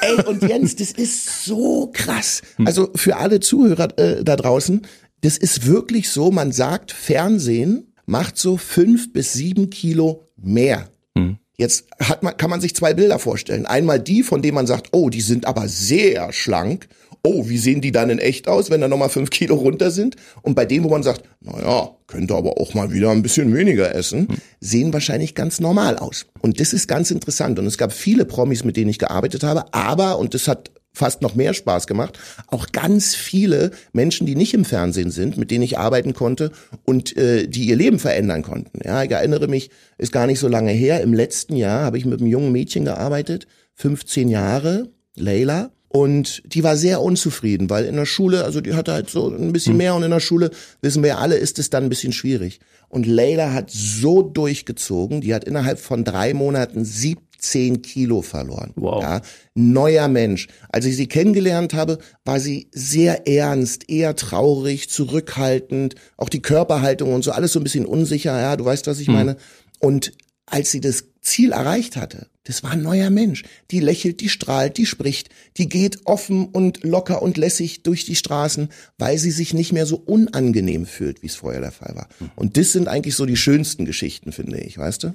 Ey, 0.00 0.24
und 0.24 0.42
Jens, 0.42 0.74
das 0.76 0.90
ist 0.92 1.44
so 1.44 1.90
krass. 1.92 2.42
Hm. 2.56 2.66
Also 2.66 2.90
für 2.94 3.16
alle 3.16 3.40
Zuhörer 3.40 3.96
äh, 3.98 4.24
da 4.24 4.36
draußen, 4.36 4.82
das 5.20 5.36
ist 5.36 5.66
wirklich 5.66 6.10
so, 6.10 6.30
man 6.30 6.50
sagt, 6.50 6.92
Fernsehen 6.92 7.92
macht 8.06 8.38
so 8.38 8.56
fünf 8.56 9.12
bis 9.12 9.34
sieben 9.34 9.70
Kilo 9.70 10.28
mehr. 10.36 10.88
Hm. 11.16 11.36
Jetzt 11.58 11.86
hat 12.00 12.22
man, 12.22 12.36
kann 12.36 12.50
man 12.50 12.60
sich 12.60 12.74
zwei 12.74 12.94
Bilder 12.94 13.18
vorstellen. 13.18 13.66
Einmal 13.66 14.00
die, 14.00 14.22
von 14.22 14.40
denen 14.42 14.54
man 14.54 14.66
sagt, 14.66 14.88
oh, 14.92 15.10
die 15.10 15.20
sind 15.20 15.46
aber 15.46 15.68
sehr 15.68 16.32
schlank. 16.32 16.88
Oh, 17.24 17.48
wie 17.48 17.58
sehen 17.58 17.80
die 17.80 17.92
dann 17.92 18.10
in 18.10 18.18
echt 18.18 18.48
aus, 18.48 18.70
wenn 18.70 18.80
da 18.80 18.88
nochmal 18.88 19.08
fünf 19.08 19.30
Kilo 19.30 19.54
runter 19.54 19.92
sind? 19.92 20.16
Und 20.42 20.54
bei 20.54 20.64
denen, 20.64 20.84
wo 20.84 20.88
man 20.88 21.04
sagt, 21.04 21.22
naja, 21.40 21.90
könnte 22.08 22.34
aber 22.34 22.60
auch 22.60 22.74
mal 22.74 22.92
wieder 22.92 23.10
ein 23.10 23.22
bisschen 23.22 23.54
weniger 23.54 23.94
essen, 23.94 24.26
sehen 24.60 24.92
wahrscheinlich 24.92 25.36
ganz 25.36 25.60
normal 25.60 25.98
aus. 25.98 26.26
Und 26.40 26.58
das 26.58 26.72
ist 26.72 26.88
ganz 26.88 27.12
interessant. 27.12 27.60
Und 27.60 27.66
es 27.66 27.78
gab 27.78 27.92
viele 27.92 28.24
Promis, 28.24 28.64
mit 28.64 28.76
denen 28.76 28.90
ich 28.90 28.98
gearbeitet 28.98 29.44
habe, 29.44 29.72
aber, 29.72 30.18
und 30.18 30.34
das 30.34 30.48
hat 30.48 30.72
fast 30.92 31.22
noch 31.22 31.34
mehr 31.34 31.54
Spaß 31.54 31.86
gemacht. 31.86 32.18
Auch 32.48 32.66
ganz 32.72 33.14
viele 33.14 33.70
Menschen, 33.92 34.26
die 34.26 34.34
nicht 34.34 34.54
im 34.54 34.64
Fernsehen 34.64 35.10
sind, 35.10 35.38
mit 35.38 35.50
denen 35.50 35.62
ich 35.62 35.78
arbeiten 35.78 36.14
konnte 36.14 36.50
und 36.84 37.16
äh, 37.16 37.46
die 37.46 37.66
ihr 37.66 37.76
Leben 37.76 37.98
verändern 37.98 38.42
konnten. 38.42 38.80
Ja, 38.84 39.02
ich 39.02 39.10
erinnere 39.10 39.48
mich, 39.48 39.70
ist 39.98 40.12
gar 40.12 40.26
nicht 40.26 40.38
so 40.38 40.48
lange 40.48 40.72
her. 40.72 41.00
Im 41.02 41.14
letzten 41.14 41.56
Jahr 41.56 41.84
habe 41.84 41.98
ich 41.98 42.04
mit 42.04 42.20
einem 42.20 42.28
jungen 42.28 42.52
Mädchen 42.52 42.84
gearbeitet, 42.84 43.46
15 43.74 44.28
Jahre, 44.28 44.90
Leila. 45.16 45.70
Und 45.92 46.42
die 46.46 46.64
war 46.64 46.78
sehr 46.78 47.02
unzufrieden, 47.02 47.68
weil 47.68 47.84
in 47.84 47.96
der 47.96 48.06
Schule, 48.06 48.44
also 48.44 48.62
die 48.62 48.72
hatte 48.72 48.92
halt 48.92 49.10
so 49.10 49.28
ein 49.28 49.52
bisschen 49.52 49.72
hm. 49.72 49.78
mehr 49.78 49.94
und 49.94 50.02
in 50.02 50.10
der 50.10 50.20
Schule, 50.20 50.50
wissen 50.80 51.02
wir 51.02 51.10
ja 51.10 51.18
alle, 51.18 51.36
ist 51.36 51.58
es 51.58 51.68
dann 51.68 51.84
ein 51.84 51.90
bisschen 51.90 52.14
schwierig. 52.14 52.60
Und 52.88 53.06
Leila 53.06 53.52
hat 53.52 53.70
so 53.70 54.22
durchgezogen, 54.22 55.20
die 55.20 55.34
hat 55.34 55.44
innerhalb 55.44 55.78
von 55.78 56.02
drei 56.02 56.32
Monaten 56.32 56.86
17 56.86 57.82
Kilo 57.82 58.22
verloren. 58.22 58.72
Wow. 58.74 59.02
Ja, 59.02 59.20
neuer 59.54 60.08
Mensch. 60.08 60.48
Als 60.70 60.86
ich 60.86 60.96
sie 60.96 61.08
kennengelernt 61.08 61.74
habe, 61.74 61.98
war 62.24 62.40
sie 62.40 62.70
sehr 62.72 63.28
ernst, 63.28 63.90
eher 63.90 64.16
traurig, 64.16 64.88
zurückhaltend, 64.88 65.94
auch 66.16 66.30
die 66.30 66.40
Körperhaltung 66.40 67.12
und 67.12 67.22
so, 67.22 67.32
alles 67.32 67.52
so 67.52 67.60
ein 67.60 67.64
bisschen 67.64 67.84
unsicher, 67.84 68.40
ja, 68.40 68.56
du 68.56 68.64
weißt, 68.64 68.86
was 68.86 68.98
ich 68.98 69.08
hm. 69.08 69.14
meine. 69.14 69.36
Und 69.78 70.12
als 70.46 70.70
sie 70.70 70.80
das 70.80 71.11
Ziel 71.22 71.52
erreicht 71.52 71.96
hatte, 71.96 72.26
das 72.44 72.64
war 72.64 72.72
ein 72.72 72.82
neuer 72.82 73.10
Mensch. 73.10 73.44
Die 73.70 73.78
lächelt, 73.78 74.20
die 74.20 74.28
strahlt, 74.28 74.76
die 74.76 74.86
spricht, 74.86 75.28
die 75.56 75.68
geht 75.68 76.00
offen 76.06 76.46
und 76.46 76.82
locker 76.82 77.22
und 77.22 77.36
lässig 77.36 77.84
durch 77.84 78.04
die 78.04 78.16
Straßen, 78.16 78.68
weil 78.98 79.16
sie 79.18 79.30
sich 79.30 79.54
nicht 79.54 79.72
mehr 79.72 79.86
so 79.86 79.96
unangenehm 79.96 80.84
fühlt, 80.84 81.22
wie 81.22 81.28
es 81.28 81.36
vorher 81.36 81.60
der 81.60 81.70
Fall 81.70 81.94
war. 81.94 82.08
Und 82.34 82.56
das 82.56 82.72
sind 82.72 82.88
eigentlich 82.88 83.14
so 83.14 83.26
die 83.26 83.36
schönsten 83.36 83.84
Geschichten, 83.84 84.32
finde 84.32 84.58
ich, 84.58 84.76
weißt 84.76 85.04
du? 85.04 85.14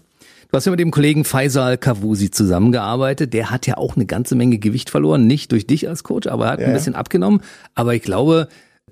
Du 0.50 0.56
hast 0.56 0.64
ja 0.64 0.72
mit 0.72 0.80
dem 0.80 0.92
Kollegen 0.92 1.26
Faisal 1.26 1.78
Kavusi 1.78 2.32
zusammengearbeitet. 2.32 3.34
Der 3.34 3.52
hat 3.52 3.68
ja 3.68 3.76
auch 3.76 3.98
eine 3.98 4.06
ganze 4.06 4.36
Menge 4.36 4.60
Gewicht 4.60 4.90
verloren. 4.90 5.28
Nicht 5.28 5.52
durch 5.52 5.68
dich 5.68 5.90
als 5.90 6.06
Coach, 6.06 6.28
aber 6.28 6.46
er 6.46 6.52
hat 6.52 6.62
ja, 6.62 6.68
ein 6.68 6.74
bisschen 6.74 6.96
abgenommen. 6.96 7.42
Aber 7.76 7.94
ich 7.94 8.02
glaube, 8.02 8.48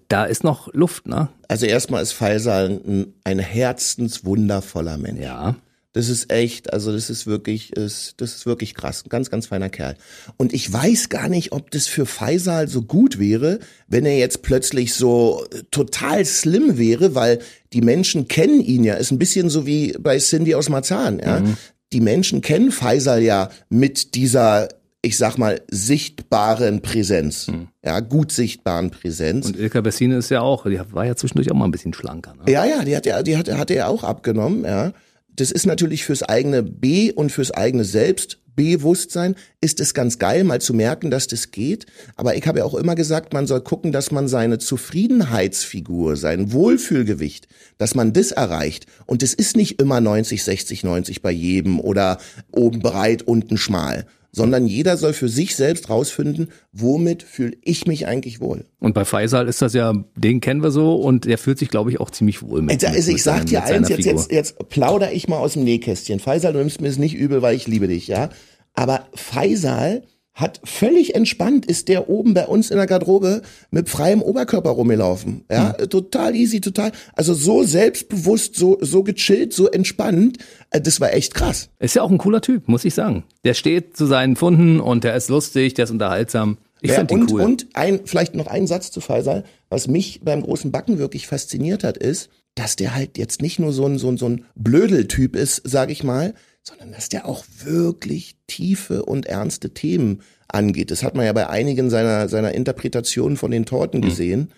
da 0.09 0.25
ist 0.25 0.43
noch 0.43 0.73
Luft, 0.73 1.07
ne? 1.07 1.29
Also 1.47 1.65
erstmal 1.65 2.03
ist 2.03 2.11
Faisal 2.11 2.81
ein, 2.85 3.13
ein 3.23 3.39
herzenswundervoller 3.39 4.97
Mensch. 4.97 5.21
Ja. 5.21 5.55
Das 5.95 6.09
ist 6.09 6.29
echt, 6.29 6.73
also 6.73 6.91
das 6.91 7.09
ist 7.09 7.25
wirklich, 7.25 7.71
ist, 7.71 8.15
das 8.17 8.35
ist 8.35 8.45
wirklich 8.45 8.75
krass. 8.75 9.05
Ein 9.05 9.09
ganz, 9.09 9.31
ganz 9.31 9.45
feiner 9.45 9.69
Kerl. 9.69 9.95
Und 10.35 10.53
ich 10.53 10.71
weiß 10.71 11.07
gar 11.07 11.29
nicht, 11.29 11.53
ob 11.53 11.71
das 11.71 11.87
für 11.87 12.05
Faisal 12.05 12.67
so 12.67 12.81
gut 12.81 13.17
wäre, 13.17 13.59
wenn 13.87 14.05
er 14.05 14.17
jetzt 14.17 14.41
plötzlich 14.41 14.93
so 14.93 15.45
total 15.71 16.25
slim 16.25 16.77
wäre, 16.77 17.15
weil 17.15 17.39
die 17.71 17.79
Menschen 17.79 18.27
kennen 18.27 18.59
ihn 18.59 18.83
ja. 18.83 18.95
Ist 18.95 19.11
ein 19.11 19.19
bisschen 19.19 19.49
so 19.49 19.65
wie 19.65 19.93
bei 19.97 20.17
Cindy 20.17 20.53
aus 20.55 20.67
Marzahn, 20.67 21.19
ja. 21.19 21.39
Mhm. 21.39 21.55
Die 21.93 22.01
Menschen 22.01 22.41
kennen 22.41 22.73
Faisal 22.73 23.23
ja 23.23 23.49
mit 23.69 24.15
dieser 24.15 24.67
ich 25.01 25.17
sag 25.17 25.37
mal, 25.37 25.61
sichtbaren 25.69 26.81
Präsenz. 26.81 27.45
Hm. 27.45 27.67
Ja, 27.85 27.99
gut 27.99 28.31
sichtbaren 28.31 28.89
Präsenz. 28.89 29.45
Und 29.45 29.55
Ilka 29.55 29.81
Bessine 29.81 30.17
ist 30.17 30.31
ja 30.31 30.41
auch, 30.41 30.65
die 30.65 30.81
war 30.93 31.05
ja 31.05 31.15
zwischendurch 31.15 31.51
auch 31.51 31.55
mal 31.55 31.65
ein 31.65 31.71
bisschen 31.71 31.93
schlanker. 31.93 32.33
Ne? 32.33 32.51
Ja, 32.51 32.65
ja, 32.65 32.83
die 32.83 32.95
hat 32.95 33.05
ja, 33.05 33.21
die 33.21 33.37
hat, 33.37 33.47
hat 33.51 33.69
er 33.69 33.87
auch 33.87 34.03
abgenommen, 34.03 34.65
ja 34.65 34.93
das 35.35 35.51
ist 35.51 35.65
natürlich 35.65 36.05
fürs 36.05 36.23
eigene 36.23 36.63
B 36.63 37.11
und 37.11 37.31
fürs 37.31 37.51
eigene 37.51 37.83
Selbst 37.83 38.39
Bewusstsein 38.55 39.35
ist 39.61 39.79
es 39.79 39.93
ganz 39.93 40.17
geil, 40.17 40.43
mal 40.43 40.61
zu 40.61 40.73
merken, 40.73 41.11
dass 41.11 41.27
das 41.27 41.51
geht. 41.51 41.85
Aber 42.15 42.35
ich 42.35 42.47
habe 42.47 42.59
ja 42.59 42.65
auch 42.65 42.75
immer 42.75 42.95
gesagt, 42.95 43.33
man 43.33 43.47
soll 43.47 43.61
gucken, 43.61 43.91
dass 43.91 44.11
man 44.11 44.27
seine 44.27 44.59
Zufriedenheitsfigur, 44.59 46.15
sein 46.15 46.53
Wohlfühlgewicht, 46.53 47.47
dass 47.77 47.95
man 47.95 48.13
das 48.13 48.31
erreicht. 48.31 48.85
Und 49.05 49.23
es 49.23 49.33
ist 49.33 49.57
nicht 49.57 49.81
immer 49.81 49.99
90, 49.99 50.43
60, 50.43 50.83
90 50.83 51.21
bei 51.21 51.31
jedem 51.31 51.79
oder 51.79 52.17
oben 52.51 52.79
breit, 52.79 53.23
unten 53.23 53.57
schmal, 53.57 54.05
sondern 54.35 54.67
jeder 54.67 54.97
soll 54.97 55.13
für 55.13 55.29
sich 55.29 55.55
selbst 55.55 55.89
rausfinden, 55.89 56.49
womit 56.73 57.23
fühle 57.23 57.53
ich 57.63 57.87
mich 57.87 58.05
eigentlich 58.05 58.41
wohl. 58.41 58.65
Und 58.79 58.93
bei 58.93 59.05
Faisal 59.05 59.47
ist 59.47 59.61
das 59.61 59.73
ja, 59.73 59.93
den 60.15 60.41
kennen 60.41 60.61
wir 60.61 60.71
so 60.71 60.95
und 60.95 61.23
der 61.23 61.37
fühlt 61.37 61.57
sich, 61.57 61.69
glaube 61.69 61.89
ich, 61.89 62.01
auch 62.01 62.11
ziemlich 62.11 62.41
wohl 62.41 62.61
mit. 62.61 62.83
Also, 62.83 62.97
also 62.97 63.11
ich 63.11 63.23
sag 63.23 63.45
dir 63.45 63.63
eins, 63.63 63.87
jetzt, 63.87 64.05
jetzt, 64.05 64.31
jetzt 64.31 64.69
plauder 64.69 65.13
ich 65.13 65.29
mal 65.29 65.37
aus 65.37 65.53
dem 65.53 65.63
Nähkästchen. 65.63 66.19
Faisal, 66.19 66.51
du 66.51 66.59
nimmst 66.59 66.81
mir 66.81 66.89
es 66.89 66.97
nicht 66.97 67.15
übel, 67.15 67.41
weil 67.41 67.55
ich 67.55 67.65
liebe 67.65 67.87
dich, 67.87 68.07
ja. 68.07 68.29
Aber 68.73 69.07
Faisal 69.13 70.03
hat 70.35 70.59
völlig 70.65 71.15
entspannt, 71.15 71.65
ist 71.65 71.87
der 71.87 72.09
oben 72.09 72.33
bei 72.33 72.45
uns 72.45 72.69
in 72.69 72.75
der 72.75 72.87
Garderobe 72.87 73.41
mit 73.71 73.89
freiem 73.89 74.21
Oberkörper 74.21 74.69
rumgelaufen. 74.69 75.45
Ja, 75.49 75.75
mhm. 75.79 75.89
total 75.89 76.35
easy, 76.35 76.59
total. 76.59 76.91
Also 77.13 77.33
so 77.33 77.63
selbstbewusst, 77.63 78.55
so, 78.55 78.77
so 78.81 79.01
gechillt, 79.03 79.53
so 79.53 79.71
entspannt. 79.71 80.37
Äh, 80.71 80.81
das 80.81 80.99
war 80.99 81.13
echt 81.13 81.33
krass. 81.33 81.69
Ist 81.79 81.95
ja 81.95 82.01
auch 82.01 82.11
ein 82.11 82.17
cooler 82.17 82.41
Typ, 82.41 82.67
muss 82.67 82.83
ich 82.83 82.93
sagen. 82.93 83.23
Der 83.45 83.53
steht 83.53 83.95
zu 83.95 84.05
seinen 84.05 84.35
Funden 84.35 84.81
und 84.81 85.05
der 85.05 85.15
ist 85.15 85.29
lustig, 85.29 85.73
der 85.73 85.85
ist 85.85 85.91
unterhaltsam. 85.91 86.57
Ich 86.81 86.91
ja, 86.91 86.97
finde 86.97 87.13
ihn 87.13 87.27
cool. 87.31 87.41
Und 87.41 87.67
ein, 87.73 88.01
vielleicht 88.03 88.35
noch 88.35 88.47
ein 88.47 88.67
Satz 88.67 88.91
zu 88.91 88.99
Faisal. 88.99 89.45
Was 89.69 89.87
mich 89.87 90.19
beim 90.21 90.43
großen 90.43 90.69
Backen 90.69 90.99
wirklich 90.99 91.27
fasziniert 91.27 91.85
hat, 91.85 91.95
ist, 91.95 92.29
dass 92.55 92.75
der 92.75 92.93
halt 92.93 93.17
jetzt 93.17 93.41
nicht 93.41 93.57
nur 93.57 93.71
so 93.71 93.85
ein, 93.85 93.97
so 93.97 94.09
ein, 94.09 94.17
so 94.17 94.27
ein 94.27 94.45
Blödeltyp 94.55 95.35
ist, 95.35 95.61
sag 95.63 95.91
ich 95.91 96.03
mal, 96.03 96.33
sondern 96.67 96.91
dass 96.91 97.09
der 97.09 97.27
auch 97.27 97.45
wirklich 97.63 98.37
tiefe 98.47 99.05
und 99.05 99.27
ernste 99.27 99.73
Themen 99.73 100.21
angeht. 100.47 100.89
Das 100.89 101.03
hat 101.03 101.15
man 101.15 101.25
ja 101.25 101.33
bei 101.33 101.47
einigen 101.47 101.89
seiner, 101.89 102.27
seiner 102.27 102.53
Interpretationen 102.53 103.37
von 103.37 103.51
den 103.51 103.65
Torten 103.65 103.99
mhm. 104.01 104.05
gesehen. 104.05 104.51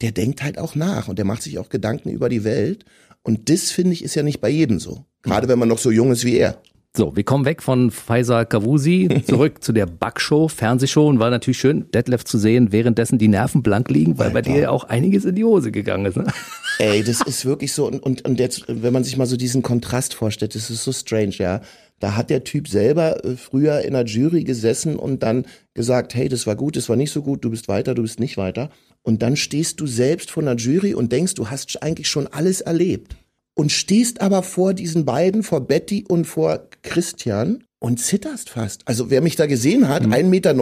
Der 0.00 0.12
denkt 0.12 0.42
halt 0.42 0.58
auch 0.58 0.74
nach 0.74 1.08
und 1.08 1.18
der 1.18 1.26
macht 1.26 1.42
sich 1.42 1.58
auch 1.58 1.68
Gedanken 1.68 2.08
über 2.08 2.28
die 2.28 2.44
Welt. 2.44 2.84
Und 3.22 3.50
das 3.50 3.70
finde 3.70 3.92
ich 3.92 4.02
ist 4.02 4.14
ja 4.14 4.22
nicht 4.22 4.40
bei 4.40 4.48
jedem 4.48 4.80
so. 4.80 5.04
Gerade 5.22 5.46
wenn 5.46 5.58
man 5.58 5.68
noch 5.68 5.78
so 5.78 5.90
jung 5.90 6.10
ist 6.10 6.24
wie 6.24 6.36
er. 6.36 6.60
So, 6.94 7.16
wir 7.16 7.24
kommen 7.24 7.46
weg 7.46 7.62
von 7.62 7.90
Faisal 7.90 8.44
Kavusi 8.44 9.22
zurück 9.26 9.64
zu 9.64 9.72
der 9.72 9.86
Backshow, 9.86 10.48
Fernsehshow 10.48 11.08
und 11.08 11.20
war 11.20 11.30
natürlich 11.30 11.56
schön, 11.58 11.90
Detlef 11.90 12.22
zu 12.22 12.36
sehen, 12.36 12.70
währenddessen 12.70 13.16
die 13.16 13.28
Nerven 13.28 13.62
blank 13.62 13.88
liegen, 13.88 14.18
weil 14.18 14.26
Alter. 14.26 14.34
bei 14.34 14.42
dir 14.42 14.58
ja 14.58 14.70
auch 14.70 14.84
einiges 14.84 15.24
in 15.24 15.34
die 15.34 15.44
Hose 15.44 15.72
gegangen 15.72 16.04
ist. 16.04 16.18
Ne? 16.18 16.26
Ey, 16.78 17.02
das 17.02 17.22
ist 17.22 17.46
wirklich 17.46 17.72
so 17.72 17.86
und, 17.86 18.02
und, 18.02 18.26
und 18.26 18.38
jetzt, 18.38 18.64
wenn 18.68 18.92
man 18.92 19.04
sich 19.04 19.16
mal 19.16 19.24
so 19.24 19.38
diesen 19.38 19.62
Kontrast 19.62 20.12
vorstellt, 20.12 20.54
das 20.54 20.68
ist 20.68 20.84
so 20.84 20.92
strange, 20.92 21.36
ja. 21.38 21.62
Da 21.98 22.14
hat 22.14 22.28
der 22.28 22.44
Typ 22.44 22.68
selber 22.68 23.24
äh, 23.24 23.36
früher 23.36 23.80
in 23.80 23.94
der 23.94 24.04
Jury 24.04 24.44
gesessen 24.44 24.96
und 24.96 25.22
dann 25.22 25.46
gesagt, 25.72 26.14
hey, 26.14 26.28
das 26.28 26.46
war 26.46 26.56
gut, 26.56 26.76
das 26.76 26.90
war 26.90 26.96
nicht 26.96 27.12
so 27.12 27.22
gut, 27.22 27.42
du 27.42 27.48
bist 27.48 27.68
weiter, 27.68 27.94
du 27.94 28.02
bist 28.02 28.20
nicht 28.20 28.36
weiter. 28.36 28.68
Und 29.00 29.22
dann 29.22 29.36
stehst 29.36 29.80
du 29.80 29.86
selbst 29.86 30.30
vor 30.30 30.42
einer 30.42 30.56
Jury 30.56 30.92
und 30.92 31.10
denkst, 31.10 31.34
du 31.34 31.48
hast 31.48 31.82
eigentlich 31.82 32.08
schon 32.08 32.26
alles 32.26 32.60
erlebt 32.60 33.16
und 33.54 33.72
stehst 33.72 34.20
aber 34.20 34.42
vor 34.42 34.74
diesen 34.74 35.04
beiden, 35.04 35.42
vor 35.42 35.66
Betty 35.66 36.04
und 36.08 36.26
vor 36.26 36.68
Christian 36.82 37.64
und 37.82 37.98
zitterst 37.98 38.50
fast. 38.50 38.82
Also 38.86 39.10
wer 39.10 39.20
mich 39.20 39.34
da 39.34 39.46
gesehen 39.46 39.88
hat, 39.88 40.06
mhm. 40.06 40.12
1,90 40.12 40.24
Meter, 40.28 40.54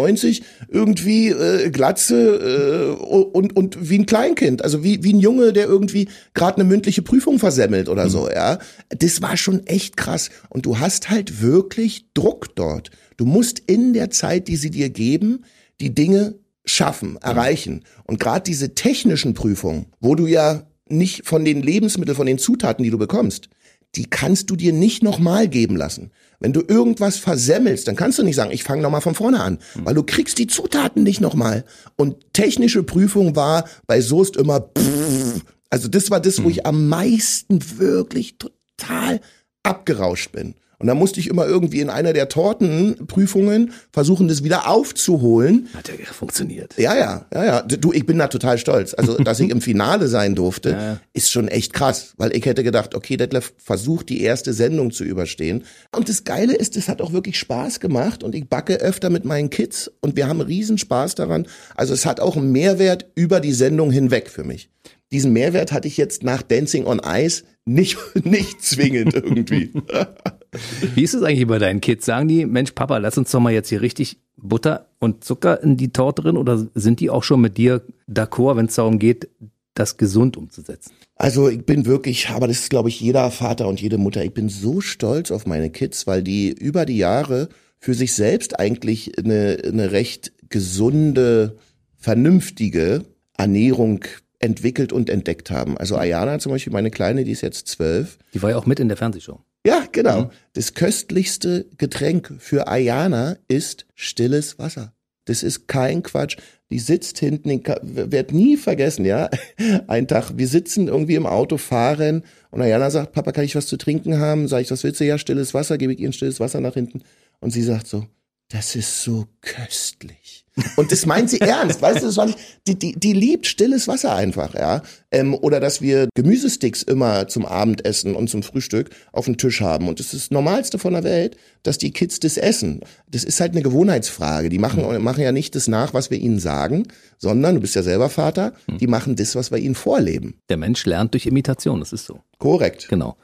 irgendwie 0.69 1.29
äh, 1.29 1.71
Glatze 1.71 2.97
äh, 2.99 3.13
und, 3.13 3.55
und 3.55 3.91
wie 3.91 3.99
ein 3.99 4.07
Kleinkind, 4.07 4.65
also 4.65 4.83
wie, 4.83 5.05
wie 5.05 5.13
ein 5.13 5.21
Junge, 5.21 5.53
der 5.53 5.67
irgendwie 5.67 6.09
gerade 6.33 6.57
eine 6.57 6.65
mündliche 6.65 7.03
Prüfung 7.03 7.39
versemmelt 7.39 7.91
oder 7.91 8.07
mhm. 8.07 8.11
so, 8.11 8.31
ja. 8.31 8.59
Das 8.89 9.21
war 9.21 9.37
schon 9.37 9.67
echt 9.67 9.99
krass. 9.99 10.31
Und 10.49 10.65
du 10.65 10.79
hast 10.79 11.11
halt 11.11 11.43
wirklich 11.43 12.07
Druck 12.15 12.57
dort. 12.57 12.91
Du 13.19 13.27
musst 13.27 13.59
in 13.59 13.93
der 13.93 14.09
Zeit, 14.11 14.49
die 14.49 14.57
sie 14.57 14.71
dir 14.71 14.89
geben, 14.89 15.45
die 15.79 15.95
Dinge 15.95 16.37
schaffen, 16.65 17.19
erreichen. 17.21 17.85
Und 18.05 18.19
gerade 18.19 18.45
diese 18.45 18.75
technischen 18.75 19.35
Prüfungen, 19.35 19.87
wo 20.01 20.15
du 20.15 20.27
ja 20.27 20.70
nicht 20.91 21.27
von 21.27 21.45
den 21.45 21.63
Lebensmitteln, 21.63 22.17
von 22.17 22.27
den 22.27 22.39
Zutaten, 22.39 22.85
die 22.85 22.91
du 22.91 22.99
bekommst, 22.99 23.49
die 23.97 24.05
kannst 24.05 24.51
du 24.51 24.57
dir 24.57 24.73
nicht 24.73 25.03
nochmal 25.03 25.49
geben 25.49 25.77
lassen. 25.77 26.13
Wenn 26.39 26.53
du 26.53 26.63
irgendwas 26.67 27.19
versemmelst, 27.19 27.89
dann 27.89 27.97
kannst 27.97 28.19
du 28.19 28.23
nicht 28.23 28.37
sagen, 28.37 28.53
ich 28.53 28.63
fange 28.63 28.83
nochmal 28.83 29.01
von 29.01 29.15
vorne 29.15 29.41
an, 29.41 29.59
weil 29.75 29.95
du 29.95 30.03
kriegst 30.03 30.39
die 30.39 30.47
Zutaten 30.47 31.03
nicht 31.03 31.21
nochmal. 31.21 31.65
Und 31.97 32.33
technische 32.33 32.83
Prüfung 32.83 33.37
war 33.37 33.69
bei 33.87 34.01
Soest 34.01 34.37
immer, 34.37 34.61
pff, 34.61 35.45
also 35.71 35.89
das 35.89 36.11
war 36.11 36.21
das, 36.21 36.39
wo 36.39 36.45
hm. 36.45 36.51
ich 36.51 36.67
am 36.67 36.89
meisten 36.89 37.61
wirklich 37.79 38.37
total 38.39 39.21
abgerauscht 39.63 40.33
bin. 40.33 40.55
Und 40.81 40.87
da 40.87 40.95
musste 40.95 41.21
ich 41.21 41.29
immer 41.29 41.47
irgendwie 41.47 41.81
in 41.81 41.91
einer 41.91 42.15
der 42.15 42.29
Tortenprüfungen 42.31 43.73
versuchen, 43.93 44.29
das 44.29 44.43
wieder 44.43 44.67
aufzuholen. 44.67 45.69
Hat 45.75 45.89
ja 45.89 45.95
funktioniert. 46.07 46.75
Ja, 46.79 46.97
ja, 46.97 47.27
ja, 47.33 47.45
ja. 47.45 47.63
Du, 47.63 47.93
ich 47.93 48.07
bin 48.07 48.19
da 48.19 48.29
total 48.29 48.57
stolz. 48.57 48.95
Also, 48.95 49.19
dass 49.19 49.39
ich 49.41 49.51
im 49.51 49.61
Finale 49.61 50.09
sein 50.09 50.35
durfte, 50.35 50.71
ja. 50.71 51.01
ist 51.13 51.31
schon 51.31 51.49
echt 51.49 51.75
krass. 51.75 52.15
Weil 52.17 52.35
ich 52.35 52.47
hätte 52.47 52.65
gedacht, 52.65 52.95
okay, 52.95 53.19
Detlef 53.19 53.53
versucht, 53.59 54.09
die 54.09 54.23
erste 54.23 54.55
Sendung 54.55 54.91
zu 54.91 55.05
überstehen. 55.05 55.65
Und 55.95 56.09
das 56.09 56.25
Geile 56.25 56.57
ist, 56.57 56.79
es 56.79 56.89
hat 56.89 57.03
auch 57.03 57.13
wirklich 57.13 57.39
Spaß 57.39 57.81
gemacht 57.81 58.25
und 58.25 58.35
ich 58.35 58.49
backe 58.49 58.77
öfter 58.77 59.11
mit 59.11 59.27
meinen 59.27 59.51
Kids 59.51 59.91
und 60.01 60.17
wir 60.17 60.29
haben 60.29 60.41
riesen 60.41 60.79
Spaß 60.79 61.15
daran. 61.15 61.47
Also 61.75 61.93
es 61.93 62.07
hat 62.07 62.21
auch 62.21 62.37
einen 62.37 62.53
Mehrwert 62.53 63.07
über 63.15 63.41
die 63.41 63.53
Sendung 63.53 63.91
hinweg 63.91 64.31
für 64.31 64.45
mich 64.45 64.71
diesen 65.13 65.33
Mehrwert 65.33 65.73
hatte 65.73 65.89
ich 65.89 65.97
jetzt 65.97 66.23
nach 66.23 66.43
Dancing 66.43 66.87
on 66.87 67.01
Ice 67.05 67.45
nicht, 67.65 67.99
nicht 68.25 68.63
zwingend 68.63 69.15
irgendwie. 69.15 69.73
Wie 70.95 71.03
ist 71.03 71.15
es 71.15 71.23
eigentlich 71.23 71.47
bei 71.47 71.59
deinen 71.59 71.81
Kids? 71.81 72.07
Sagen 72.07 72.29
die, 72.29 72.47
Mensch, 72.47 72.73
Papa, 72.73 72.99
lass 72.99 73.19
uns 73.19 73.31
doch 73.31 73.41
mal 73.41 73.53
jetzt 73.53 73.69
hier 73.69 73.83
richtig 73.83 74.19
Butter 74.37 74.87
und 74.99 75.25
Zucker 75.25 75.63
in 75.63 75.77
die 75.77 75.93
Torte 75.93 76.23
drin 76.23 76.37
oder 76.37 76.67
sind 76.75 77.01
die 77.01 77.11
auch 77.11 77.23
schon 77.23 77.41
mit 77.41 77.57
dir 77.57 77.83
d'accord, 78.09 78.57
wenn 78.57 78.67
es 78.67 78.75
darum 78.75 78.99
geht, 78.99 79.29
das 79.75 79.97
gesund 79.97 80.37
umzusetzen? 80.37 80.93
Also 81.15 81.49
ich 81.49 81.65
bin 81.65 81.87
wirklich, 81.87 82.31
aber 82.31 82.49
das 82.49 82.61
ist 82.61 82.71
glaube 82.71 82.89
ich 82.89 83.01
jeder 83.01 83.31
Vater 83.31 83.69
und 83.69 83.81
jede 83.81 83.99
Mutter, 83.99 84.25
ich 84.25 84.35
bin 84.35 84.49
so 84.49 84.81
stolz 84.81 85.31
auf 85.31 85.47
meine 85.47 85.71
Kids, 85.71 86.07
weil 86.07 86.23
die 86.23 86.51
über 86.51 86.87
die 86.87 86.99
Jahre 86.99 87.49
für 87.79 87.95
sich 87.95 88.15
selbst 88.15 88.59
eigentlich 88.59 89.19
eine, 89.19 89.59
eine 89.65 89.93
recht 89.93 90.33
gesunde, 90.49 91.57
vernünftige 91.97 93.05
Ernährung 93.37 94.05
entwickelt 94.39 94.93
und 94.93 95.11
entdeckt 95.11 95.51
haben. 95.51 95.79
Also 95.79 95.97
Ayana 95.97 96.39
zum 96.39 96.53
Beispiel, 96.53 96.73
meine 96.73 96.91
Kleine, 96.91 97.25
die 97.25 97.33
ist 97.33 97.43
jetzt 97.43 97.69
zwölf. 97.69 98.19
Die 98.35 98.43
war 98.43 98.51
ja 98.51 98.57
auch 98.57 98.67
mit 98.67 98.81
in 98.81 98.89
der 98.89 98.97
Fernsehshow. 98.97 99.41
Ja, 99.67 99.85
genau. 99.93 100.23
Mhm. 100.23 100.31
Das 100.55 100.75
köstlichste 100.75 101.67
Getränk 101.77 102.35
für 102.39 102.69
Ayana 102.69 103.37
ist 103.49 103.87
stilles 103.95 104.59
Wasser. 104.59 104.95
Das 105.27 105.43
ist 105.43 105.69
kein 105.69 106.03
Quatsch. 106.03 106.39
Die 106.71 106.79
sitzt 106.79 107.19
hinten, 107.19 107.51
ich 107.51 107.67
werd 107.83 108.33
nie 108.33 108.57
vergessen, 108.57 109.05
ja. 109.05 109.29
Ein 109.87 110.09
Tag, 110.09 110.33
wir 110.37 110.49
sitzen 110.49 110.89
irgendwie 110.89 111.17
im 111.17 111.27
Auto, 111.27 111.57
fahren 111.57 112.25
und 112.51 112.63
Ayana 112.63 112.91
sagt, 112.91 113.13
Papa, 113.13 113.33
kann 113.33 113.45
ich 113.45 113.55
was 113.55 113.67
zu 113.67 113.77
trinken 113.77 114.19
haben? 114.19 114.49
Sag 114.49 114.63
ich, 114.63 114.71
was 114.71 114.83
willst 114.83 115.01
du? 115.01 115.05
Ja, 115.05 115.19
stilles 115.19 115.53
Wasser, 115.53 115.79
gebe 115.79 115.93
ich 115.93 116.01
ihr 116.01 116.09
ein 116.09 116.13
stilles 116.13 116.41
Wasser 116.41 116.61
nach 116.61 116.75
hinten. 116.75 117.03
Und 117.41 117.51
sie 117.51 117.63
sagt 117.63 117.87
so, 117.87 118.07
das 118.51 118.75
ist 118.75 119.03
so 119.03 119.27
köstlich. 119.41 120.45
Und 120.77 120.93
das 120.93 121.07
meint 121.07 121.31
sie 121.31 121.41
ernst, 121.41 121.81
weißt 121.81 122.03
du, 122.03 122.07
das 122.07 122.17
war 122.17 122.27
nicht, 122.27 122.39
die, 122.67 122.79
die, 122.79 122.99
die 122.99 123.13
liebt 123.13 123.47
stilles 123.47 123.89
Wasser 123.89 124.15
einfach, 124.15 124.55
ja. 124.55 124.83
Ähm, 125.11 125.35
oder 125.35 125.61
dass 125.61 125.81
wir 125.81 126.09
Gemüsesticks 126.15 126.83
immer 126.83 127.29
zum 127.29 127.47
Abendessen 127.47 128.15
und 128.15 128.29
zum 128.29 128.43
Frühstück 128.43 128.91
auf 129.13 129.25
dem 129.25 129.37
Tisch 129.37 129.61
haben. 129.61 129.89
Und 129.89 130.01
das 130.01 130.13
ist 130.13 130.25
das 130.25 130.31
Normalste 130.33 130.79
von 130.79 130.93
der 130.93 131.05
Welt, 131.05 131.37
dass 131.63 131.79
die 131.79 131.93
Kids 131.93 132.19
das 132.21 132.37
essen. 132.37 132.81
Das 133.09 133.25
ist 133.25 133.41
halt 133.41 133.53
eine 133.53 133.63
Gewohnheitsfrage. 133.63 134.49
Die 134.49 134.59
machen, 134.59 134.87
mhm. 134.87 135.03
machen 135.03 135.23
ja 135.23 135.33
nicht 135.33 135.55
das 135.55 135.69
nach, 135.69 135.95
was 135.95 136.11
wir 136.11 136.19
ihnen 136.19 136.41
sagen, 136.41 136.89
sondern, 137.17 137.55
du 137.55 137.61
bist 137.61 137.77
ja 137.77 137.83
selber 137.83 138.11
Vater, 138.11 138.53
mhm. 138.67 138.79
die 138.79 138.89
machen 138.89 139.17
das, 139.17 139.37
was 139.37 139.53
wir 139.53 139.59
ihnen 139.59 139.77
vorleben. 139.77 140.41
Der 140.49 140.57
Mensch 140.57 140.85
lernt 140.85 141.15
durch 141.15 141.27
Imitation, 141.27 141.81
das 141.81 141.93
ist 141.93 142.07
so. 142.07 142.21
Korrekt. 142.39 142.89
Genau. 142.89 143.17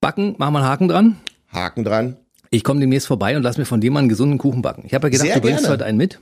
Backen, 0.00 0.36
machen 0.38 0.54
wir 0.54 0.60
einen 0.60 0.68
Haken 0.68 0.88
dran. 0.88 1.16
Haken 1.52 1.84
dran. 1.84 2.16
Ich 2.52 2.64
komme 2.64 2.80
demnächst 2.80 3.06
vorbei 3.06 3.36
und 3.36 3.44
lass 3.44 3.58
mir 3.58 3.64
von 3.64 3.80
dir 3.80 3.92
mal 3.92 4.00
einen 4.00 4.08
gesunden 4.08 4.36
Kuchen 4.36 4.60
backen. 4.60 4.82
Ich 4.84 4.92
habe 4.92 5.06
ja 5.06 5.10
gedacht, 5.10 5.26
Sehr 5.26 5.36
du 5.36 5.40
bringst 5.40 5.60
gerne. 5.60 5.72
heute 5.72 5.84
einen 5.84 5.98
mit. 5.98 6.18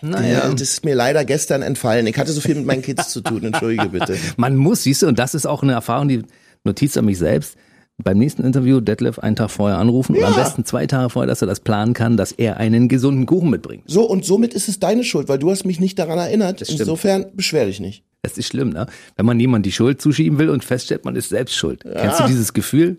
Naja. 0.00 0.48
Das 0.50 0.62
ist 0.62 0.84
mir 0.84 0.94
leider 0.94 1.26
gestern 1.26 1.60
entfallen. 1.60 2.06
Ich 2.06 2.16
hatte 2.16 2.32
so 2.32 2.40
viel 2.40 2.54
mit 2.54 2.64
meinen 2.64 2.80
Kids 2.80 3.10
zu 3.10 3.20
tun. 3.20 3.44
Entschuldige 3.44 3.90
bitte. 3.90 4.16
Man 4.38 4.56
muss, 4.56 4.84
siehst 4.84 5.02
du, 5.02 5.06
und 5.08 5.18
das 5.18 5.34
ist 5.34 5.46
auch 5.46 5.62
eine 5.62 5.72
Erfahrung, 5.72 6.08
die 6.08 6.22
Notiz 6.64 6.96
an 6.96 7.04
mich 7.04 7.18
selbst. 7.18 7.56
Beim 8.02 8.16
nächsten 8.16 8.44
Interview 8.44 8.80
Detlef 8.80 9.18
einen 9.18 9.36
Tag 9.36 9.50
vorher 9.50 9.76
anrufen 9.78 10.14
ja. 10.14 10.28
und 10.28 10.34
am 10.34 10.42
besten 10.42 10.64
zwei 10.64 10.86
Tage 10.86 11.10
vorher, 11.10 11.26
dass 11.26 11.42
er 11.42 11.48
das 11.48 11.60
planen 11.60 11.94
kann, 11.94 12.16
dass 12.16 12.30
er 12.32 12.56
einen 12.58 12.88
gesunden 12.88 13.26
Kuchen 13.26 13.50
mitbringt. 13.50 13.82
So, 13.88 14.08
und 14.08 14.24
somit 14.24 14.54
ist 14.54 14.68
es 14.68 14.78
deine 14.78 15.02
Schuld, 15.02 15.28
weil 15.28 15.38
du 15.38 15.50
hast 15.50 15.66
mich 15.66 15.80
nicht 15.80 15.98
daran 15.98 16.18
erinnert. 16.18 16.62
Insofern 16.62 17.26
beschwer 17.34 17.66
dich 17.66 17.80
nicht. 17.80 18.04
Das 18.22 18.38
ist 18.38 18.46
schlimm, 18.46 18.70
ne? 18.70 18.86
Wenn 19.16 19.26
man 19.26 19.38
jemand 19.38 19.66
die 19.66 19.72
Schuld 19.72 20.00
zuschieben 20.00 20.38
will 20.38 20.48
und 20.48 20.64
feststellt, 20.64 21.04
man 21.04 21.16
ist 21.16 21.28
selbst 21.28 21.56
schuld. 21.56 21.84
Ja. 21.84 22.00
Kennst 22.00 22.20
du 22.20 22.26
dieses 22.26 22.52
Gefühl? 22.52 22.98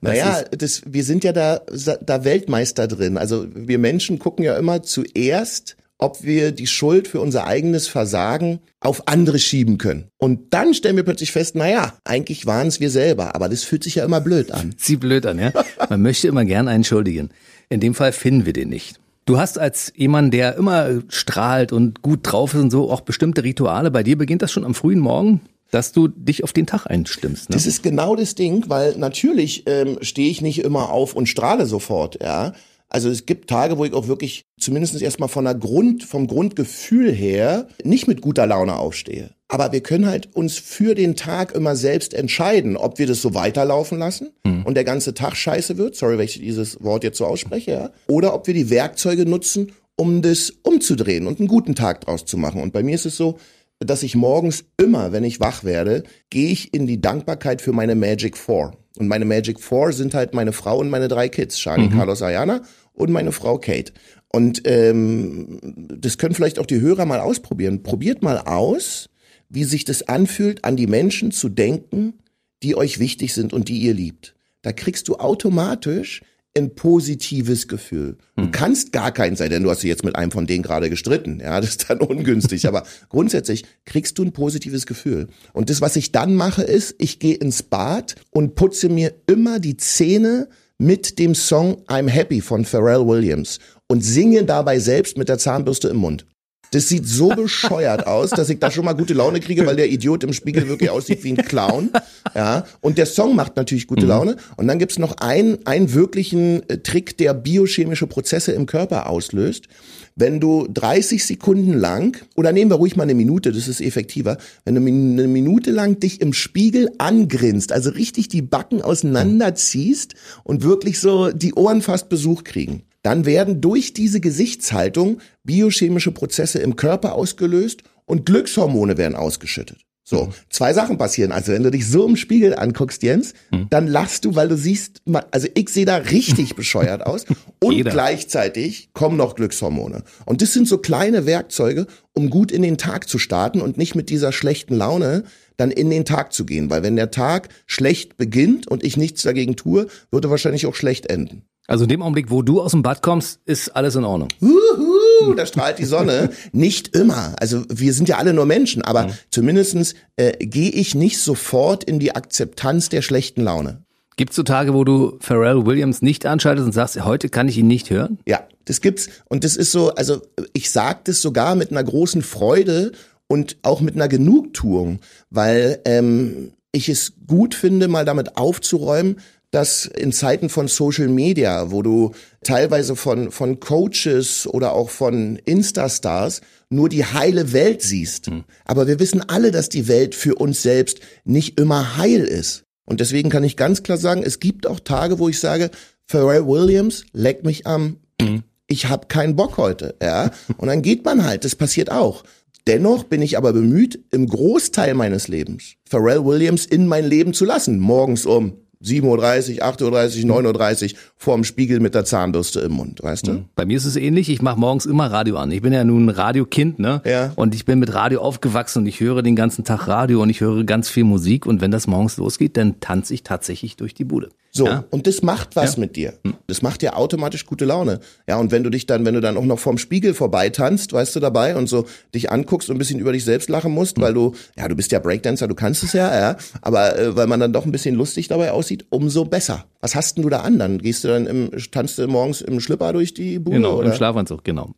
Naja, 0.00 0.42
das, 0.50 0.82
wir 0.86 1.04
sind 1.04 1.24
ja 1.24 1.32
da, 1.32 1.62
da 2.00 2.24
Weltmeister 2.24 2.86
drin. 2.86 3.18
Also 3.18 3.46
wir 3.54 3.78
Menschen 3.78 4.18
gucken 4.18 4.44
ja 4.44 4.56
immer 4.56 4.82
zuerst, 4.82 5.76
ob 5.98 6.22
wir 6.22 6.52
die 6.52 6.66
Schuld 6.66 7.08
für 7.08 7.20
unser 7.20 7.46
eigenes 7.46 7.88
Versagen 7.88 8.60
auf 8.80 9.08
andere 9.08 9.38
schieben 9.38 9.78
können. 9.78 10.06
Und 10.16 10.54
dann 10.54 10.72
stellen 10.72 10.96
wir 10.96 11.02
plötzlich 11.02 11.32
fest, 11.32 11.56
naja, 11.56 11.94
eigentlich 12.04 12.46
waren 12.46 12.68
es 12.68 12.78
wir 12.78 12.90
selber, 12.90 13.34
aber 13.34 13.48
das 13.48 13.64
fühlt 13.64 13.82
sich 13.82 13.96
ja 13.96 14.04
immer 14.04 14.20
blöd 14.20 14.52
an. 14.52 14.74
Sieht 14.78 15.00
blöd 15.00 15.26
an, 15.26 15.38
ja? 15.38 15.52
Man 15.90 16.00
möchte 16.00 16.28
immer 16.28 16.44
gern 16.44 16.68
einen 16.68 16.84
schuldigen. 16.84 17.30
In 17.68 17.80
dem 17.80 17.94
Fall 17.94 18.12
finden 18.12 18.46
wir 18.46 18.52
den 18.52 18.68
nicht. 18.68 19.00
Du 19.26 19.38
hast 19.38 19.58
als 19.58 19.92
jemand, 19.94 20.32
der 20.32 20.56
immer 20.56 21.02
strahlt 21.08 21.72
und 21.72 22.00
gut 22.00 22.20
drauf 22.22 22.54
ist 22.54 22.60
und 22.60 22.70
so, 22.70 22.90
auch 22.90 23.02
bestimmte 23.02 23.44
Rituale. 23.44 23.90
Bei 23.90 24.02
dir 24.02 24.16
beginnt 24.16 24.40
das 24.40 24.52
schon 24.52 24.64
am 24.64 24.74
frühen 24.74 25.00
Morgen? 25.00 25.42
Dass 25.70 25.92
du 25.92 26.08
dich 26.08 26.44
auf 26.44 26.52
den 26.52 26.66
Tag 26.66 26.86
einstimmst. 26.86 27.50
Ne? 27.50 27.54
Das 27.54 27.66
ist 27.66 27.82
genau 27.82 28.16
das 28.16 28.34
Ding, 28.34 28.64
weil 28.68 28.96
natürlich 28.96 29.64
ähm, 29.66 29.98
stehe 30.02 30.30
ich 30.30 30.40
nicht 30.40 30.60
immer 30.60 30.90
auf 30.90 31.14
und 31.14 31.26
strahle 31.26 31.66
sofort, 31.66 32.22
ja. 32.22 32.52
Also 32.90 33.10
es 33.10 33.26
gibt 33.26 33.50
Tage, 33.50 33.76
wo 33.76 33.84
ich 33.84 33.92
auch 33.92 34.08
wirklich 34.08 34.46
zumindest 34.58 35.00
erstmal 35.02 35.28
von 35.28 35.44
der 35.44 35.54
Grund, 35.54 36.04
vom 36.04 36.26
Grundgefühl 36.26 37.12
her 37.12 37.68
nicht 37.84 38.08
mit 38.08 38.22
guter 38.22 38.46
Laune 38.46 38.76
aufstehe. 38.76 39.30
Aber 39.48 39.72
wir 39.72 39.82
können 39.82 40.06
halt 40.06 40.34
uns 40.34 40.56
für 40.56 40.94
den 40.94 41.14
Tag 41.14 41.54
immer 41.54 41.76
selbst 41.76 42.14
entscheiden, 42.14 42.76
ob 42.76 42.98
wir 42.98 43.06
das 43.06 43.20
so 43.20 43.34
weiterlaufen 43.34 43.98
lassen 43.98 44.30
mhm. 44.44 44.62
und 44.64 44.74
der 44.74 44.84
ganze 44.84 45.12
Tag 45.12 45.36
scheiße 45.36 45.76
wird, 45.76 45.96
sorry, 45.96 46.16
wenn 46.16 46.24
ich 46.24 46.38
dieses 46.38 46.82
Wort 46.82 47.04
jetzt 47.04 47.18
so 47.18 47.26
ausspreche, 47.26 47.70
ja, 47.70 47.90
oder 48.06 48.34
ob 48.34 48.46
wir 48.46 48.54
die 48.54 48.70
Werkzeuge 48.70 49.26
nutzen, 49.26 49.72
um 49.96 50.22
das 50.22 50.50
umzudrehen 50.62 51.26
und 51.26 51.40
einen 51.40 51.48
guten 51.48 51.74
Tag 51.74 52.02
draus 52.02 52.24
zu 52.24 52.38
machen. 52.38 52.62
Und 52.62 52.72
bei 52.72 52.82
mir 52.82 52.94
ist 52.94 53.06
es 53.06 53.16
so, 53.16 53.38
dass 53.80 54.02
ich 54.02 54.14
morgens 54.14 54.64
immer, 54.76 55.12
wenn 55.12 55.24
ich 55.24 55.40
wach 55.40 55.64
werde, 55.64 56.02
gehe 56.30 56.50
ich 56.50 56.74
in 56.74 56.86
die 56.86 57.00
Dankbarkeit 57.00 57.62
für 57.62 57.72
meine 57.72 57.94
Magic 57.94 58.36
Four. 58.36 58.76
Und 58.98 59.08
meine 59.08 59.24
Magic 59.24 59.60
Four 59.60 59.92
sind 59.92 60.14
halt 60.14 60.34
meine 60.34 60.52
Frau 60.52 60.78
und 60.78 60.90
meine 60.90 61.08
drei 61.08 61.28
Kids, 61.28 61.60
Shani, 61.60 61.88
mhm. 61.88 61.96
Carlos, 61.96 62.22
Ayana 62.22 62.62
und 62.92 63.10
meine 63.10 63.30
Frau 63.30 63.58
Kate. 63.58 63.92
Und 64.32 64.62
ähm, 64.64 65.58
das 65.62 66.18
können 66.18 66.34
vielleicht 66.34 66.58
auch 66.58 66.66
die 66.66 66.80
Hörer 66.80 67.06
mal 67.06 67.20
ausprobieren. 67.20 67.82
Probiert 67.82 68.22
mal 68.22 68.38
aus, 68.38 69.08
wie 69.48 69.64
sich 69.64 69.84
das 69.84 70.02
anfühlt, 70.02 70.64
an 70.64 70.76
die 70.76 70.88
Menschen 70.88 71.30
zu 71.30 71.48
denken, 71.48 72.14
die 72.62 72.76
euch 72.76 72.98
wichtig 72.98 73.32
sind 73.32 73.52
und 73.52 73.68
die 73.68 73.78
ihr 73.78 73.94
liebt. 73.94 74.34
Da 74.62 74.72
kriegst 74.72 75.08
du 75.08 75.16
automatisch 75.16 76.22
ein 76.58 76.74
positives 76.74 77.68
Gefühl. 77.68 78.18
Du 78.36 78.44
hm. 78.44 78.52
kannst 78.52 78.92
gar 78.92 79.12
keinen 79.12 79.36
sein, 79.36 79.50
denn 79.50 79.62
du 79.62 79.70
hast 79.70 79.82
dich 79.82 79.88
jetzt 79.88 80.04
mit 80.04 80.16
einem 80.16 80.30
von 80.30 80.46
denen 80.46 80.62
gerade 80.62 80.90
gestritten. 80.90 81.40
Ja, 81.40 81.60
das 81.60 81.70
ist 81.70 81.88
dann 81.88 82.00
ungünstig. 82.02 82.68
Aber 82.68 82.84
grundsätzlich 83.08 83.64
kriegst 83.84 84.18
du 84.18 84.24
ein 84.24 84.32
positives 84.32 84.86
Gefühl. 84.86 85.28
Und 85.52 85.70
das, 85.70 85.80
was 85.80 85.96
ich 85.96 86.12
dann 86.12 86.34
mache, 86.34 86.62
ist, 86.62 86.94
ich 86.98 87.18
gehe 87.18 87.36
ins 87.36 87.62
Bad 87.62 88.16
und 88.30 88.54
putze 88.54 88.88
mir 88.88 89.14
immer 89.26 89.60
die 89.60 89.76
Zähne 89.76 90.48
mit 90.78 91.18
dem 91.18 91.34
Song 91.34 91.82
I'm 91.86 92.08
Happy 92.08 92.40
von 92.40 92.64
Pharrell 92.64 93.06
Williams 93.06 93.58
und 93.88 94.04
singe 94.04 94.44
dabei 94.44 94.78
selbst 94.78 95.16
mit 95.16 95.28
der 95.28 95.38
Zahnbürste 95.38 95.88
im 95.88 95.96
Mund. 95.96 96.26
Das 96.70 96.88
sieht 96.88 97.06
so 97.06 97.28
bescheuert 97.36 98.06
aus, 98.06 98.30
dass 98.30 98.50
ich 98.50 98.58
da 98.58 98.70
schon 98.70 98.84
mal 98.84 98.94
gute 98.94 99.14
Laune 99.14 99.40
kriege, 99.40 99.66
weil 99.66 99.76
der 99.76 99.90
Idiot 99.90 100.24
im 100.24 100.32
Spiegel 100.32 100.68
wirklich 100.68 100.90
aussieht 100.90 101.24
wie 101.24 101.32
ein 101.32 101.36
Clown. 101.36 101.90
Ja, 102.34 102.64
und 102.80 102.98
der 102.98 103.06
Song 103.06 103.34
macht 103.34 103.56
natürlich 103.56 103.86
gute 103.86 104.02
mhm. 104.02 104.08
Laune. 104.08 104.36
Und 104.56 104.68
dann 104.68 104.78
gibt's 104.78 104.98
noch 104.98 105.16
einen, 105.18 105.66
einen 105.66 105.94
wirklichen 105.94 106.68
äh, 106.68 106.78
Trick, 106.78 107.16
der 107.18 107.34
biochemische 107.34 108.06
Prozesse 108.06 108.52
im 108.52 108.66
Körper 108.66 109.08
auslöst. 109.08 109.68
Wenn 110.14 110.40
du 110.40 110.66
30 110.68 111.24
Sekunden 111.24 111.74
lang, 111.74 112.18
oder 112.34 112.52
nehmen 112.52 112.70
wir 112.70 112.76
ruhig 112.76 112.96
mal 112.96 113.04
eine 113.04 113.14
Minute, 113.14 113.52
das 113.52 113.68
ist 113.68 113.80
effektiver, 113.80 114.36
wenn 114.64 114.74
du 114.74 114.80
eine 114.80 115.28
Minute 115.28 115.70
lang 115.70 116.00
dich 116.00 116.20
im 116.20 116.32
Spiegel 116.32 116.90
angrinst, 116.98 117.70
also 117.70 117.90
richtig 117.90 118.28
die 118.28 118.42
Backen 118.42 118.82
auseinanderziehst 118.82 120.14
und 120.42 120.64
wirklich 120.64 120.98
so 120.98 121.30
die 121.30 121.54
Ohren 121.54 121.82
fast 121.82 122.08
Besuch 122.08 122.42
kriegen 122.42 122.82
dann 123.02 123.26
werden 123.26 123.60
durch 123.60 123.92
diese 123.94 124.20
Gesichtshaltung 124.20 125.20
biochemische 125.44 126.12
Prozesse 126.12 126.58
im 126.58 126.76
Körper 126.76 127.14
ausgelöst 127.14 127.82
und 128.04 128.26
Glückshormone 128.26 128.96
werden 128.96 129.14
ausgeschüttet. 129.14 129.78
So, 130.08 130.24
mhm. 130.24 130.30
zwei 130.48 130.72
Sachen 130.72 130.96
passieren. 130.96 131.32
Also 131.32 131.52
wenn 131.52 131.62
du 131.62 131.70
dich 131.70 131.86
so 131.86 132.06
im 132.06 132.16
Spiegel 132.16 132.54
anguckst, 132.54 133.02
Jens, 133.02 133.34
mhm. 133.50 133.66
dann 133.68 133.86
lachst 133.86 134.24
du, 134.24 134.34
weil 134.34 134.48
du 134.48 134.56
siehst, 134.56 135.02
also 135.30 135.48
ich 135.52 135.68
sehe 135.68 135.84
da 135.84 135.96
richtig 135.96 136.56
bescheuert 136.56 137.04
aus 137.04 137.26
und 137.60 137.74
Jeder. 137.74 137.90
gleichzeitig 137.90 138.88
kommen 138.94 139.18
noch 139.18 139.34
Glückshormone. 139.34 140.04
Und 140.24 140.40
das 140.40 140.54
sind 140.54 140.66
so 140.66 140.78
kleine 140.78 141.26
Werkzeuge, 141.26 141.86
um 142.14 142.30
gut 142.30 142.50
in 142.50 142.62
den 142.62 142.78
Tag 142.78 143.06
zu 143.06 143.18
starten 143.18 143.60
und 143.60 143.76
nicht 143.76 143.94
mit 143.94 144.08
dieser 144.08 144.32
schlechten 144.32 144.74
Laune 144.74 145.24
dann 145.58 145.70
in 145.70 145.90
den 145.90 146.06
Tag 146.06 146.32
zu 146.32 146.46
gehen. 146.46 146.70
Weil 146.70 146.82
wenn 146.82 146.96
der 146.96 147.10
Tag 147.10 147.50
schlecht 147.66 148.16
beginnt 148.16 148.66
und 148.66 148.84
ich 148.84 148.96
nichts 148.96 149.22
dagegen 149.22 149.56
tue, 149.56 149.88
würde 150.10 150.28
er 150.28 150.30
wahrscheinlich 150.30 150.64
auch 150.64 150.74
schlecht 150.74 151.04
enden. 151.10 151.42
Also 151.68 151.84
in 151.84 151.90
dem 151.90 152.02
Augenblick, 152.02 152.30
wo 152.30 152.40
du 152.40 152.62
aus 152.62 152.70
dem 152.70 152.82
Bad 152.82 153.02
kommst, 153.02 153.40
ist 153.44 153.76
alles 153.76 153.94
in 153.94 154.04
Ordnung. 154.04 154.28
Uhu, 154.40 155.34
da 155.34 155.44
strahlt 155.44 155.78
die 155.78 155.84
Sonne. 155.84 156.30
nicht 156.52 156.96
immer. 156.96 157.36
Also 157.38 157.62
wir 157.68 157.92
sind 157.92 158.08
ja 158.08 158.16
alle 158.16 158.32
nur 158.32 158.46
Menschen, 158.46 158.80
aber 158.80 159.08
mhm. 159.08 159.12
zumindestens 159.30 159.94
äh, 160.16 160.32
gehe 160.44 160.70
ich 160.70 160.94
nicht 160.94 161.20
sofort 161.20 161.84
in 161.84 161.98
die 161.98 162.16
Akzeptanz 162.16 162.88
der 162.88 163.02
schlechten 163.02 163.42
Laune. 163.42 163.82
Gibt 164.16 164.30
es 164.30 164.36
so 164.36 164.42
Tage, 164.42 164.72
wo 164.72 164.82
du 164.82 165.18
Pharrell 165.20 165.66
Williams 165.66 166.00
nicht 166.00 166.24
anschaltest 166.24 166.66
und 166.66 166.72
sagst, 166.72 167.04
heute 167.04 167.28
kann 167.28 167.48
ich 167.48 167.58
ihn 167.58 167.68
nicht 167.68 167.90
hören? 167.90 168.18
Ja, 168.26 168.48
das 168.64 168.80
gibt's. 168.80 169.10
Und 169.28 169.44
das 169.44 169.54
ist 169.54 169.70
so, 169.70 169.90
also 169.94 170.22
ich 170.54 170.70
sage 170.70 171.00
das 171.04 171.20
sogar 171.20 171.54
mit 171.54 171.70
einer 171.70 171.84
großen 171.84 172.22
Freude 172.22 172.92
und 173.28 173.58
auch 173.62 173.82
mit 173.82 173.94
einer 173.94 174.08
Genugtuung, 174.08 175.00
weil 175.28 175.80
ähm, 175.84 176.52
ich 176.72 176.88
es 176.88 177.12
gut 177.26 177.54
finde, 177.54 177.88
mal 177.88 178.04
damit 178.04 178.36
aufzuräumen, 178.38 179.16
dass 179.50 179.86
in 179.86 180.12
Zeiten 180.12 180.48
von 180.48 180.68
Social 180.68 181.08
Media, 181.08 181.70
wo 181.70 181.82
du 181.82 182.12
teilweise 182.42 182.96
von, 182.96 183.30
von 183.30 183.60
Coaches 183.60 184.46
oder 184.46 184.72
auch 184.72 184.90
von 184.90 185.36
Instastars 185.36 186.42
nur 186.68 186.88
die 186.88 187.04
heile 187.04 187.52
Welt 187.52 187.82
siehst. 187.82 188.30
Mhm. 188.30 188.44
Aber 188.66 188.86
wir 188.86 189.00
wissen 189.00 189.22
alle, 189.28 189.50
dass 189.50 189.68
die 189.68 189.88
Welt 189.88 190.14
für 190.14 190.34
uns 190.34 190.62
selbst 190.62 191.00
nicht 191.24 191.58
immer 191.58 191.96
heil 191.96 192.24
ist. 192.24 192.64
Und 192.84 193.00
deswegen 193.00 193.30
kann 193.30 193.44
ich 193.44 193.56
ganz 193.56 193.82
klar 193.82 193.98
sagen, 193.98 194.22
es 194.22 194.40
gibt 194.40 194.66
auch 194.66 194.80
Tage, 194.80 195.18
wo 195.18 195.28
ich 195.28 195.40
sage, 195.40 195.70
Pharrell 196.06 196.46
Williams 196.46 197.04
leckt 197.12 197.44
mich 197.44 197.66
am, 197.66 197.98
mhm. 198.20 198.42
ich 198.66 198.86
habe 198.88 199.08
keinen 199.08 199.36
Bock 199.36 199.56
heute, 199.56 199.94
ja. 200.02 200.30
Und 200.56 200.68
dann 200.68 200.82
geht 200.82 201.04
man 201.04 201.24
halt, 201.24 201.44
das 201.44 201.54
passiert 201.54 201.90
auch. 201.90 202.24
Dennoch 202.66 203.04
bin 203.04 203.22
ich 203.22 203.38
aber 203.38 203.54
bemüht, 203.54 203.98
im 204.10 204.26
Großteil 204.26 204.92
meines 204.92 205.28
Lebens 205.28 205.74
Pharrell 205.88 206.24
Williams 206.24 206.66
in 206.66 206.86
mein 206.86 207.06
Leben 207.06 207.32
zu 207.32 207.46
lassen. 207.46 207.78
Morgens 207.78 208.26
um 208.26 208.58
7.30 208.82 209.56
Uhr, 209.56 209.64
8.30 209.64 210.24
Uhr, 210.24 210.40
9.30 210.40 210.92
Uhr 210.92 210.98
vorm 211.16 211.44
Spiegel 211.44 211.80
mit 211.80 211.94
der 211.94 212.04
Zahnbürste 212.04 212.60
im 212.60 212.72
Mund, 212.72 213.02
weißt 213.02 213.26
du? 213.26 213.32
Hm. 213.32 213.44
Bei 213.56 213.64
mir 213.64 213.76
ist 213.76 213.86
es 213.86 213.96
ähnlich. 213.96 214.28
Ich 214.28 214.40
mache 214.40 214.58
morgens 214.58 214.86
immer 214.86 215.10
Radio 215.10 215.36
an. 215.36 215.50
Ich 215.50 215.62
bin 215.62 215.72
ja 215.72 215.82
nun 215.82 216.06
ein 216.06 216.10
Radiokind, 216.10 216.78
ne? 216.78 217.02
Ja. 217.04 217.32
Und 217.34 217.54
ich 217.54 217.64
bin 217.64 217.80
mit 217.80 217.92
Radio 217.92 218.20
aufgewachsen 218.20 218.80
und 218.80 218.86
ich 218.86 219.00
höre 219.00 219.22
den 219.22 219.34
ganzen 219.34 219.64
Tag 219.64 219.88
Radio 219.88 220.22
und 220.22 220.30
ich 220.30 220.40
höre 220.40 220.62
ganz 220.64 220.88
viel 220.88 221.04
Musik. 221.04 221.44
Und 221.46 221.60
wenn 221.60 221.70
das 221.70 221.86
morgens 221.86 222.16
losgeht, 222.18 222.56
dann 222.56 222.78
tanze 222.80 223.14
ich 223.14 223.24
tatsächlich 223.24 223.76
durch 223.76 223.94
die 223.94 224.04
Bude. 224.04 224.28
So, 224.58 224.66
ja? 224.66 224.84
und 224.90 225.06
das 225.06 225.22
macht 225.22 225.54
was 225.54 225.76
ja. 225.76 225.80
mit 225.80 225.94
dir. 225.94 226.14
Hm. 226.24 226.34
Das 226.48 226.62
macht 226.62 226.82
dir 226.82 226.96
automatisch 226.96 227.46
gute 227.46 227.64
Laune. 227.64 228.00
Ja, 228.28 228.38
und 228.38 228.50
wenn 228.50 228.64
du 228.64 228.70
dich 228.70 228.86
dann, 228.86 229.04
wenn 229.04 229.14
du 229.14 229.20
dann 229.20 229.36
auch 229.36 229.44
noch 229.44 229.60
vorm 229.60 229.78
Spiegel 229.78 230.14
vorbei 230.14 230.50
tanzt, 230.50 230.92
weißt 230.92 231.14
du, 231.14 231.20
dabei 231.20 231.54
und 231.54 231.68
so 231.68 231.86
dich 232.12 232.32
anguckst 232.32 232.68
und 232.68 232.74
ein 232.74 232.78
bisschen 232.78 232.98
über 232.98 233.12
dich 233.12 233.24
selbst 233.24 233.48
lachen 233.48 233.70
musst, 233.72 233.96
hm. 233.96 234.02
weil 234.02 234.14
du, 234.14 234.34
ja, 234.56 234.66
du 234.66 234.74
bist 234.74 234.90
ja 234.90 234.98
Breakdancer, 234.98 235.46
du 235.46 235.54
kannst 235.54 235.84
es 235.84 235.92
ja, 235.92 236.12
ja, 236.12 236.36
aber 236.60 236.98
äh, 236.98 237.14
weil 237.16 237.28
man 237.28 237.38
dann 237.38 237.52
doch 237.52 237.64
ein 237.64 237.72
bisschen 237.72 237.94
lustig 237.94 238.26
dabei 238.26 238.50
aussieht, 238.50 238.84
umso 238.90 239.24
besser. 239.24 239.64
Was 239.80 239.94
hast 239.94 240.16
denn 240.16 240.24
du 240.24 240.28
da 240.28 240.40
an? 240.40 240.58
Dann 240.58 240.78
gehst 240.78 241.04
du 241.04 241.08
dann 241.08 241.26
im, 241.26 241.50
tanzt 241.70 241.98
du 241.98 242.08
morgens 242.08 242.40
im 242.40 242.58
Schlipper 242.58 242.92
durch 242.92 243.14
die 243.14 243.38
Bude? 243.38 243.58
Genau, 243.58 243.76
oder? 243.76 243.88
im 243.88 243.94
Schlafanzug, 243.94 244.42
genau. 244.42 244.70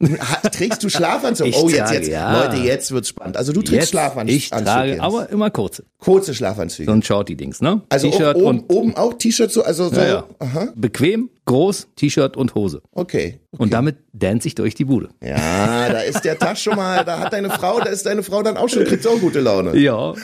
Trägst 0.53 0.83
du 0.85 0.89
Schlafanzug? 0.91 1.47
Ich 1.47 1.57
oh, 1.57 1.69
trage, 1.69 1.77
jetzt, 1.77 1.93
jetzt, 1.93 2.09
ja. 2.09 2.45
Leute, 2.45 2.57
jetzt 2.59 2.93
wird's 2.93 3.09
spannend. 3.09 3.39
Also 3.39 3.53
du 3.53 3.63
trägst 3.63 3.73
jetzt, 3.73 3.91
Schlafanzug. 3.91 4.37
Ich 4.37 4.51
trage, 4.51 4.91
jetzt. 4.91 5.01
aber 5.01 5.31
immer 5.31 5.51
kurze. 5.51 5.85
Kurze 5.99 6.35
Schlafanzüge. 6.35 6.87
So 6.87 6.93
ein 6.93 7.03
Shorty-Dings, 7.03 7.63
ne? 7.63 7.81
Also 7.89 8.11
T-Shirt 8.11 8.37
oben, 8.37 8.47
und 8.47 8.73
oben 8.73 8.97
auch 8.97 9.15
T-Shirt 9.15 9.51
so, 9.51 9.63
also 9.63 9.89
so. 9.89 10.01
Ja, 10.01 10.07
ja. 10.07 10.25
Aha. 10.39 10.69
Bequem, 10.75 11.31
groß, 11.51 11.89
T-Shirt 11.97 12.37
und 12.37 12.55
Hose. 12.55 12.81
Okay, 12.93 13.41
okay. 13.51 13.63
Und 13.63 13.73
damit 13.73 13.97
dance 14.13 14.47
ich 14.47 14.55
durch 14.55 14.75
die 14.75 14.85
Bude. 14.85 15.09
Ja, 15.23 15.89
da 15.89 16.01
ist 16.01 16.23
der 16.23 16.39
Tag 16.39 16.57
schon 16.57 16.77
mal, 16.77 17.05
da 17.05 17.19
hat 17.19 17.33
deine 17.33 17.51
Frau, 17.51 17.81
da 17.81 17.91
ist 17.91 18.07
deine 18.07 18.23
Frau 18.23 18.43
dann 18.43 18.57
auch 18.57 18.69
schon, 18.69 18.85
kriegt 18.85 19.07
auch 19.07 19.19
gute 19.21 19.41
Laune. 19.41 19.77
Ja. 19.77 20.15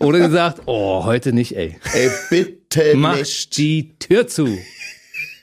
Oder 0.00 0.18
gesagt, 0.18 0.62
oh, 0.66 1.04
heute 1.04 1.32
nicht, 1.32 1.56
ey. 1.56 1.76
Ey, 1.94 2.10
bitte 2.28 2.94
Mach 2.96 3.16
nicht. 3.18 3.56
die 3.56 3.96
Tür 3.98 4.26
zu. 4.26 4.48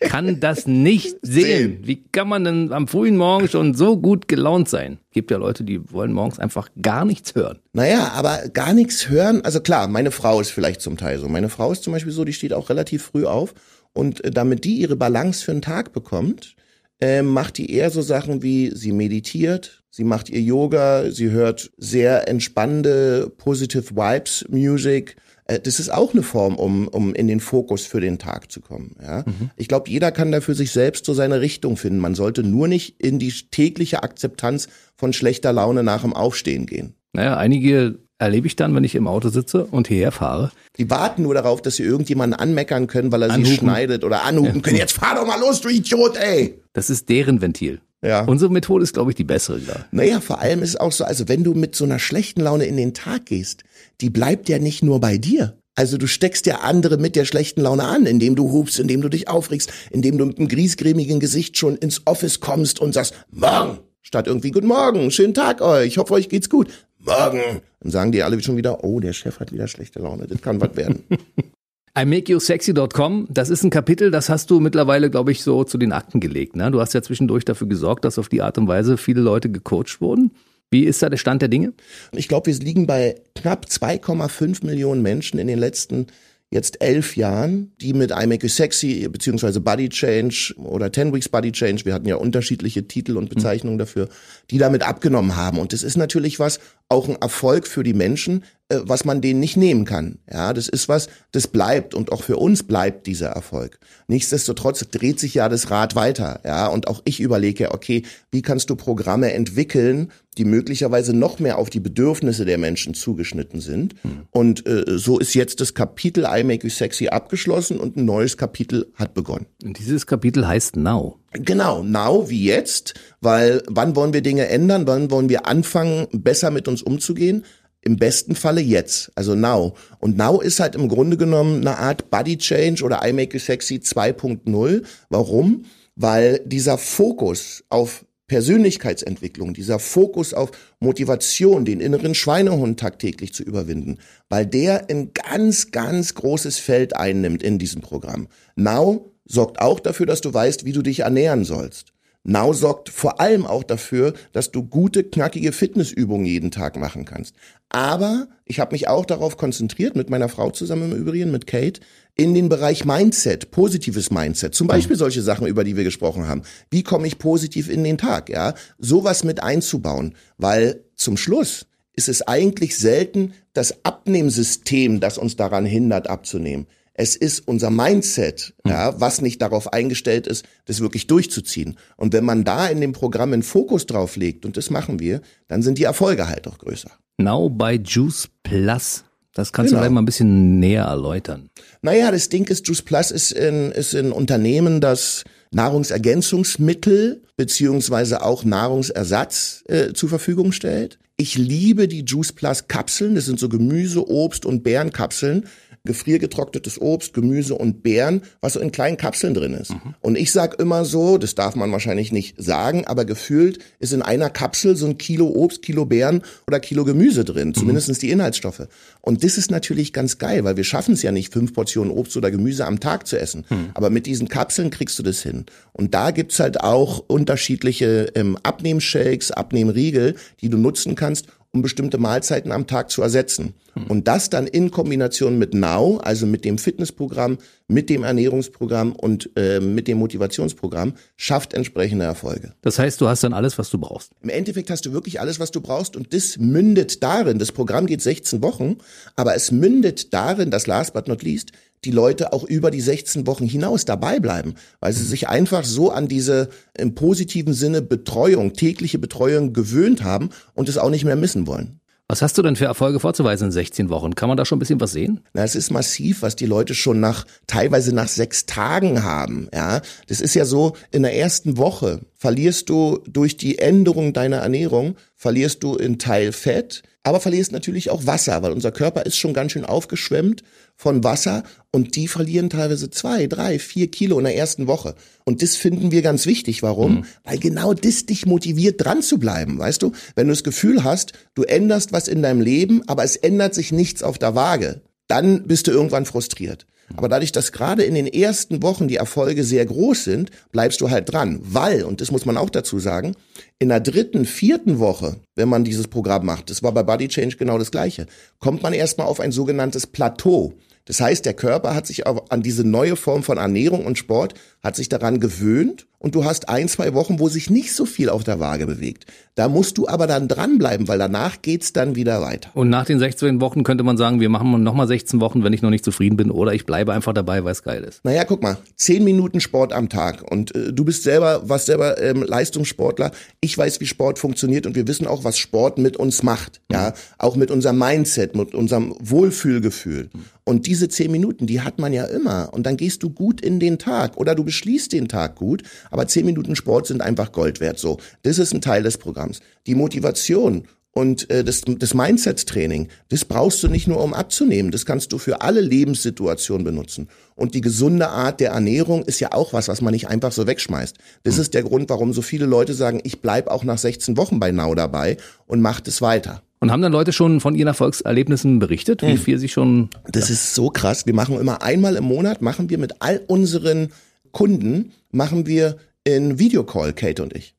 Kann 0.01 0.39
das 0.39 0.65
nicht 0.67 1.15
sehen. 1.21 1.79
Wie 1.83 2.03
kann 2.11 2.27
man 2.27 2.43
denn 2.43 2.73
am 2.73 2.87
frühen 2.87 3.17
Morgen 3.17 3.47
schon 3.47 3.75
so 3.75 3.97
gut 3.97 4.27
gelaunt 4.27 4.67
sein? 4.67 4.97
Gibt 5.11 5.29
ja 5.29 5.37
Leute, 5.37 5.63
die 5.63 5.91
wollen 5.91 6.11
morgens 6.11 6.39
einfach 6.39 6.69
gar 6.81 7.05
nichts 7.05 7.35
hören. 7.35 7.59
Naja, 7.73 8.11
aber 8.15 8.49
gar 8.49 8.73
nichts 8.73 9.09
hören. 9.09 9.41
Also 9.45 9.61
klar, 9.61 9.87
meine 9.87 10.09
Frau 10.09 10.41
ist 10.41 10.49
vielleicht 10.49 10.81
zum 10.81 10.97
Teil 10.97 11.19
so. 11.19 11.29
Meine 11.29 11.49
Frau 11.49 11.71
ist 11.71 11.83
zum 11.83 11.93
Beispiel 11.93 12.11
so, 12.11 12.25
die 12.25 12.33
steht 12.33 12.51
auch 12.51 12.69
relativ 12.69 13.03
früh 13.03 13.25
auf 13.25 13.53
und 13.93 14.23
äh, 14.23 14.31
damit 14.31 14.63
die 14.63 14.75
ihre 14.75 14.95
Balance 14.95 15.43
für 15.43 15.51
den 15.51 15.61
Tag 15.61 15.93
bekommt, 15.93 16.55
äh, 17.01 17.23
macht 17.23 17.57
die 17.57 17.71
eher 17.71 17.89
so 17.89 18.01
Sachen 18.01 18.43
wie 18.43 18.71
sie 18.75 18.91
meditiert, 18.91 19.83
sie 19.89 20.03
macht 20.03 20.29
ihr 20.29 20.41
Yoga, 20.41 21.11
sie 21.11 21.31
hört 21.31 21.71
sehr 21.77 22.27
entspannende 22.27 23.31
Positive 23.37 23.95
Vibes 23.95 24.45
Music. 24.49 25.15
Äh, 25.45 25.59
das 25.59 25.79
ist 25.79 25.89
auch 25.89 26.13
eine 26.13 26.23
Form, 26.23 26.55
um, 26.55 26.87
um 26.87 27.13
in 27.15 27.27
den 27.27 27.39
Fokus 27.39 27.85
für 27.85 28.01
den 28.01 28.19
Tag 28.19 28.51
zu 28.51 28.61
kommen. 28.61 28.95
Ja? 29.01 29.23
Mhm. 29.25 29.49
Ich 29.57 29.67
glaube, 29.67 29.89
jeder 29.89 30.11
kann 30.11 30.31
da 30.31 30.41
für 30.41 30.55
sich 30.55 30.71
selbst 30.71 31.05
so 31.05 31.13
seine 31.13 31.41
Richtung 31.41 31.75
finden. 31.75 31.99
Man 31.99 32.15
sollte 32.15 32.43
nur 32.43 32.67
nicht 32.67 33.01
in 33.01 33.19
die 33.19 33.33
tägliche 33.49 34.03
Akzeptanz 34.03 34.67
von 34.95 35.11
schlechter 35.11 35.51
Laune 35.53 35.83
nach 35.83 36.03
dem 36.03 36.13
Aufstehen 36.13 36.67
gehen. 36.67 36.93
Naja, 37.13 37.35
einige 37.35 37.99
erlebe 38.21 38.45
ich 38.45 38.55
dann, 38.55 38.75
wenn 38.75 38.83
ich 38.83 38.93
im 38.93 39.07
Auto 39.07 39.29
sitze 39.29 39.65
und 39.65 39.87
hierher 39.87 40.11
fahre. 40.11 40.51
Die 40.77 40.89
warten 40.91 41.23
nur 41.23 41.33
darauf, 41.33 41.61
dass 41.61 41.77
sie 41.77 41.83
irgendjemanden 41.83 42.39
anmeckern 42.39 42.85
können, 42.85 43.11
weil 43.11 43.23
er 43.23 43.31
anhupen. 43.31 43.45
sie 43.45 43.57
schneidet 43.57 44.03
oder 44.03 44.23
anhupen 44.23 44.57
ja. 44.57 44.61
können. 44.61 44.77
Jetzt 44.77 44.93
fahr 44.93 45.15
doch 45.15 45.25
mal 45.25 45.39
los, 45.39 45.59
du 45.61 45.69
Idiot, 45.69 46.17
ey! 46.17 46.61
Das 46.73 46.91
ist 46.91 47.09
deren 47.09 47.41
Ventil. 47.41 47.81
Ja. 48.03 48.23
Unsere 48.25 48.51
Methode 48.51 48.83
ist, 48.83 48.93
glaube 48.93 49.11
ich, 49.11 49.15
die 49.15 49.23
bessere. 49.23 49.59
Ja. 49.59 49.85
Naja, 49.91 50.21
vor 50.21 50.39
allem 50.39 50.61
ist 50.61 50.69
es 50.69 50.75
auch 50.75 50.91
so, 50.91 51.03
also 51.03 51.27
wenn 51.27 51.43
du 51.43 51.55
mit 51.55 51.75
so 51.75 51.83
einer 51.83 51.97
schlechten 51.97 52.41
Laune 52.41 52.65
in 52.65 52.77
den 52.77 52.93
Tag 52.93 53.25
gehst, 53.25 53.63
die 54.01 54.11
bleibt 54.11 54.49
ja 54.49 54.59
nicht 54.59 54.83
nur 54.83 54.99
bei 54.99 55.17
dir. 55.17 55.57
Also 55.73 55.97
du 55.97 56.05
steckst 56.05 56.45
ja 56.45 56.59
andere 56.59 56.97
mit 56.97 57.15
der 57.15 57.25
schlechten 57.25 57.61
Laune 57.61 57.85
an, 57.85 58.05
indem 58.05 58.35
du 58.35 58.51
hupst, 58.51 58.79
indem 58.79 59.01
du 59.01 59.09
dich 59.09 59.29
aufregst, 59.29 59.71
indem 59.89 60.19
du 60.19 60.25
mit 60.25 60.37
einem 60.37 60.47
griesgrämigen 60.47 61.19
Gesicht 61.19 61.57
schon 61.57 61.75
ins 61.75 62.01
Office 62.05 62.39
kommst 62.39 62.79
und 62.79 62.93
sagst, 62.93 63.15
morgen, 63.31 63.79
statt 64.01 64.27
irgendwie, 64.27 64.51
guten 64.51 64.67
Morgen, 64.67 65.09
schönen 65.09 65.33
Tag 65.33 65.61
euch, 65.61 65.87
ich 65.87 65.97
hoffe 65.97 66.13
euch 66.13 66.29
geht's 66.29 66.49
gut 66.49 66.67
morgen. 67.05 67.61
Dann 67.79 67.91
sagen 67.91 68.11
die 68.11 68.23
alle 68.23 68.41
schon 68.41 68.57
wieder, 68.57 68.83
oh, 68.83 68.99
der 68.99 69.13
Chef 69.13 69.39
hat 69.39 69.51
wieder 69.51 69.67
schlechte 69.67 69.99
Laune, 69.99 70.27
das 70.27 70.41
kann 70.41 70.61
was 70.61 70.75
werden. 70.75 71.03
imakeyousexy.com, 71.99 73.27
das 73.29 73.49
ist 73.49 73.63
ein 73.63 73.69
Kapitel, 73.69 74.11
das 74.11 74.29
hast 74.29 74.49
du 74.49 74.59
mittlerweile, 74.59 75.09
glaube 75.09 75.31
ich, 75.31 75.43
so 75.43 75.63
zu 75.63 75.77
den 75.77 75.91
Akten 75.91 76.19
gelegt. 76.19 76.55
Ne? 76.55 76.71
Du 76.71 76.79
hast 76.79 76.93
ja 76.93 77.01
zwischendurch 77.01 77.43
dafür 77.43 77.67
gesorgt, 77.67 78.05
dass 78.05 78.17
auf 78.17 78.29
die 78.29 78.41
Art 78.41 78.57
und 78.57 78.67
Weise 78.67 78.97
viele 78.97 79.21
Leute 79.21 79.51
gecoacht 79.51 79.99
wurden. 79.99 80.31
Wie 80.69 80.85
ist 80.85 81.03
da 81.03 81.09
der 81.09 81.17
Stand 81.17 81.41
der 81.41 81.49
Dinge? 81.49 81.73
Ich 82.13 82.29
glaube, 82.29 82.45
wir 82.45 82.53
liegen 82.53 82.87
bei 82.87 83.15
knapp 83.35 83.65
2,5 83.65 84.65
Millionen 84.65 85.01
Menschen 85.01 85.37
in 85.37 85.47
den 85.47 85.59
letzten 85.59 86.07
jetzt 86.51 86.81
elf 86.81 87.15
Jahren, 87.15 87.71
die 87.79 87.93
mit 87.93 88.11
I 88.11 88.27
Make 88.27 88.45
You 88.45 88.49
Sexy 88.49 89.07
beziehungsweise 89.09 89.61
Body 89.61 89.87
Change 89.87 90.53
oder 90.57 90.91
Ten 90.91 91.13
Weeks 91.13 91.29
Body 91.29 91.53
Change, 91.53 91.85
wir 91.85 91.93
hatten 91.93 92.07
ja 92.07 92.17
unterschiedliche 92.17 92.87
Titel 92.87 93.15
und 93.17 93.29
Bezeichnungen 93.29 93.77
dafür, 93.77 94.09
die 94.51 94.57
damit 94.57 94.83
abgenommen 94.83 95.37
haben. 95.37 95.59
Und 95.59 95.71
das 95.71 95.81
ist 95.81 95.95
natürlich 95.95 96.39
was, 96.39 96.59
auch 96.89 97.07
ein 97.07 97.15
Erfolg 97.15 97.67
für 97.67 97.83
die 97.83 97.93
Menschen, 97.93 98.43
was 98.83 99.05
man 99.05 99.21
denen 99.21 99.39
nicht 99.39 99.57
nehmen 99.57 99.85
kann. 99.85 100.19
Ja, 100.31 100.53
das 100.53 100.67
ist 100.67 100.89
was, 100.89 101.07
das 101.31 101.47
bleibt 101.47 101.93
und 101.93 102.11
auch 102.11 102.23
für 102.23 102.37
uns 102.37 102.63
bleibt 102.63 103.07
dieser 103.07 103.29
Erfolg. 103.29 103.79
Nichtsdestotrotz 104.07 104.87
dreht 104.89 105.19
sich 105.19 105.33
ja 105.33 105.49
das 105.49 105.69
Rad 105.69 105.95
weiter. 105.95 106.41
Ja, 106.45 106.67
und 106.67 106.87
auch 106.87 107.01
ich 107.05 107.19
überlege, 107.19 107.71
okay, 107.71 108.03
wie 108.31 108.41
kannst 108.41 108.69
du 108.69 108.75
Programme 108.75 109.33
entwickeln, 109.33 110.11
die 110.37 110.45
möglicherweise 110.45 111.13
noch 111.13 111.39
mehr 111.39 111.57
auf 111.57 111.69
die 111.69 111.81
Bedürfnisse 111.81 112.45
der 112.45 112.57
Menschen 112.57 112.93
zugeschnitten 112.93 113.59
sind. 113.59 113.95
Mhm. 114.03 114.27
Und 114.31 114.65
äh, 114.65 114.97
so 114.97 115.19
ist 115.19 115.33
jetzt 115.33 115.59
das 115.59 115.73
Kapitel 115.73 116.25
I 116.25 116.43
Make 116.43 116.65
You 116.65 116.69
Sexy 116.69 117.09
abgeschlossen 117.09 117.79
und 117.79 117.97
ein 117.97 118.05
neues 118.05 118.37
Kapitel 118.37 118.91
hat 118.95 119.13
begonnen. 119.13 119.47
Und 119.63 119.77
dieses 119.77 120.07
Kapitel 120.07 120.47
heißt 120.47 120.77
Now. 120.77 121.17
Genau, 121.33 121.83
now 121.83 122.29
wie 122.29 122.43
jetzt, 122.43 122.93
weil 123.19 123.61
wann 123.67 123.95
wollen 123.95 124.13
wir 124.13 124.21
Dinge 124.21 124.47
ändern, 124.47 124.87
wann 124.87 125.11
wollen 125.11 125.29
wir 125.29 125.47
anfangen, 125.47 126.07
besser 126.11 126.51
mit 126.51 126.67
uns 126.67 126.81
umzugehen? 126.81 127.43
Im 127.83 127.97
besten 127.97 128.35
Falle 128.35 128.61
jetzt, 128.61 129.11
also 129.15 129.33
now. 129.33 129.73
Und 129.99 130.15
now 130.15 130.39
ist 130.39 130.59
halt 130.59 130.75
im 130.75 130.87
Grunde 130.87 131.17
genommen 131.17 131.61
eine 131.61 131.77
Art 131.77 132.11
Body 132.11 132.37
Change 132.37 132.83
oder 132.83 133.01
I 133.07 133.11
Make 133.11 133.33
You 133.33 133.39
Sexy 133.39 133.75
2.0. 133.75 134.83
Warum? 135.09 135.65
Weil 135.95 136.41
dieser 136.45 136.77
Fokus 136.77 137.63
auf 137.69 138.05
Persönlichkeitsentwicklung, 138.27 139.53
dieser 139.53 139.77
Fokus 139.77 140.33
auf 140.33 140.51
Motivation, 140.79 141.65
den 141.65 141.81
inneren 141.81 142.15
Schweinehund 142.15 142.79
tagtäglich 142.79 143.33
zu 143.33 143.43
überwinden, 143.43 143.97
weil 144.29 144.45
der 144.45 144.89
ein 144.89 145.11
ganz, 145.13 145.71
ganz 145.71 146.13
großes 146.15 146.57
Feld 146.57 146.95
einnimmt 146.95 147.43
in 147.43 147.59
diesem 147.59 147.81
Programm. 147.81 148.29
Now 148.55 149.11
sorgt 149.25 149.59
auch 149.59 149.81
dafür, 149.81 150.05
dass 150.05 150.21
du 150.21 150.33
weißt, 150.33 150.63
wie 150.63 150.71
du 150.71 150.81
dich 150.81 151.01
ernähren 151.01 151.43
sollst. 151.43 151.90
Now 152.23 152.53
sorgt 152.53 152.89
vor 152.89 153.19
allem 153.19 153.47
auch 153.47 153.63
dafür, 153.63 154.13
dass 154.31 154.51
du 154.51 154.63
gute, 154.63 155.03
knackige 155.03 155.51
Fitnessübungen 155.51 156.25
jeden 156.25 156.51
Tag 156.51 156.77
machen 156.77 157.05
kannst. 157.05 157.35
Aber 157.69 158.27
ich 158.45 158.59
habe 158.59 158.73
mich 158.73 158.87
auch 158.87 159.05
darauf 159.05 159.37
konzentriert, 159.37 159.95
mit 159.95 160.09
meiner 160.09 160.29
Frau 160.29 160.51
zusammen 160.51 160.91
im 160.91 160.97
Übrigen, 160.97 161.31
mit 161.31 161.47
Kate, 161.47 161.81
in 162.15 162.33
den 162.35 162.49
Bereich 162.49 162.85
Mindset, 162.85 163.49
positives 163.51 164.11
Mindset. 164.11 164.53
Zum 164.53 164.67
Beispiel 164.67 164.97
solche 164.97 165.21
Sachen, 165.21 165.47
über 165.47 165.63
die 165.63 165.77
wir 165.77 165.83
gesprochen 165.83 166.27
haben. 166.27 166.43
Wie 166.69 166.83
komme 166.83 167.07
ich 167.07 167.17
positiv 167.17 167.69
in 167.69 167.83
den 167.83 167.97
Tag? 167.97 168.29
Ja, 168.29 168.53
sowas 168.77 169.23
mit 169.23 169.41
einzubauen, 169.41 170.15
weil 170.37 170.83
zum 170.95 171.17
Schluss 171.17 171.65
ist 171.93 172.09
es 172.09 172.21
eigentlich 172.27 172.77
selten 172.77 173.33
das 173.53 173.83
Abnehmsystem, 173.83 174.99
das 174.99 175.17
uns 175.17 175.35
daran 175.35 175.65
hindert, 175.65 176.09
abzunehmen. 176.09 176.67
Es 176.93 177.15
ist 177.15 177.47
unser 177.47 177.69
Mindset, 177.69 178.53
hm. 178.63 178.71
ja, 178.71 178.99
was 178.99 179.21
nicht 179.21 179.41
darauf 179.41 179.71
eingestellt 179.73 180.27
ist, 180.27 180.45
das 180.65 180.81
wirklich 180.81 181.07
durchzuziehen. 181.07 181.77
Und 181.97 182.13
wenn 182.13 182.25
man 182.25 182.43
da 182.43 182.67
in 182.67 182.81
dem 182.81 182.91
Programm 182.93 183.33
einen 183.33 183.43
Fokus 183.43 183.85
drauf 183.85 184.15
legt, 184.15 184.45
und 184.45 184.57
das 184.57 184.69
machen 184.69 184.99
wir, 184.99 185.21
dann 185.47 185.61
sind 185.61 185.77
die 185.77 185.83
Erfolge 185.83 186.27
halt 186.27 186.47
auch 186.47 186.57
größer. 186.57 186.91
Now 187.17 187.49
by 187.49 187.79
Juice 187.83 188.27
Plus. 188.43 189.03
Das 189.33 189.53
kannst 189.53 189.69
genau. 189.69 189.79
du 189.79 189.83
vielleicht 189.83 189.93
mal 189.93 190.01
ein 190.01 190.05
bisschen 190.05 190.59
näher 190.59 190.83
erläutern. 190.83 191.49
Naja, 191.81 192.11
das 192.11 192.27
Ding 192.27 192.49
ist, 192.49 192.67
Juice 192.67 192.81
Plus 192.81 193.11
ist 193.11 193.35
ein, 193.35 193.71
ist 193.71 193.95
ein 193.95 194.11
Unternehmen, 194.11 194.81
das 194.81 195.23
Nahrungsergänzungsmittel 195.51 197.23
beziehungsweise 197.37 198.23
auch 198.23 198.43
Nahrungsersatz 198.43 199.63
äh, 199.67 199.93
zur 199.93 200.09
Verfügung 200.09 200.51
stellt. 200.51 200.99
Ich 201.17 201.37
liebe 201.37 201.87
die 201.87 202.03
Juice 202.03 202.33
Plus 202.33 202.67
Kapseln. 202.67 203.15
Das 203.15 203.25
sind 203.25 203.39
so 203.39 203.47
Gemüse, 203.47 204.09
Obst 204.09 204.45
und 204.45 204.63
Beerenkapseln 204.63 205.45
gefriergetrocknetes 205.83 206.79
Obst, 206.79 207.13
Gemüse 207.13 207.55
und 207.55 207.81
Beeren, 207.81 208.21
was 208.39 208.53
so 208.53 208.59
in 208.59 208.71
kleinen 208.71 208.97
Kapseln 208.97 209.33
drin 209.33 209.53
ist. 209.53 209.71
Mhm. 209.71 209.95
Und 210.01 210.17
ich 210.17 210.31
sag 210.31 210.59
immer 210.59 210.85
so, 210.85 211.17
das 211.17 211.33
darf 211.33 211.55
man 211.55 211.71
wahrscheinlich 211.71 212.11
nicht 212.11 212.35
sagen, 212.41 212.85
aber 212.85 213.05
gefühlt 213.05 213.59
ist 213.79 213.93
in 213.93 214.03
einer 214.03 214.29
Kapsel 214.29 214.75
so 214.75 214.85
ein 214.85 214.97
Kilo 214.99 215.27
Obst, 215.27 215.63
Kilo 215.63 215.85
Beeren 215.85 216.21
oder 216.45 216.59
Kilo 216.59 216.85
Gemüse 216.85 217.25
drin, 217.25 217.49
mhm. 217.49 217.53
zumindestens 217.55 217.97
die 217.97 218.11
Inhaltsstoffe. 218.11 218.67
Und 219.01 219.23
das 219.23 219.37
ist 219.37 219.49
natürlich 219.49 219.91
ganz 219.91 220.19
geil, 220.19 220.43
weil 220.43 220.55
wir 220.55 220.63
schaffen 220.63 220.93
es 220.93 221.01
ja 221.01 221.11
nicht, 221.11 221.33
fünf 221.33 221.53
Portionen 221.53 221.91
Obst 221.91 222.15
oder 222.15 222.29
Gemüse 222.29 222.67
am 222.67 222.79
Tag 222.79 223.07
zu 223.07 223.19
essen. 223.19 223.45
Mhm. 223.49 223.71
Aber 223.73 223.89
mit 223.89 224.05
diesen 224.05 224.27
Kapseln 224.27 224.69
kriegst 224.69 224.99
du 224.99 225.03
das 225.03 225.23
hin. 225.23 225.45
Und 225.73 225.95
da 225.95 226.11
gibt's 226.11 226.39
halt 226.39 226.61
auch 226.61 227.03
unterschiedliche 227.07 228.11
ähm, 228.13 228.37
Abnehmshakes, 228.43 229.31
Abnehmriegel, 229.31 230.15
die 230.41 230.49
du 230.49 230.57
nutzen 230.57 230.95
kannst, 230.95 231.27
um 231.53 231.61
bestimmte 231.61 231.97
Mahlzeiten 231.97 232.51
am 232.51 232.65
Tag 232.65 232.89
zu 232.89 233.01
ersetzen. 233.01 233.53
Hm. 233.73 233.87
Und 233.87 234.07
das 234.07 234.29
dann 234.29 234.47
in 234.47 234.71
Kombination 234.71 235.37
mit 235.37 235.53
Now, 235.53 235.97
also 235.97 236.25
mit 236.25 236.45
dem 236.45 236.57
Fitnessprogramm, 236.57 237.39
mit 237.67 237.89
dem 237.89 238.03
Ernährungsprogramm 238.03 238.93
und 238.93 239.29
äh, 239.35 239.59
mit 239.59 239.87
dem 239.87 239.97
Motivationsprogramm, 239.97 240.93
schafft 241.17 241.53
entsprechende 241.53 242.05
Erfolge. 242.05 242.53
Das 242.61 242.79
heißt, 242.79 243.01
du 243.01 243.07
hast 243.07 243.23
dann 243.23 243.33
alles, 243.33 243.57
was 243.57 243.69
du 243.69 243.77
brauchst. 243.77 244.11
Im 244.21 244.29
Endeffekt 244.29 244.69
hast 244.69 244.85
du 244.85 244.93
wirklich 244.93 245.19
alles, 245.19 245.39
was 245.39 245.51
du 245.51 245.59
brauchst 245.59 245.97
und 245.97 246.13
das 246.13 246.37
mündet 246.37 247.03
darin, 247.03 247.37
das 247.37 247.51
Programm 247.51 247.85
geht 247.85 248.01
16 248.01 248.41
Wochen, 248.41 248.77
aber 249.15 249.35
es 249.35 249.51
mündet 249.51 250.13
darin, 250.13 250.51
dass 250.51 250.67
last 250.67 250.93
but 250.93 251.07
not 251.07 251.21
least, 251.21 251.51
die 251.83 251.91
Leute 251.91 252.33
auch 252.33 252.43
über 252.43 252.71
die 252.71 252.81
16 252.81 253.27
Wochen 253.27 253.45
hinaus 253.45 253.85
dabei 253.85 254.19
bleiben, 254.19 254.55
weil 254.79 254.93
sie 254.93 255.05
sich 255.05 255.27
einfach 255.27 255.63
so 255.63 255.91
an 255.91 256.07
diese 256.07 256.49
im 256.77 256.95
positiven 256.95 257.53
Sinne 257.53 257.81
Betreuung, 257.81 258.53
tägliche 258.53 258.99
Betreuung 258.99 259.53
gewöhnt 259.53 260.03
haben 260.03 260.29
und 260.53 260.69
es 260.69 260.77
auch 260.77 260.89
nicht 260.89 261.05
mehr 261.05 261.15
missen 261.15 261.47
wollen. 261.47 261.81
Was 262.11 262.21
hast 262.21 262.37
du 262.37 262.41
denn 262.41 262.57
für 262.57 262.65
Erfolge 262.65 262.99
vorzuweisen 262.99 263.45
in 263.45 263.51
16 263.53 263.89
Wochen? 263.89 264.15
Kann 264.15 264.27
man 264.27 264.35
da 264.35 264.43
schon 264.43 264.57
ein 264.57 264.59
bisschen 264.59 264.81
was 264.81 264.91
sehen? 264.91 265.21
Na, 265.33 265.45
es 265.45 265.55
ist 265.55 265.71
massiv, 265.71 266.23
was 266.23 266.35
die 266.35 266.45
Leute 266.45 266.75
schon 266.75 266.99
nach, 266.99 267.25
teilweise 267.47 267.95
nach 267.95 268.09
sechs 268.09 268.45
Tagen 268.45 269.03
haben, 269.03 269.47
ja. 269.53 269.81
Das 270.07 270.19
ist 270.19 270.33
ja 270.33 270.43
so, 270.43 270.75
in 270.91 271.03
der 271.03 271.15
ersten 271.15 271.55
Woche 271.55 272.01
verlierst 272.17 272.67
du 272.67 272.99
durch 273.07 273.37
die 273.37 273.59
Änderung 273.59 274.11
deiner 274.11 274.39
Ernährung, 274.39 274.97
verlierst 275.21 275.61
du 275.61 275.75
in 275.75 275.99
Teil 275.99 276.31
Fett, 276.31 276.81
aber 277.03 277.19
verlierst 277.19 277.51
natürlich 277.51 277.91
auch 277.91 278.07
Wasser, 278.07 278.41
weil 278.41 278.51
unser 278.51 278.71
Körper 278.71 279.05
ist 279.05 279.17
schon 279.17 279.35
ganz 279.35 279.51
schön 279.51 279.65
aufgeschwemmt 279.65 280.41
von 280.75 281.03
Wasser 281.03 281.43
und 281.71 281.95
die 281.95 282.07
verlieren 282.07 282.49
teilweise 282.49 282.89
zwei, 282.89 283.27
drei, 283.27 283.59
vier 283.59 283.91
Kilo 283.91 284.17
in 284.17 284.23
der 284.23 284.35
ersten 284.35 284.65
Woche. 284.65 284.95
Und 285.23 285.43
das 285.43 285.55
finden 285.55 285.91
wir 285.91 286.01
ganz 286.01 286.25
wichtig. 286.25 286.63
Warum? 286.63 286.95
Mhm. 286.95 287.05
Weil 287.23 287.37
genau 287.37 287.75
das 287.75 288.07
dich 288.07 288.25
motiviert, 288.25 288.83
dran 288.83 289.03
zu 289.03 289.19
bleiben. 289.19 289.59
Weißt 289.59 289.83
du, 289.83 289.91
wenn 290.15 290.25
du 290.25 290.33
das 290.33 290.43
Gefühl 290.43 290.83
hast, 290.83 291.13
du 291.35 291.43
änderst 291.43 291.93
was 291.93 292.07
in 292.07 292.23
deinem 292.23 292.41
Leben, 292.41 292.81
aber 292.87 293.03
es 293.03 293.15
ändert 293.15 293.53
sich 293.53 293.71
nichts 293.71 294.01
auf 294.01 294.17
der 294.17 294.33
Waage, 294.33 294.81
dann 295.05 295.43
bist 295.43 295.67
du 295.67 295.71
irgendwann 295.71 296.07
frustriert. 296.07 296.65
Aber 296.97 297.09
dadurch, 297.09 297.31
dass 297.31 297.51
gerade 297.51 297.83
in 297.83 297.95
den 297.95 298.07
ersten 298.07 298.61
Wochen 298.63 298.87
die 298.87 298.95
Erfolge 298.95 299.43
sehr 299.43 299.65
groß 299.65 300.03
sind, 300.03 300.31
bleibst 300.51 300.81
du 300.81 300.89
halt 300.89 301.11
dran. 301.11 301.39
Weil, 301.43 301.83
und 301.83 302.01
das 302.01 302.11
muss 302.11 302.25
man 302.25 302.37
auch 302.37 302.49
dazu 302.49 302.79
sagen, 302.79 303.15
in 303.59 303.69
der 303.69 303.79
dritten, 303.79 304.25
vierten 304.25 304.79
Woche, 304.79 305.17
wenn 305.35 305.49
man 305.49 305.63
dieses 305.63 305.87
Programm 305.87 306.25
macht, 306.25 306.49
das 306.49 306.63
war 306.63 306.71
bei 306.71 306.83
Body 306.83 307.07
Change 307.07 307.37
genau 307.37 307.57
das 307.57 307.71
gleiche, 307.71 308.07
kommt 308.39 308.63
man 308.63 308.73
erstmal 308.73 309.07
auf 309.07 309.19
ein 309.19 309.31
sogenanntes 309.31 309.87
Plateau. 309.87 310.53
Das 310.85 310.99
heißt, 310.99 311.25
der 311.25 311.33
Körper 311.33 311.75
hat 311.75 311.87
sich 311.87 312.07
an 312.07 312.41
diese 312.41 312.63
neue 312.63 312.95
Form 312.95 313.23
von 313.23 313.37
Ernährung 313.37 313.85
und 313.85 313.97
Sport, 313.97 314.33
hat 314.63 314.75
sich 314.75 314.89
daran 314.89 315.19
gewöhnt 315.19 315.87
und 315.97 316.15
du 316.15 316.25
hast 316.25 316.49
ein, 316.49 316.67
zwei 316.67 316.93
Wochen, 316.93 317.19
wo 317.19 317.29
sich 317.29 317.49
nicht 317.49 317.73
so 317.73 317.85
viel 317.85 318.09
auf 318.09 318.23
der 318.23 318.39
Waage 318.39 318.65
bewegt. 318.65 319.05
Da 319.35 319.47
musst 319.47 319.77
du 319.77 319.87
aber 319.87 320.07
dann 320.07 320.27
dranbleiben, 320.27 320.87
weil 320.87 320.97
danach 320.97 321.41
geht's 321.41 321.73
dann 321.73 321.95
wieder 321.95 322.21
weiter. 322.21 322.49
Und 322.53 322.69
nach 322.69 322.85
den 322.85 322.99
16 322.99 323.39
Wochen 323.39 323.63
könnte 323.63 323.83
man 323.83 323.97
sagen, 323.97 324.19
wir 324.19 324.29
machen 324.29 324.63
nochmal 324.63 324.87
16 324.87 325.19
Wochen, 325.19 325.43
wenn 325.43 325.53
ich 325.53 325.61
noch 325.61 325.69
nicht 325.69 325.85
zufrieden 325.85 326.17
bin, 326.17 326.31
oder 326.31 326.53
ich 326.53 326.65
bleibe 326.65 326.93
einfach 326.93 327.13
dabei, 327.13 327.43
weil 327.43 327.51
es 327.51 327.63
geil 327.63 327.83
ist. 327.83 328.03
Naja, 328.03 328.23
guck 328.23 328.41
mal, 328.41 328.57
10 328.75 329.03
Minuten 329.03 329.39
Sport 329.39 329.73
am 329.73 329.89
Tag 329.89 330.23
und 330.31 330.55
äh, 330.55 330.73
du 330.73 330.83
bist 330.83 331.03
selber, 331.03 331.43
was 331.45 331.67
selber 331.67 332.01
ähm, 332.01 332.23
Leistungssportler. 332.23 333.11
Ich 333.39 333.55
weiß, 333.55 333.79
wie 333.79 333.87
Sport 333.87 334.17
funktioniert 334.17 334.65
und 334.65 334.75
wir 334.75 334.87
wissen 334.87 335.05
auch, 335.07 335.23
was 335.23 335.37
Sport 335.37 335.77
mit 335.77 335.97
uns 335.97 336.23
macht. 336.23 336.61
Ja, 336.71 336.89
mhm. 336.89 336.93
auch 337.19 337.35
mit 337.35 337.51
unserem 337.51 337.77
Mindset, 337.77 338.35
mit 338.35 338.55
unserem 338.55 338.95
Wohlfühlgefühl. 338.99 340.09
Mhm. 340.13 340.25
Und 340.43 340.65
diese 340.71 340.87
10 340.87 341.11
Minuten, 341.11 341.47
die 341.47 341.59
hat 341.59 341.79
man 341.79 341.91
ja 341.91 342.05
immer. 342.05 342.53
Und 342.53 342.65
dann 342.65 342.77
gehst 342.77 343.03
du 343.03 343.09
gut 343.09 343.41
in 343.41 343.59
den 343.59 343.77
Tag 343.77 344.15
oder 344.15 344.35
du 344.35 344.45
beschließt 344.45 344.93
den 344.93 345.09
Tag 345.09 345.35
gut. 345.35 345.63
Aber 345.89 346.07
10 346.07 346.25
Minuten 346.25 346.55
Sport 346.55 346.87
sind 346.87 347.01
einfach 347.01 347.33
Gold 347.33 347.59
wert. 347.59 347.77
So, 347.77 347.97
das 348.23 348.39
ist 348.39 348.53
ein 348.53 348.61
Teil 348.61 348.81
des 348.81 348.97
Programms. 348.97 349.41
Die 349.67 349.75
Motivation 349.75 350.63
Und 350.93 351.29
äh, 351.29 351.43
das, 351.43 351.63
das 351.65 351.93
Mindset-Training, 351.93 352.87
das 353.09 353.25
brauchst 353.25 353.61
du 353.63 353.67
nicht 353.67 353.89
nur, 353.89 354.01
um 354.01 354.13
abzunehmen, 354.13 354.71
das 354.71 354.85
kannst 354.85 355.11
du 355.11 355.17
für 355.17 355.41
alle 355.41 355.59
Lebenssituationen 355.59 356.63
benutzen. 356.63 357.09
Und 357.35 357.53
die 357.53 357.61
gesunde 357.61 358.07
Art 358.07 358.39
der 358.39 358.51
Ernährung 358.51 359.03
ist 359.03 359.19
ja 359.19 359.33
auch 359.33 359.51
was, 359.51 359.67
was 359.67 359.81
man 359.81 359.93
nicht 359.93 360.07
einfach 360.07 360.31
so 360.31 360.47
wegschmeißt. 360.47 360.95
Das 361.23 361.37
ist 361.37 361.53
der 361.53 361.63
Grund, 361.63 361.89
warum 361.89 362.13
so 362.13 362.21
viele 362.21 362.45
Leute 362.45 362.73
sagen, 362.73 363.01
ich 363.03 363.19
bleib 363.19 363.49
auch 363.49 363.65
nach 363.65 363.77
16 363.77 364.15
Wochen 364.15 364.39
bei 364.39 364.53
Now 364.53 364.73
dabei 364.73 365.17
und 365.47 365.61
macht 365.61 365.89
es 365.89 366.01
weiter. 366.01 366.43
Und 366.61 366.71
haben 366.71 366.83
dann 366.83 366.91
Leute 366.91 367.11
schon 367.11 367.39
von 367.39 367.55
ihren 367.55 367.67
Erfolgserlebnissen 367.67 368.59
berichtet, 368.59 369.01
wie 369.01 369.17
viel 369.17 369.39
sie 369.39 369.49
schon. 369.49 369.89
Das 370.07 370.29
ist 370.29 370.53
so 370.53 370.69
krass. 370.69 371.07
Wir 371.07 371.15
machen 371.15 371.39
immer 371.39 371.63
einmal 371.63 371.95
im 371.95 372.03
Monat, 372.03 372.43
machen 372.43 372.69
wir 372.69 372.77
mit 372.77 373.01
all 373.01 373.19
unseren 373.25 373.89
Kunden, 374.31 374.91
machen 375.11 375.47
wir 375.47 375.77
in 376.03 376.39
Videocall, 376.39 376.93
Kate 376.93 377.21
und 377.21 377.35
ich. 377.35 377.53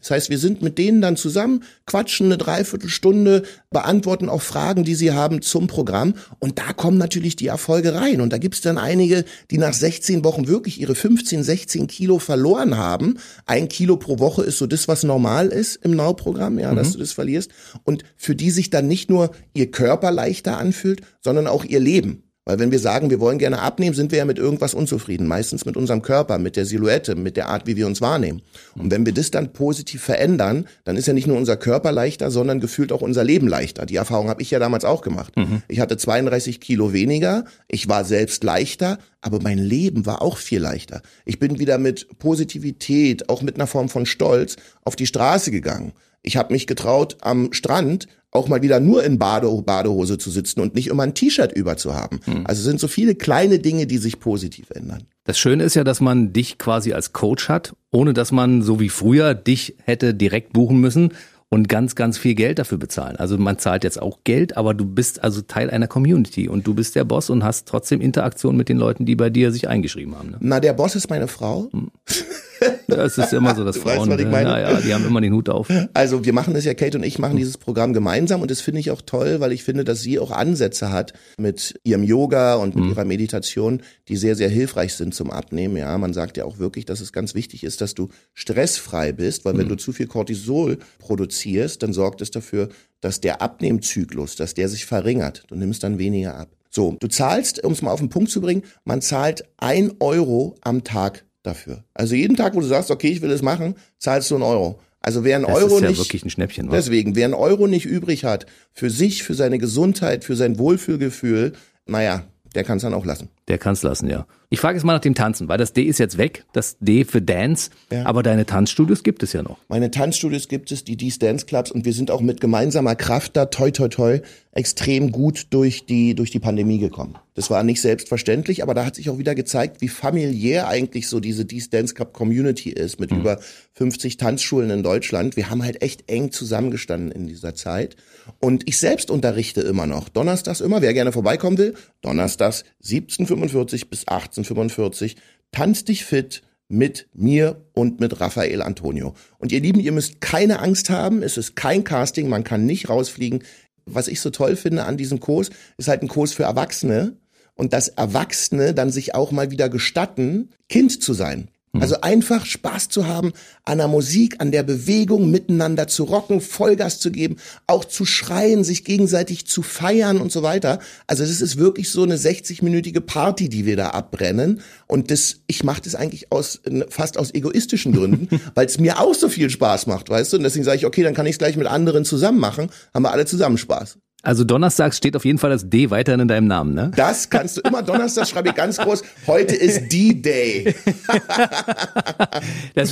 Das 0.00 0.10
heißt, 0.10 0.30
wir 0.30 0.38
sind 0.38 0.60
mit 0.60 0.76
denen 0.76 1.00
dann 1.00 1.16
zusammen, 1.16 1.62
quatschen 1.86 2.26
eine 2.26 2.36
Dreiviertelstunde, 2.36 3.42
beantworten 3.70 4.28
auch 4.28 4.42
Fragen, 4.42 4.84
die 4.84 4.94
sie 4.94 5.12
haben 5.12 5.40
zum 5.40 5.66
Programm. 5.66 6.14
Und 6.38 6.58
da 6.58 6.74
kommen 6.74 6.98
natürlich 6.98 7.36
die 7.36 7.46
Erfolge 7.46 7.94
rein. 7.94 8.20
Und 8.20 8.34
da 8.34 8.38
gibt's 8.38 8.60
dann 8.60 8.76
einige, 8.76 9.24
die 9.50 9.56
nach 9.56 9.72
16 9.72 10.24
Wochen 10.24 10.46
wirklich 10.46 10.78
ihre 10.78 10.94
15, 10.94 11.42
16 11.42 11.86
Kilo 11.86 12.18
verloren 12.18 12.76
haben. 12.76 13.18
Ein 13.46 13.68
Kilo 13.68 13.96
pro 13.96 14.18
Woche 14.18 14.42
ist 14.42 14.58
so 14.58 14.66
das, 14.66 14.88
was 14.88 15.02
normal 15.02 15.48
ist 15.48 15.76
im 15.76 15.92
Now-Programm, 15.92 16.58
ja, 16.58 16.74
dass 16.74 16.92
du 16.92 16.98
das 16.98 17.12
verlierst. 17.12 17.50
Und 17.84 18.04
für 18.16 18.34
die 18.34 18.50
sich 18.50 18.68
dann 18.68 18.88
nicht 18.88 19.08
nur 19.08 19.30
ihr 19.54 19.70
Körper 19.70 20.10
leichter 20.10 20.58
anfühlt, 20.58 21.00
sondern 21.22 21.46
auch 21.46 21.64
ihr 21.64 21.80
Leben. 21.80 22.25
Weil 22.46 22.60
wenn 22.60 22.70
wir 22.70 22.78
sagen, 22.78 23.10
wir 23.10 23.18
wollen 23.18 23.38
gerne 23.38 23.58
abnehmen, 23.58 23.96
sind 23.96 24.12
wir 24.12 24.18
ja 24.18 24.24
mit 24.24 24.38
irgendwas 24.38 24.72
unzufrieden. 24.72 25.26
Meistens 25.26 25.66
mit 25.66 25.76
unserem 25.76 26.00
Körper, 26.00 26.38
mit 26.38 26.54
der 26.54 26.64
Silhouette, 26.64 27.16
mit 27.16 27.36
der 27.36 27.48
Art, 27.48 27.66
wie 27.66 27.76
wir 27.76 27.88
uns 27.88 28.00
wahrnehmen. 28.00 28.40
Und 28.76 28.92
wenn 28.92 29.04
wir 29.04 29.12
das 29.12 29.32
dann 29.32 29.52
positiv 29.52 30.02
verändern, 30.04 30.66
dann 30.84 30.96
ist 30.96 31.06
ja 31.06 31.12
nicht 31.12 31.26
nur 31.26 31.36
unser 31.36 31.56
Körper 31.56 31.90
leichter, 31.90 32.30
sondern 32.30 32.60
gefühlt 32.60 32.92
auch 32.92 33.02
unser 33.02 33.24
Leben 33.24 33.48
leichter. 33.48 33.84
Die 33.84 33.96
Erfahrung 33.96 34.28
habe 34.28 34.42
ich 34.42 34.52
ja 34.52 34.60
damals 34.60 34.84
auch 34.84 35.02
gemacht. 35.02 35.34
Ich 35.66 35.80
hatte 35.80 35.96
32 35.96 36.60
Kilo 36.60 36.92
weniger, 36.92 37.44
ich 37.66 37.88
war 37.88 38.04
selbst 38.04 38.44
leichter, 38.44 38.98
aber 39.20 39.42
mein 39.42 39.58
Leben 39.58 40.06
war 40.06 40.22
auch 40.22 40.38
viel 40.38 40.60
leichter. 40.60 41.02
Ich 41.24 41.40
bin 41.40 41.58
wieder 41.58 41.78
mit 41.78 42.18
Positivität, 42.20 43.28
auch 43.28 43.42
mit 43.42 43.56
einer 43.56 43.66
Form 43.66 43.88
von 43.88 44.06
Stolz 44.06 44.54
auf 44.84 44.94
die 44.94 45.06
Straße 45.06 45.50
gegangen. 45.50 45.92
Ich 46.26 46.36
habe 46.36 46.52
mich 46.52 46.66
getraut, 46.66 47.16
am 47.20 47.52
Strand 47.52 48.08
auch 48.32 48.48
mal 48.48 48.60
wieder 48.60 48.80
nur 48.80 49.02
in 49.04 49.18
Bade 49.18 49.48
Badehose 49.62 50.18
zu 50.18 50.30
sitzen 50.30 50.60
und 50.60 50.74
nicht 50.74 50.88
immer 50.88 51.04
ein 51.04 51.14
T-Shirt 51.14 51.52
über 51.52 51.76
zu 51.76 51.94
haben. 51.94 52.20
Also 52.44 52.58
es 52.58 52.64
sind 52.64 52.80
so 52.80 52.88
viele 52.88 53.14
kleine 53.14 53.60
Dinge, 53.60 53.86
die 53.86 53.98
sich 53.98 54.18
positiv 54.18 54.70
ändern. 54.70 55.04
Das 55.24 55.38
Schöne 55.38 55.64
ist 55.64 55.74
ja, 55.74 55.84
dass 55.84 56.00
man 56.00 56.32
dich 56.32 56.58
quasi 56.58 56.92
als 56.92 57.12
Coach 57.12 57.48
hat, 57.48 57.74
ohne 57.92 58.12
dass 58.12 58.32
man 58.32 58.62
so 58.62 58.80
wie 58.80 58.88
früher 58.88 59.34
dich 59.34 59.76
hätte 59.84 60.14
direkt 60.14 60.52
buchen 60.52 60.80
müssen 60.80 61.12
und 61.48 61.68
ganz, 61.68 61.94
ganz 61.94 62.18
viel 62.18 62.34
Geld 62.34 62.58
dafür 62.58 62.78
bezahlen. 62.78 63.16
Also 63.16 63.38
man 63.38 63.58
zahlt 63.58 63.84
jetzt 63.84 64.02
auch 64.02 64.18
Geld, 64.24 64.56
aber 64.56 64.74
du 64.74 64.84
bist 64.84 65.22
also 65.22 65.42
Teil 65.42 65.70
einer 65.70 65.86
Community 65.86 66.48
und 66.48 66.66
du 66.66 66.74
bist 66.74 66.96
der 66.96 67.04
Boss 67.04 67.30
und 67.30 67.44
hast 67.44 67.68
trotzdem 67.68 68.00
Interaktion 68.00 68.56
mit 68.56 68.68
den 68.68 68.78
Leuten, 68.78 69.06
die 69.06 69.14
bei 69.14 69.30
dir 69.30 69.52
sich 69.52 69.68
eingeschrieben 69.68 70.18
haben. 70.18 70.30
Ne? 70.30 70.38
Na, 70.40 70.60
der 70.60 70.72
Boss 70.72 70.96
ist 70.96 71.08
meine 71.08 71.28
Frau. 71.28 71.70
Das 72.88 73.18
ist 73.18 73.32
immer 73.32 73.54
so, 73.54 73.64
dass 73.64 73.76
weißt, 73.84 73.96
Frauen, 73.96 74.18
ich 74.18 74.26
meine? 74.26 74.50
naja, 74.50 74.80
die 74.80 74.94
haben 74.94 75.04
immer 75.04 75.20
den 75.20 75.32
Hut 75.32 75.48
auf. 75.48 75.68
Also 75.94 76.24
wir 76.24 76.32
machen 76.32 76.54
das 76.54 76.64
ja, 76.64 76.74
Kate 76.74 76.96
und 76.98 77.04
ich 77.04 77.18
machen 77.18 77.36
dieses 77.36 77.58
Programm 77.58 77.92
gemeinsam 77.92 78.42
und 78.42 78.50
das 78.50 78.60
finde 78.60 78.80
ich 78.80 78.90
auch 78.90 79.02
toll, 79.02 79.40
weil 79.40 79.52
ich 79.52 79.64
finde, 79.64 79.84
dass 79.84 80.00
sie 80.00 80.18
auch 80.18 80.30
Ansätze 80.30 80.90
hat 80.90 81.12
mit 81.38 81.78
ihrem 81.84 82.02
Yoga 82.02 82.54
und 82.54 82.76
mit 82.76 82.86
ihrer 82.90 83.04
Meditation, 83.04 83.82
die 84.08 84.16
sehr, 84.16 84.36
sehr 84.36 84.48
hilfreich 84.48 84.94
sind 84.94 85.14
zum 85.14 85.30
Abnehmen. 85.30 85.76
Ja, 85.76 85.96
man 85.98 86.12
sagt 86.12 86.36
ja 86.36 86.44
auch 86.44 86.58
wirklich, 86.58 86.84
dass 86.84 87.00
es 87.00 87.12
ganz 87.12 87.34
wichtig 87.34 87.64
ist, 87.64 87.80
dass 87.80 87.94
du 87.94 88.08
stressfrei 88.34 89.12
bist, 89.12 89.44
weil 89.44 89.58
wenn 89.58 89.68
du 89.68 89.76
zu 89.76 89.92
viel 89.92 90.06
Cortisol 90.06 90.78
produzierst, 90.98 91.82
dann 91.82 91.92
sorgt 91.92 92.20
es 92.20 92.30
dafür, 92.30 92.68
dass 93.00 93.20
der 93.20 93.42
Abnehmzyklus, 93.42 94.36
dass 94.36 94.54
der 94.54 94.68
sich 94.68 94.86
verringert. 94.86 95.44
Du 95.48 95.54
nimmst 95.54 95.82
dann 95.82 95.98
weniger 95.98 96.36
ab. 96.36 96.48
So, 96.70 96.96
du 97.00 97.08
zahlst, 97.08 97.64
um 97.64 97.72
es 97.72 97.82
mal 97.82 97.90
auf 97.90 98.00
den 98.00 98.10
Punkt 98.10 98.30
zu 98.30 98.40
bringen, 98.40 98.62
man 98.84 99.00
zahlt 99.00 99.44
ein 99.56 99.92
Euro 100.00 100.56
am 100.60 100.84
Tag 100.84 101.24
dafür. 101.46 101.84
Also 101.94 102.14
jeden 102.14 102.36
Tag, 102.36 102.54
wo 102.54 102.60
du 102.60 102.66
sagst, 102.66 102.90
okay, 102.90 103.08
ich 103.08 103.22
will 103.22 103.30
das 103.30 103.42
machen, 103.42 103.74
zahlst 103.98 104.30
du 104.30 104.34
einen 104.34 104.44
Euro. 104.44 104.80
Also 105.00 105.22
wer 105.24 105.36
einen 105.36 105.46
Das 105.46 105.54
Euro 105.56 105.76
ist 105.76 105.82
ja 105.82 105.88
nicht, 105.90 105.98
wirklich 105.98 106.24
ein 106.24 106.30
Schnäppchen. 106.30 106.68
wa? 106.68 106.74
deswegen, 106.74 107.14
wer 107.14 107.26
einen 107.26 107.34
Euro 107.34 107.68
nicht 107.68 107.86
übrig 107.86 108.24
hat, 108.24 108.46
für 108.72 108.90
sich, 108.90 109.22
für 109.22 109.34
seine 109.34 109.58
Gesundheit, 109.58 110.24
für 110.24 110.34
sein 110.34 110.58
Wohlfühlgefühl, 110.58 111.52
naja, 111.86 112.24
der 112.56 112.64
kann 112.64 112.78
es 112.78 112.82
dann 112.82 112.94
auch 112.94 113.04
lassen. 113.04 113.28
Der 113.46 113.58
kann's 113.58 113.82
lassen, 113.84 114.10
ja. 114.10 114.26
Ich 114.48 114.60
frage 114.60 114.76
jetzt 114.76 114.84
mal 114.84 114.94
nach 114.94 115.00
dem 115.00 115.14
Tanzen, 115.14 115.48
weil 115.48 115.58
das 115.58 115.72
D 115.72 115.82
ist 115.82 115.98
jetzt 115.98 116.18
weg, 116.18 116.44
das 116.52 116.76
D 116.80 117.04
für 117.04 117.20
Dance, 117.20 117.70
Ja. 117.92 118.06
aber 118.06 118.22
deine 118.22 118.46
Tanzstudios 118.46 119.02
gibt 119.02 119.22
es 119.22 119.32
ja 119.32 119.42
noch. 119.42 119.58
Meine 119.68 119.90
Tanzstudios 119.90 120.48
gibt 120.48 120.72
es, 120.72 120.82
die 120.84 120.96
D's 120.96 121.18
Dance 121.18 121.46
Clubs 121.46 121.70
und 121.70 121.84
wir 121.84 121.92
sind 121.92 122.10
auch 122.10 122.20
mit 122.20 122.40
gemeinsamer 122.40 122.94
Kraft 122.94 123.36
da, 123.36 123.46
toi 123.46 123.70
toi 123.70 123.88
toi, 123.88 124.20
extrem 124.52 125.12
gut 125.12 125.48
durch 125.50 125.84
die, 125.84 126.14
durch 126.14 126.30
die 126.30 126.38
Pandemie 126.38 126.78
gekommen. 126.78 127.16
Das 127.34 127.50
war 127.50 127.62
nicht 127.62 127.80
selbstverständlich, 127.82 128.62
aber 128.62 128.72
da 128.72 128.86
hat 128.86 128.94
sich 128.96 129.10
auch 129.10 129.18
wieder 129.18 129.34
gezeigt, 129.34 129.80
wie 129.82 129.88
familiär 129.88 130.68
eigentlich 130.68 131.08
so 131.08 131.20
diese 131.20 131.44
D's 131.44 131.68
Dance 131.68 131.94
Club 131.94 132.12
Community 132.14 132.70
ist 132.70 132.98
mit 132.98 133.10
über 133.12 133.38
50 133.74 134.16
Tanzschulen 134.16 134.70
in 134.70 134.82
Deutschland. 134.82 135.36
Wir 135.36 135.50
haben 135.50 135.62
halt 135.62 135.82
echt 135.82 136.10
eng 136.10 136.30
zusammengestanden 136.32 137.10
in 137.12 137.26
dieser 137.26 137.54
Zeit. 137.54 137.96
Und 138.40 138.68
ich 138.68 138.78
selbst 138.78 139.10
unterrichte 139.10 139.60
immer 139.60 139.86
noch. 139.86 140.08
Donnerstags 140.08 140.60
immer, 140.60 140.82
wer 140.82 140.94
gerne 140.94 141.12
vorbeikommen 141.12 141.58
will, 141.58 141.74
donnerstags 142.02 142.64
17.45 142.84 143.88
bis 143.88 144.06
18.45 144.06 145.16
Tanz 145.52 145.84
dich 145.84 146.04
fit, 146.04 146.42
mit 146.68 147.08
mir 147.14 147.64
und 147.74 148.00
mit 148.00 148.20
Raphael 148.20 148.62
Antonio. 148.62 149.14
Und 149.38 149.52
ihr 149.52 149.60
Lieben, 149.60 149.80
ihr 149.80 149.92
müsst 149.92 150.20
keine 150.20 150.58
Angst 150.58 150.90
haben, 150.90 151.22
es 151.22 151.36
ist 151.36 151.56
kein 151.56 151.84
Casting, 151.84 152.28
man 152.28 152.44
kann 152.44 152.66
nicht 152.66 152.88
rausfliegen. 152.88 153.44
Was 153.84 154.08
ich 154.08 154.20
so 154.20 154.30
toll 154.30 154.56
finde 154.56 154.84
an 154.84 154.96
diesem 154.96 155.20
Kurs, 155.20 155.50
ist 155.76 155.88
halt 155.88 156.02
ein 156.02 156.08
Kurs 156.08 156.32
für 156.32 156.42
Erwachsene 156.42 157.16
und 157.54 157.72
dass 157.72 157.88
Erwachsene 157.88 158.74
dann 158.74 158.90
sich 158.90 159.14
auch 159.14 159.30
mal 159.30 159.50
wieder 159.50 159.68
gestatten, 159.68 160.50
Kind 160.68 161.02
zu 161.02 161.14
sein. 161.14 161.48
Also 161.80 162.00
einfach 162.00 162.44
Spaß 162.46 162.88
zu 162.88 163.06
haben 163.06 163.32
an 163.64 163.78
der 163.78 163.88
Musik, 163.88 164.36
an 164.38 164.52
der 164.52 164.62
Bewegung, 164.62 165.30
miteinander 165.30 165.88
zu 165.88 166.04
rocken, 166.04 166.40
Vollgas 166.40 167.00
zu 167.00 167.10
geben, 167.10 167.36
auch 167.66 167.84
zu 167.84 168.04
schreien, 168.04 168.64
sich 168.64 168.84
gegenseitig 168.84 169.46
zu 169.46 169.62
feiern 169.62 170.20
und 170.20 170.32
so 170.32 170.42
weiter. 170.42 170.78
Also 171.06 171.24
das 171.24 171.40
ist 171.40 171.58
wirklich 171.58 171.90
so 171.90 172.02
eine 172.02 172.16
60-minütige 172.16 173.00
Party, 173.00 173.48
die 173.48 173.66
wir 173.66 173.76
da 173.76 173.90
abbrennen. 173.90 174.60
Und 174.86 175.10
das, 175.10 175.40
ich 175.46 175.64
mache 175.64 175.82
das 175.82 175.94
eigentlich 175.94 176.32
aus 176.32 176.60
fast 176.88 177.18
aus 177.18 177.34
egoistischen 177.34 177.92
Gründen, 177.92 178.40
weil 178.54 178.66
es 178.66 178.78
mir 178.78 179.00
auch 179.00 179.14
so 179.14 179.28
viel 179.28 179.50
Spaß 179.50 179.86
macht, 179.86 180.08
weißt 180.08 180.32
du? 180.32 180.36
Und 180.38 180.42
deswegen 180.44 180.64
sage 180.64 180.78
ich, 180.78 180.86
okay, 180.86 181.02
dann 181.02 181.14
kann 181.14 181.26
ich 181.26 181.32
es 181.32 181.38
gleich 181.38 181.56
mit 181.56 181.66
anderen 181.66 182.04
zusammen 182.04 182.38
machen, 182.38 182.70
haben 182.94 183.02
wir 183.02 183.12
alle 183.12 183.26
zusammen 183.26 183.58
Spaß. 183.58 183.98
Also 184.26 184.42
donnerstags 184.42 184.96
steht 184.96 185.14
auf 185.14 185.24
jeden 185.24 185.38
Fall 185.38 185.50
das 185.50 185.70
D 185.70 185.90
weiterhin 185.90 186.18
in 186.18 186.26
deinem 186.26 186.48
Namen, 186.48 186.74
ne? 186.74 186.90
Das 186.96 187.30
kannst 187.30 187.58
du 187.58 187.60
immer 187.60 187.84
Donnerstag 187.84 188.26
schreibe 188.26 188.48
ich 188.48 188.56
ganz 188.56 188.76
groß. 188.76 189.04
Heute 189.28 189.54
ist 189.54 189.92
D-Day. 189.92 190.74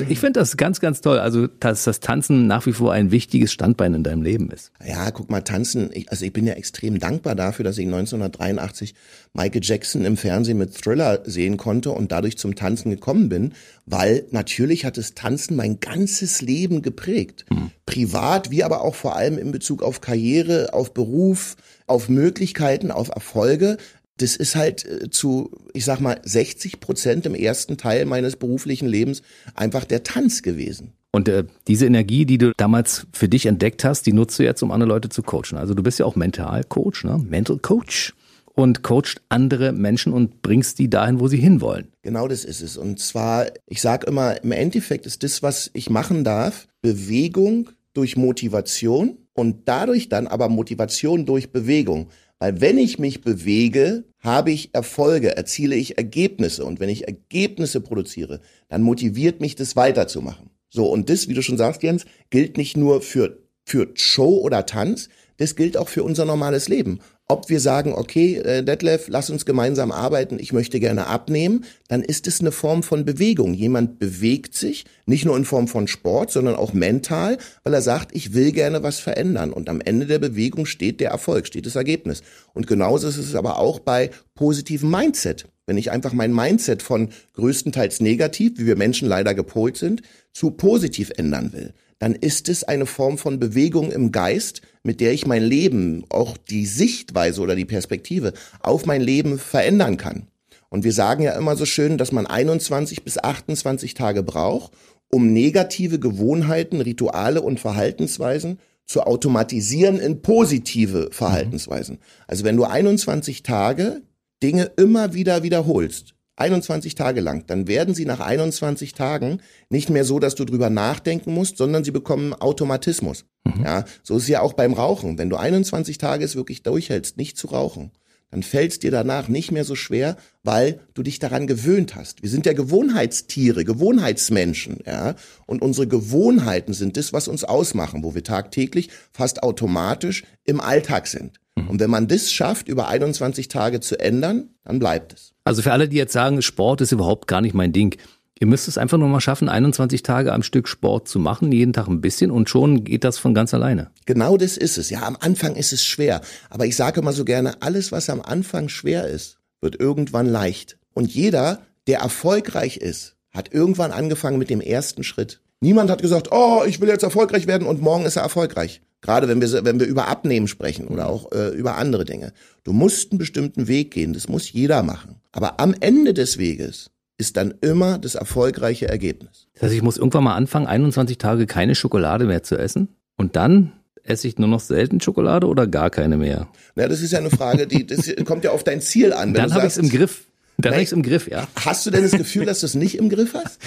Ich 0.08 0.18
finde 0.18 0.40
das 0.40 0.56
ganz, 0.56 0.80
ganz 0.80 1.00
toll. 1.00 1.18
Also, 1.18 1.46
dass 1.46 1.84
das 1.84 2.00
Tanzen 2.00 2.46
nach 2.46 2.66
wie 2.66 2.72
vor 2.72 2.92
ein 2.92 3.10
wichtiges 3.10 3.52
Standbein 3.52 3.94
in 3.94 4.02
deinem 4.02 4.22
Leben 4.22 4.50
ist. 4.50 4.72
Ja, 4.84 5.10
guck 5.10 5.30
mal, 5.30 5.40
tanzen. 5.42 5.90
Ich, 5.92 6.10
also 6.10 6.24
ich 6.24 6.32
bin 6.32 6.46
ja 6.46 6.54
extrem 6.54 6.98
dankbar 6.98 7.34
dafür, 7.34 7.64
dass 7.64 7.78
ich 7.78 7.86
1983 7.86 8.94
Michael 9.36 9.62
Jackson 9.64 10.04
im 10.04 10.16
Fernsehen 10.16 10.58
mit 10.58 10.80
Thriller 10.80 11.22
sehen 11.24 11.56
konnte 11.56 11.90
und 11.90 12.12
dadurch 12.12 12.38
zum 12.38 12.54
Tanzen 12.54 12.90
gekommen 12.90 13.28
bin, 13.28 13.52
weil 13.84 14.24
natürlich 14.30 14.84
hat 14.84 14.96
das 14.96 15.14
Tanzen 15.14 15.56
mein 15.56 15.80
ganzes 15.80 16.40
Leben 16.40 16.82
geprägt. 16.82 17.44
Privat, 17.84 18.52
wie 18.52 18.62
aber 18.62 18.82
auch 18.82 18.94
vor 18.94 19.16
allem 19.16 19.36
in 19.36 19.50
Bezug 19.50 19.82
auf 19.82 20.00
Karriere, 20.00 20.72
auf 20.72 20.94
Beruf, 20.94 21.56
auf 21.88 22.08
Möglichkeiten, 22.08 22.92
auf 22.92 23.08
Erfolge. 23.08 23.76
Das 24.18 24.36
ist 24.36 24.54
halt 24.54 24.86
äh, 24.86 25.10
zu, 25.10 25.50
ich 25.72 25.84
sag 25.84 25.98
mal, 25.98 26.20
60 26.22 26.78
Prozent 26.78 27.26
im 27.26 27.34
ersten 27.34 27.76
Teil 27.76 28.04
meines 28.04 28.36
beruflichen 28.36 28.86
Lebens 28.86 29.22
einfach 29.56 29.84
der 29.84 30.04
Tanz 30.04 30.42
gewesen. 30.42 30.92
Und 31.10 31.28
äh, 31.28 31.44
diese 31.66 31.86
Energie, 31.86 32.24
die 32.24 32.38
du 32.38 32.52
damals 32.56 33.08
für 33.12 33.28
dich 33.28 33.46
entdeckt 33.46 33.82
hast, 33.82 34.06
die 34.06 34.12
nutzt 34.12 34.38
du 34.38 34.44
jetzt, 34.44 34.62
um 34.62 34.70
andere 34.70 34.88
Leute 34.88 35.08
zu 35.08 35.22
coachen. 35.22 35.58
Also 35.58 35.74
du 35.74 35.82
bist 35.82 35.98
ja 35.98 36.06
auch 36.06 36.14
Mentalcoach, 36.14 37.02
ne? 37.02 37.18
Mental 37.28 37.58
Coach 37.58 38.14
und 38.54 38.82
coacht 38.82 39.22
andere 39.28 39.72
Menschen 39.72 40.12
und 40.12 40.42
bringst 40.42 40.78
die 40.78 40.88
dahin, 40.88 41.20
wo 41.20 41.28
sie 41.28 41.38
hinwollen. 41.38 41.88
Genau 42.02 42.28
das 42.28 42.44
ist 42.44 42.60
es. 42.60 42.76
Und 42.76 43.00
zwar, 43.00 43.46
ich 43.66 43.80
sage 43.80 44.06
immer, 44.06 44.42
im 44.42 44.52
Endeffekt 44.52 45.06
ist 45.06 45.22
das, 45.22 45.42
was 45.42 45.70
ich 45.74 45.90
machen 45.90 46.24
darf, 46.24 46.68
Bewegung 46.80 47.70
durch 47.92 48.16
Motivation 48.16 49.18
und 49.32 49.68
dadurch 49.68 50.08
dann 50.08 50.26
aber 50.26 50.48
Motivation 50.48 51.26
durch 51.26 51.50
Bewegung. 51.50 52.08
Weil 52.38 52.60
wenn 52.60 52.78
ich 52.78 52.98
mich 52.98 53.22
bewege, 53.22 54.04
habe 54.18 54.50
ich 54.50 54.74
Erfolge, 54.74 55.36
erziele 55.36 55.76
ich 55.76 55.98
Ergebnisse. 55.98 56.64
Und 56.64 56.80
wenn 56.80 56.88
ich 56.88 57.06
Ergebnisse 57.06 57.80
produziere, 57.80 58.40
dann 58.68 58.82
motiviert 58.82 59.40
mich 59.40 59.56
das 59.56 59.76
weiterzumachen. 59.76 60.50
So, 60.68 60.86
und 60.86 61.08
das, 61.08 61.28
wie 61.28 61.34
du 61.34 61.42
schon 61.42 61.56
sagst, 61.56 61.82
Jens, 61.82 62.04
gilt 62.30 62.56
nicht 62.56 62.76
nur 62.76 63.00
für, 63.00 63.38
für 63.64 63.90
Show 63.94 64.38
oder 64.38 64.66
Tanz, 64.66 65.08
das 65.38 65.56
gilt 65.56 65.76
auch 65.76 65.88
für 65.88 66.02
unser 66.02 66.24
normales 66.24 66.68
Leben. 66.68 67.00
Ob 67.26 67.48
wir 67.48 67.58
sagen, 67.58 67.94
okay, 67.94 68.36
äh, 68.36 68.62
Detlef, 68.62 69.08
lass 69.08 69.30
uns 69.30 69.46
gemeinsam 69.46 69.92
arbeiten, 69.92 70.38
ich 70.38 70.52
möchte 70.52 70.78
gerne 70.78 71.06
abnehmen, 71.06 71.64
dann 71.88 72.02
ist 72.02 72.26
es 72.26 72.40
eine 72.40 72.52
Form 72.52 72.82
von 72.82 73.06
Bewegung. 73.06 73.54
Jemand 73.54 73.98
bewegt 73.98 74.54
sich, 74.54 74.84
nicht 75.06 75.24
nur 75.24 75.36
in 75.36 75.46
Form 75.46 75.66
von 75.66 75.88
Sport, 75.88 76.30
sondern 76.30 76.54
auch 76.54 76.74
mental, 76.74 77.38
weil 77.62 77.72
er 77.72 77.80
sagt, 77.80 78.14
ich 78.14 78.34
will 78.34 78.52
gerne 78.52 78.82
was 78.82 78.98
verändern. 78.98 79.54
Und 79.54 79.70
am 79.70 79.80
Ende 79.80 80.04
der 80.04 80.18
Bewegung 80.18 80.66
steht 80.66 81.00
der 81.00 81.10
Erfolg, 81.10 81.46
steht 81.46 81.64
das 81.64 81.76
Ergebnis. 81.76 82.22
Und 82.52 82.66
genauso 82.66 83.08
ist 83.08 83.16
es 83.16 83.34
aber 83.34 83.58
auch 83.58 83.78
bei 83.78 84.10
positivem 84.34 84.90
Mindset. 84.90 85.46
Wenn 85.66 85.78
ich 85.78 85.90
einfach 85.90 86.12
mein 86.12 86.34
Mindset 86.34 86.82
von 86.82 87.08
größtenteils 87.34 88.00
negativ, 88.00 88.58
wie 88.58 88.66
wir 88.66 88.76
Menschen 88.76 89.08
leider 89.08 89.34
gepolt 89.34 89.78
sind, 89.78 90.02
zu 90.34 90.50
positiv 90.50 91.10
ändern 91.16 91.52
will, 91.52 91.72
dann 91.98 92.14
ist 92.14 92.50
es 92.50 92.64
eine 92.64 92.84
Form 92.84 93.16
von 93.16 93.40
Bewegung 93.40 93.90
im 93.90 94.12
Geist, 94.12 94.60
mit 94.82 95.00
der 95.00 95.12
ich 95.12 95.26
mein 95.26 95.42
Leben, 95.42 96.04
auch 96.10 96.36
die 96.36 96.66
Sichtweise 96.66 97.40
oder 97.40 97.56
die 97.56 97.64
Perspektive 97.64 98.34
auf 98.60 98.84
mein 98.84 99.00
Leben 99.00 99.38
verändern 99.38 99.96
kann. 99.96 100.26
Und 100.68 100.84
wir 100.84 100.92
sagen 100.92 101.22
ja 101.22 101.32
immer 101.32 101.56
so 101.56 101.64
schön, 101.64 101.96
dass 101.96 102.12
man 102.12 102.26
21 102.26 103.04
bis 103.04 103.16
28 103.16 103.94
Tage 103.94 104.22
braucht, 104.22 104.72
um 105.10 105.32
negative 105.32 106.00
Gewohnheiten, 106.00 106.80
Rituale 106.80 107.40
und 107.40 107.60
Verhaltensweisen 107.60 108.58
zu 108.84 109.02
automatisieren 109.02 109.98
in 109.98 110.20
positive 110.20 111.08
Verhaltensweisen. 111.12 111.98
Also 112.26 112.44
wenn 112.44 112.56
du 112.56 112.64
21 112.64 113.42
Tage 113.44 114.02
Dinge 114.42 114.72
immer 114.76 115.14
wieder 115.14 115.42
wiederholst, 115.42 116.13
21 116.36 116.94
Tage 116.94 117.20
lang, 117.20 117.46
dann 117.46 117.68
werden 117.68 117.94
sie 117.94 118.04
nach 118.04 118.20
21 118.20 118.94
Tagen 118.94 119.40
nicht 119.68 119.90
mehr 119.90 120.04
so, 120.04 120.18
dass 120.18 120.34
du 120.34 120.44
drüber 120.44 120.70
nachdenken 120.70 121.32
musst, 121.32 121.58
sondern 121.58 121.84
sie 121.84 121.92
bekommen 121.92 122.34
Automatismus. 122.34 123.26
Mhm. 123.44 123.64
Ja, 123.64 123.84
so 124.02 124.16
ist 124.16 124.24
es 124.24 124.28
ja 124.28 124.40
auch 124.40 124.54
beim 124.54 124.72
Rauchen. 124.72 125.18
Wenn 125.18 125.30
du 125.30 125.36
21 125.36 125.98
Tage 125.98 126.24
es 126.24 126.34
wirklich 126.34 126.62
durchhältst, 126.62 127.16
nicht 127.16 127.36
zu 127.36 127.48
rauchen, 127.48 127.92
dann 128.34 128.42
fällt 128.42 128.72
es 128.72 128.78
dir 128.80 128.90
danach 128.90 129.28
nicht 129.28 129.52
mehr 129.52 129.64
so 129.64 129.76
schwer, 129.76 130.16
weil 130.42 130.80
du 130.94 131.04
dich 131.04 131.20
daran 131.20 131.46
gewöhnt 131.46 131.94
hast. 131.94 132.20
Wir 132.22 132.30
sind 132.30 132.46
ja 132.46 132.52
Gewohnheitstiere, 132.52 133.64
Gewohnheitsmenschen, 133.64 134.78
ja. 134.84 135.14
Und 135.46 135.62
unsere 135.62 135.86
Gewohnheiten 135.86 136.72
sind 136.72 136.96
das, 136.96 137.12
was 137.12 137.28
uns 137.28 137.44
ausmachen, 137.44 138.02
wo 138.02 138.16
wir 138.16 138.24
tagtäglich 138.24 138.90
fast 139.12 139.44
automatisch 139.44 140.24
im 140.44 140.60
Alltag 140.60 141.06
sind. 141.06 141.38
Mhm. 141.56 141.68
Und 141.68 141.80
wenn 141.80 141.90
man 141.90 142.08
das 142.08 142.32
schafft, 142.32 142.68
über 142.68 142.88
21 142.88 143.48
Tage 143.48 143.80
zu 143.80 143.98
ändern, 143.98 144.50
dann 144.64 144.78
bleibt 144.78 145.12
es. 145.12 145.32
Also 145.44 145.62
für 145.62 145.72
alle, 145.72 145.88
die 145.88 145.96
jetzt 145.96 146.12
sagen, 146.12 146.42
Sport 146.42 146.80
ist 146.80 146.92
überhaupt 146.92 147.28
gar 147.28 147.40
nicht 147.40 147.54
mein 147.54 147.72
Ding. 147.72 147.96
Ihr 148.40 148.48
müsst 148.48 148.66
es 148.66 148.78
einfach 148.78 148.98
nur 148.98 149.08
mal 149.08 149.20
schaffen, 149.20 149.48
21 149.48 150.02
Tage 150.02 150.32
am 150.32 150.42
Stück 150.42 150.66
Sport 150.66 151.06
zu 151.06 151.20
machen, 151.20 151.52
jeden 151.52 151.72
Tag 151.72 151.86
ein 151.86 152.00
bisschen 152.00 152.32
und 152.32 152.48
schon 152.48 152.82
geht 152.82 153.04
das 153.04 153.16
von 153.16 153.32
ganz 153.32 153.54
alleine. 153.54 153.90
Genau 154.06 154.36
das 154.36 154.56
ist 154.56 154.76
es. 154.76 154.90
Ja, 154.90 155.02
am 155.02 155.16
Anfang 155.20 155.54
ist 155.54 155.72
es 155.72 155.84
schwer. 155.84 156.20
Aber 156.50 156.66
ich 156.66 156.74
sage 156.74 157.00
immer 157.00 157.12
so 157.12 157.24
gerne, 157.24 157.62
alles, 157.62 157.92
was 157.92 158.10
am 158.10 158.20
Anfang 158.20 158.68
schwer 158.68 159.06
ist, 159.06 159.38
wird 159.60 159.78
irgendwann 159.78 160.26
leicht. 160.26 160.78
Und 160.94 161.14
jeder, 161.14 161.60
der 161.86 162.00
erfolgreich 162.00 162.76
ist, 162.76 163.14
hat 163.30 163.52
irgendwann 163.52 163.92
angefangen 163.92 164.38
mit 164.38 164.50
dem 164.50 164.60
ersten 164.60 165.04
Schritt. 165.04 165.40
Niemand 165.60 165.90
hat 165.90 166.02
gesagt, 166.02 166.28
oh, 166.30 166.62
ich 166.66 166.80
will 166.80 166.88
jetzt 166.88 167.04
erfolgreich 167.04 167.46
werden 167.46 167.66
und 167.66 167.80
morgen 167.80 168.04
ist 168.04 168.16
er 168.16 168.22
erfolgreich. 168.22 168.82
Gerade 169.04 169.28
wenn 169.28 169.42
wir, 169.42 169.64
wenn 169.66 169.78
wir 169.78 169.86
über 169.86 170.08
Abnehmen 170.08 170.48
sprechen 170.48 170.88
oder 170.88 171.08
auch 171.08 171.30
äh, 171.30 171.48
über 171.48 171.76
andere 171.76 172.06
Dinge. 172.06 172.32
Du 172.62 172.72
musst 172.72 173.12
einen 173.12 173.18
bestimmten 173.18 173.68
Weg 173.68 173.90
gehen. 173.90 174.14
Das 174.14 174.28
muss 174.28 174.50
jeder 174.50 174.82
machen. 174.82 175.16
Aber 175.30 175.60
am 175.60 175.74
Ende 175.78 176.14
des 176.14 176.38
Weges 176.38 176.90
ist 177.18 177.36
dann 177.36 177.52
immer 177.60 177.98
das 177.98 178.14
erfolgreiche 178.14 178.88
Ergebnis. 178.88 179.46
Das 179.52 179.64
heißt, 179.64 179.74
ich 179.74 179.82
muss 179.82 179.98
irgendwann 179.98 180.24
mal 180.24 180.34
anfangen, 180.34 180.66
21 180.66 181.18
Tage 181.18 181.44
keine 181.44 181.74
Schokolade 181.74 182.24
mehr 182.24 182.42
zu 182.42 182.56
essen 182.56 182.88
und 183.18 183.36
dann 183.36 183.72
esse 184.04 184.26
ich 184.26 184.38
nur 184.38 184.48
noch 184.48 184.60
selten 184.60 185.02
Schokolade 185.02 185.48
oder 185.48 185.66
gar 185.66 185.90
keine 185.90 186.16
mehr? 186.16 186.48
Na, 186.74 186.88
das 186.88 187.02
ist 187.02 187.12
ja 187.12 187.18
eine 187.18 187.30
Frage, 187.30 187.66
die 187.66 187.86
das 187.86 188.10
kommt 188.24 188.44
ja 188.44 188.52
auf 188.52 188.64
dein 188.64 188.80
Ziel 188.80 189.12
an. 189.12 189.34
dann 189.34 189.52
habe 189.52 189.66
ich 189.66 189.72
es 189.72 189.78
im 189.78 189.90
Griff. 189.90 190.24
Dann 190.56 190.72
habe 190.72 190.82
ich 190.82 190.88
es 190.88 190.92
im 190.92 191.02
Griff, 191.02 191.28
ja. 191.28 191.46
Hast 191.62 191.84
du 191.84 191.90
denn 191.90 192.04
das 192.04 192.12
Gefühl, 192.12 192.46
dass 192.46 192.60
du 192.60 192.66
es 192.66 192.74
nicht 192.74 192.96
im 192.96 193.10
Griff 193.10 193.34
hast? 193.34 193.58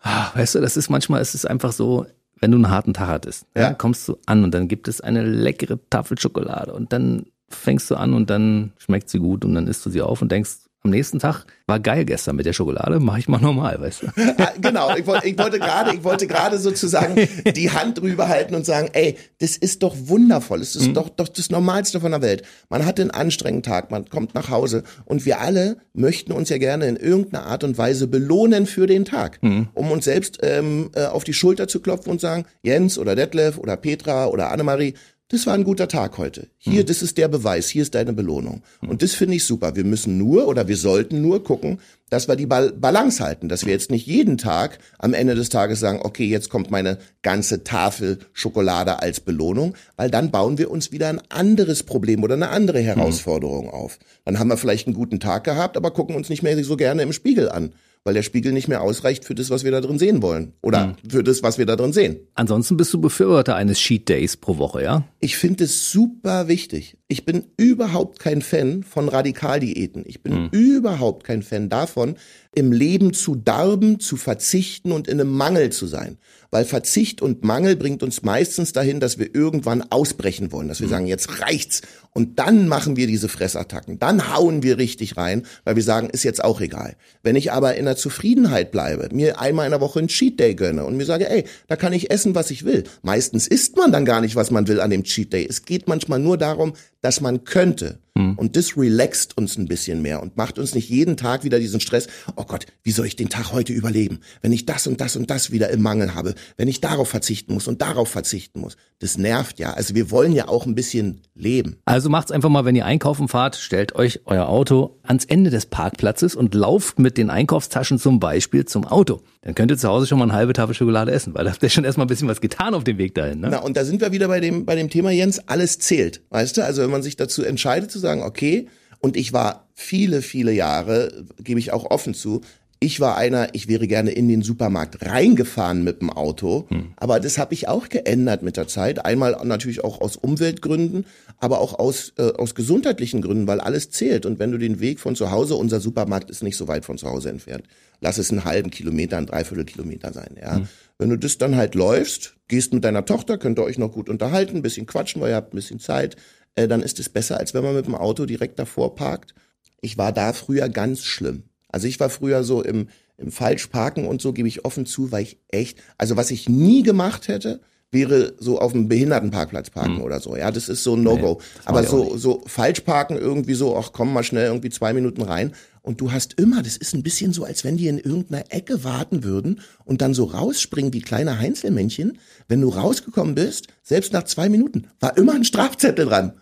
Ah, 0.00 0.30
weißt 0.34 0.56
du, 0.56 0.60
das 0.60 0.76
ist 0.76 0.88
manchmal, 0.88 1.22
ist 1.22 1.34
es 1.34 1.44
einfach 1.44 1.72
so, 1.72 2.06
wenn 2.40 2.50
du 2.50 2.56
einen 2.56 2.70
harten 2.70 2.94
Tag 2.94 3.08
hattest, 3.08 3.46
ja. 3.54 3.64
dann 3.64 3.78
kommst 3.78 4.08
du 4.08 4.18
an 4.26 4.44
und 4.44 4.52
dann 4.52 4.68
gibt 4.68 4.88
es 4.88 5.00
eine 5.00 5.22
leckere 5.22 5.78
Tafel 5.90 6.18
Schokolade 6.18 6.72
und 6.72 6.92
dann 6.92 7.26
fängst 7.48 7.90
du 7.90 7.94
an 7.96 8.12
und 8.14 8.28
dann 8.30 8.72
schmeckt 8.78 9.08
sie 9.08 9.18
gut 9.18 9.44
und 9.44 9.54
dann 9.54 9.66
isst 9.68 9.84
du 9.86 9.90
sie 9.90 10.02
auf 10.02 10.20
und 10.22 10.32
denkst, 10.32 10.65
am 10.86 10.90
nächsten 10.90 11.18
Tag 11.18 11.44
war 11.66 11.80
geil 11.80 12.04
gestern 12.04 12.36
mit 12.36 12.46
der 12.46 12.52
Schokolade, 12.52 13.00
mache 13.00 13.18
ich 13.18 13.28
mal 13.28 13.40
normal, 13.40 13.80
weißt 13.80 14.02
du? 14.02 14.06
Ah, 14.38 14.52
genau, 14.60 14.94
ich 14.94 15.06
wollte, 15.06 15.26
ich 15.26 15.38
wollte 15.38 15.58
gerade, 15.58 15.94
ich 15.94 16.04
wollte 16.04 16.26
gerade 16.26 16.58
sozusagen 16.58 17.16
die 17.54 17.70
Hand 17.70 17.98
drüber 17.98 18.28
halten 18.28 18.54
und 18.54 18.66
sagen, 18.66 18.90
ey, 18.92 19.16
das 19.38 19.56
ist 19.56 19.82
doch 19.82 19.94
wundervoll, 19.98 20.60
es 20.60 20.76
ist 20.76 20.88
mhm. 20.88 20.94
doch, 20.94 21.08
doch 21.08 21.28
das 21.28 21.50
Normalste 21.50 22.00
von 22.00 22.12
der 22.12 22.22
Welt. 22.22 22.42
Man 22.68 22.84
hat 22.84 23.00
einen 23.00 23.10
anstrengenden 23.10 23.62
Tag, 23.62 23.90
man 23.90 24.08
kommt 24.08 24.34
nach 24.34 24.50
Hause 24.50 24.84
und 25.06 25.24
wir 25.24 25.40
alle 25.40 25.78
möchten 25.92 26.32
uns 26.32 26.50
ja 26.50 26.58
gerne 26.58 26.86
in 26.86 26.96
irgendeiner 26.96 27.46
Art 27.46 27.64
und 27.64 27.78
Weise 27.78 28.06
belohnen 28.06 28.66
für 28.66 28.86
den 28.86 29.04
Tag, 29.04 29.42
mhm. 29.42 29.68
um 29.74 29.90
uns 29.90 30.04
selbst 30.04 30.38
ähm, 30.42 30.90
äh, 30.94 31.06
auf 31.06 31.24
die 31.24 31.34
Schulter 31.34 31.66
zu 31.66 31.80
klopfen 31.80 32.12
und 32.12 32.20
sagen, 32.20 32.44
Jens 32.62 32.98
oder 32.98 33.16
Detlef 33.16 33.58
oder 33.58 33.76
Petra 33.76 34.26
oder 34.26 34.52
Annemarie, 34.52 34.94
das 35.28 35.44
war 35.46 35.54
ein 35.54 35.64
guter 35.64 35.88
Tag 35.88 36.18
heute. 36.18 36.48
Hier, 36.56 36.82
mhm. 36.82 36.86
das 36.86 37.02
ist 37.02 37.18
der 37.18 37.26
Beweis, 37.26 37.68
hier 37.68 37.82
ist 37.82 37.96
deine 37.96 38.12
Belohnung. 38.12 38.62
Mhm. 38.80 38.90
Und 38.90 39.02
das 39.02 39.14
finde 39.14 39.34
ich 39.34 39.44
super. 39.44 39.74
Wir 39.74 39.84
müssen 39.84 40.18
nur 40.18 40.46
oder 40.46 40.68
wir 40.68 40.76
sollten 40.76 41.20
nur 41.20 41.42
gucken, 41.42 41.80
dass 42.10 42.28
wir 42.28 42.36
die 42.36 42.46
Bal 42.46 42.70
Balance 42.70 43.24
halten, 43.24 43.48
dass 43.48 43.66
wir 43.66 43.72
jetzt 43.72 43.90
nicht 43.90 44.06
jeden 44.06 44.38
Tag 44.38 44.78
am 44.98 45.14
Ende 45.14 45.34
des 45.34 45.48
Tages 45.48 45.80
sagen, 45.80 45.98
okay, 46.02 46.26
jetzt 46.26 46.48
kommt 46.48 46.70
meine 46.70 46.98
ganze 47.22 47.64
Tafel 47.64 48.20
Schokolade 48.32 49.02
als 49.02 49.18
Belohnung, 49.18 49.74
weil 49.96 50.12
dann 50.12 50.30
bauen 50.30 50.58
wir 50.58 50.70
uns 50.70 50.92
wieder 50.92 51.08
ein 51.08 51.20
anderes 51.28 51.82
Problem 51.82 52.22
oder 52.22 52.34
eine 52.34 52.50
andere 52.50 52.80
mhm. 52.80 52.84
Herausforderung 52.84 53.66
mhm. 53.66 53.72
auf. 53.72 53.98
Dann 54.24 54.38
haben 54.38 54.48
wir 54.48 54.56
vielleicht 54.56 54.86
einen 54.86 54.94
guten 54.94 55.18
Tag 55.18 55.42
gehabt, 55.42 55.76
aber 55.76 55.90
gucken 55.90 56.14
uns 56.14 56.28
nicht 56.28 56.44
mehr 56.44 56.62
so 56.62 56.76
gerne 56.76 57.02
im 57.02 57.12
Spiegel 57.12 57.48
an 57.48 57.72
weil 58.06 58.14
der 58.14 58.22
Spiegel 58.22 58.52
nicht 58.52 58.68
mehr 58.68 58.82
ausreicht 58.82 59.24
für 59.24 59.34
das, 59.34 59.50
was 59.50 59.64
wir 59.64 59.72
da 59.72 59.80
drin 59.80 59.98
sehen 59.98 60.22
wollen. 60.22 60.52
Oder 60.62 60.86
mhm. 60.86 61.10
für 61.10 61.24
das, 61.24 61.42
was 61.42 61.58
wir 61.58 61.66
da 61.66 61.74
drin 61.74 61.92
sehen. 61.92 62.20
Ansonsten 62.34 62.76
bist 62.76 62.94
du 62.94 63.00
Befürworter 63.00 63.56
eines 63.56 63.78
Cheat 63.78 64.08
Days 64.08 64.36
pro 64.36 64.58
Woche, 64.58 64.84
ja? 64.84 65.04
Ich 65.18 65.36
finde 65.36 65.64
es 65.64 65.90
super 65.90 66.46
wichtig. 66.46 66.96
Ich 67.08 67.24
bin 67.24 67.44
überhaupt 67.56 68.18
kein 68.18 68.42
Fan 68.42 68.82
von 68.82 69.08
Radikaldiäten. 69.08 70.02
Ich 70.06 70.22
bin 70.22 70.44
mhm. 70.44 70.48
überhaupt 70.50 71.22
kein 71.22 71.42
Fan 71.42 71.68
davon, 71.68 72.16
im 72.52 72.72
Leben 72.72 73.12
zu 73.12 73.36
darben, 73.36 74.00
zu 74.00 74.16
verzichten 74.16 74.90
und 74.90 75.06
in 75.06 75.20
einem 75.20 75.30
Mangel 75.30 75.70
zu 75.70 75.86
sein 75.86 76.18
weil 76.50 76.64
Verzicht 76.64 77.22
und 77.22 77.44
Mangel 77.44 77.76
bringt 77.76 78.02
uns 78.02 78.22
meistens 78.22 78.72
dahin, 78.72 79.00
dass 79.00 79.18
wir 79.18 79.34
irgendwann 79.34 79.84
ausbrechen 79.90 80.52
wollen, 80.52 80.68
dass 80.68 80.80
wir 80.80 80.86
mhm. 80.86 80.92
sagen, 80.92 81.06
jetzt 81.06 81.40
reicht's 81.40 81.82
und 82.12 82.38
dann 82.38 82.66
machen 82.66 82.96
wir 82.96 83.06
diese 83.06 83.28
Fressattacken, 83.28 83.98
dann 83.98 84.34
hauen 84.34 84.62
wir 84.62 84.78
richtig 84.78 85.18
rein, 85.18 85.42
weil 85.64 85.76
wir 85.76 85.82
sagen, 85.82 86.08
ist 86.08 86.24
jetzt 86.24 86.42
auch 86.42 86.62
egal. 86.62 86.96
Wenn 87.22 87.36
ich 87.36 87.52
aber 87.52 87.76
in 87.76 87.84
der 87.84 87.96
Zufriedenheit 87.96 88.70
bleibe, 88.70 89.08
mir 89.12 89.38
einmal 89.38 89.66
in 89.66 89.72
der 89.72 89.82
Woche 89.82 89.98
einen 89.98 90.08
Cheat 90.08 90.40
Day 90.40 90.54
gönne 90.54 90.86
und 90.86 90.96
mir 90.96 91.04
sage, 91.04 91.28
ey, 91.28 91.44
da 91.68 91.76
kann 91.76 91.92
ich 91.92 92.10
essen, 92.10 92.34
was 92.34 92.50
ich 92.50 92.64
will. 92.64 92.84
Meistens 93.02 93.46
isst 93.46 93.76
man 93.76 93.92
dann 93.92 94.06
gar 94.06 94.22
nicht, 94.22 94.34
was 94.34 94.50
man 94.50 94.66
will 94.66 94.80
an 94.80 94.90
dem 94.90 95.04
Cheat 95.04 95.32
Day. 95.32 95.46
Es 95.48 95.66
geht 95.66 95.88
manchmal 95.88 96.20
nur 96.20 96.38
darum, 96.38 96.72
dass 97.00 97.20
man 97.20 97.44
könnte. 97.44 98.00
Mhm. 98.16 98.34
Und 98.34 98.56
das 98.56 98.76
relaxt 98.76 99.36
uns 99.36 99.58
ein 99.58 99.66
bisschen 99.66 100.02
mehr 100.02 100.22
und 100.22 100.36
macht 100.36 100.58
uns 100.58 100.74
nicht 100.74 100.88
jeden 100.88 101.16
Tag 101.16 101.44
wieder 101.44 101.58
diesen 101.58 101.80
Stress, 101.80 102.06
oh 102.36 102.44
Gott, 102.44 102.66
wie 102.82 102.92
soll 102.92 103.06
ich 103.06 103.16
den 103.16 103.28
Tag 103.28 103.52
heute 103.52 103.72
überleben, 103.72 104.20
wenn 104.42 104.52
ich 104.52 104.66
das 104.66 104.86
und 104.86 105.00
das 105.00 105.16
und 105.16 105.30
das 105.30 105.50
wieder 105.50 105.70
im 105.70 105.82
Mangel 105.82 106.14
habe, 106.14 106.34
wenn 106.56 106.68
ich 106.68 106.80
darauf 106.80 107.08
verzichten 107.08 107.54
muss 107.54 107.68
und 107.68 107.82
darauf 107.82 108.08
verzichten 108.08 108.60
muss. 108.60 108.76
Das 108.98 109.18
nervt 109.18 109.58
ja. 109.58 109.74
Also 109.74 109.94
wir 109.94 110.10
wollen 110.10 110.32
ja 110.32 110.48
auch 110.48 110.66
ein 110.66 110.74
bisschen 110.74 111.20
leben. 111.34 111.76
Also 111.84 112.08
macht's 112.08 112.32
einfach 112.32 112.48
mal, 112.48 112.64
wenn 112.64 112.76
ihr 112.76 112.86
einkaufen 112.86 113.28
fahrt, 113.28 113.56
stellt 113.56 113.94
euch 113.94 114.20
euer 114.24 114.48
Auto 114.48 114.98
ans 115.02 115.24
Ende 115.26 115.50
des 115.50 115.66
Parkplatzes 115.66 116.34
und 116.34 116.54
lauft 116.54 116.98
mit 116.98 117.18
den 117.18 117.30
Einkaufstaschen 117.30 117.98
zum 117.98 118.20
Beispiel 118.20 118.64
zum 118.64 118.86
Auto. 118.86 119.22
Dann 119.42 119.54
könnt 119.54 119.70
ihr 119.70 119.76
zu 119.76 119.88
Hause 119.88 120.06
schon 120.06 120.18
mal 120.18 120.24
eine 120.24 120.32
halbe 120.32 120.54
Tafel 120.54 120.74
Schokolade 120.74 121.12
essen, 121.12 121.34
weil 121.34 121.44
da 121.44 121.52
habt 121.52 121.62
ihr 121.62 121.68
schon 121.68 121.84
erstmal 121.84 122.06
ein 122.06 122.08
bisschen 122.08 122.26
was 122.26 122.40
getan 122.40 122.74
auf 122.74 122.82
dem 122.82 122.98
Weg 122.98 123.14
dahin. 123.14 123.40
Ne? 123.40 123.48
Na, 123.52 123.58
und 123.58 123.76
da 123.76 123.84
sind 123.84 124.00
wir 124.00 124.10
wieder 124.10 124.26
bei 124.26 124.40
dem, 124.40 124.64
bei 124.64 124.74
dem 124.74 124.90
Thema, 124.90 125.12
Jens, 125.12 125.38
alles 125.46 125.78
zählt. 125.78 126.22
Weißt 126.30 126.56
du, 126.56 126.64
also 126.64 126.82
wenn 126.82 126.90
man 126.90 127.02
sich 127.02 127.16
dazu 127.16 127.44
entscheidet 127.44 127.92
zu 127.92 127.98
sagen, 127.98 128.05
okay, 128.06 128.68
und 129.00 129.16
ich 129.16 129.32
war 129.32 129.66
viele, 129.74 130.22
viele 130.22 130.52
Jahre, 130.52 131.24
gebe 131.38 131.60
ich 131.60 131.72
auch 131.72 131.90
offen 131.90 132.14
zu, 132.14 132.40
ich 132.78 133.00
war 133.00 133.16
einer, 133.16 133.54
ich 133.54 133.68
wäre 133.68 133.86
gerne 133.86 134.10
in 134.10 134.28
den 134.28 134.42
Supermarkt 134.42 135.04
reingefahren 135.04 135.82
mit 135.82 136.02
dem 136.02 136.10
Auto, 136.10 136.66
hm. 136.68 136.92
aber 136.96 137.20
das 137.20 137.38
habe 137.38 137.54
ich 137.54 137.68
auch 137.68 137.88
geändert 137.88 138.42
mit 138.42 138.56
der 138.56 138.68
Zeit. 138.68 139.04
Einmal 139.04 139.36
natürlich 139.44 139.82
auch 139.82 140.00
aus 140.00 140.16
Umweltgründen, 140.16 141.06
aber 141.38 141.60
auch 141.60 141.78
aus, 141.78 142.12
äh, 142.18 142.32
aus 142.32 142.54
gesundheitlichen 142.54 143.22
Gründen, 143.22 143.46
weil 143.46 143.60
alles 143.60 143.90
zählt. 143.90 144.26
Und 144.26 144.38
wenn 144.38 144.52
du 144.52 144.58
den 144.58 144.78
Weg 144.80 145.00
von 145.00 145.16
zu 145.16 145.30
Hause, 145.30 145.54
unser 145.54 145.80
Supermarkt 145.80 146.30
ist 146.30 146.42
nicht 146.42 146.56
so 146.56 146.68
weit 146.68 146.84
von 146.84 146.98
zu 146.98 147.08
Hause 147.08 147.30
entfernt, 147.30 147.64
lass 148.00 148.18
es 148.18 148.30
einen 148.30 148.44
halben 148.44 148.70
Kilometer, 148.70 149.16
ein 149.16 149.26
Dreiviertel 149.26 149.64
Kilometer 149.64 150.12
sein, 150.12 150.36
ja. 150.40 150.56
Hm. 150.56 150.68
Wenn 150.98 151.10
du 151.10 151.18
das 151.18 151.38
dann 151.38 151.56
halt 151.56 151.74
läufst, 151.74 152.36
gehst 152.48 152.72
mit 152.72 152.84
deiner 152.84 153.04
Tochter, 153.04 153.38
könnt 153.38 153.58
ihr 153.58 153.64
euch 153.64 153.78
noch 153.78 153.92
gut 153.92 154.08
unterhalten, 154.08 154.56
ein 154.56 154.62
bisschen 154.62 154.86
quatschen, 154.86 155.20
weil 155.20 155.30
ihr 155.30 155.36
habt 155.36 155.52
ein 155.52 155.56
bisschen 155.56 155.80
Zeit, 155.80 156.16
äh, 156.56 156.66
dann 156.68 156.82
ist 156.82 156.98
es 156.98 157.08
besser, 157.08 157.38
als 157.38 157.54
wenn 157.54 157.62
man 157.62 157.74
mit 157.74 157.86
dem 157.86 157.94
Auto 157.94 158.26
direkt 158.26 158.58
davor 158.58 158.94
parkt. 158.96 159.34
Ich 159.80 159.96
war 159.96 160.12
da 160.12 160.32
früher 160.32 160.68
ganz 160.68 161.04
schlimm. 161.04 161.44
Also 161.68 161.86
ich 161.86 162.00
war 162.00 162.10
früher 162.10 162.42
so 162.42 162.62
im, 162.62 162.88
im 163.18 163.30
Falschparken 163.30 164.06
und 164.06 164.20
so, 164.20 164.32
gebe 164.32 164.48
ich 164.48 164.64
offen 164.64 164.86
zu, 164.86 165.12
weil 165.12 165.22
ich 165.22 165.38
echt, 165.48 165.78
also 165.98 166.16
was 166.16 166.30
ich 166.30 166.48
nie 166.48 166.82
gemacht 166.82 167.28
hätte, 167.28 167.60
wäre 167.92 168.34
so 168.38 168.58
auf 168.58 168.72
dem 168.72 168.88
Behindertenparkplatz 168.88 169.70
parken 169.70 169.96
Hm. 169.96 170.02
oder 170.02 170.20
so. 170.20 170.36
Ja, 170.36 170.50
das 170.50 170.68
ist 170.68 170.82
so 170.82 170.96
ein 170.96 171.02
No-Go. 171.02 171.40
das 171.56 171.66
Aber 171.66 171.84
so, 171.84 172.16
so 172.16 172.42
falsch 172.46 172.80
parken 172.80 173.16
irgendwie 173.16 173.54
so, 173.54 173.76
ach 173.76 173.90
komm 173.92 174.12
mal 174.12 174.24
schnell 174.24 174.46
irgendwie 174.46 174.70
zwei 174.70 174.92
Minuten 174.92 175.22
rein. 175.22 175.52
Und 175.82 176.00
du 176.00 176.10
hast 176.10 176.40
immer, 176.40 176.62
das 176.62 176.76
ist 176.76 176.94
ein 176.94 177.04
bisschen 177.04 177.32
so, 177.32 177.44
als 177.44 177.62
wenn 177.62 177.76
die 177.76 177.86
in 177.86 177.98
irgendeiner 177.98 178.44
Ecke 178.52 178.82
warten 178.82 179.22
würden 179.22 179.60
und 179.84 180.00
dann 180.02 180.14
so 180.14 180.24
rausspringen 180.24 180.92
wie 180.92 181.00
kleine 181.00 181.38
Heinzelmännchen. 181.38 182.18
Wenn 182.48 182.60
du 182.60 182.70
rausgekommen 182.70 183.36
bist, 183.36 183.68
selbst 183.84 184.12
nach 184.12 184.24
zwei 184.24 184.48
Minuten, 184.48 184.88
war 184.98 185.16
immer 185.16 185.34
ein 185.34 185.44
Strafzettel 185.44 186.06
dran. 186.06 186.32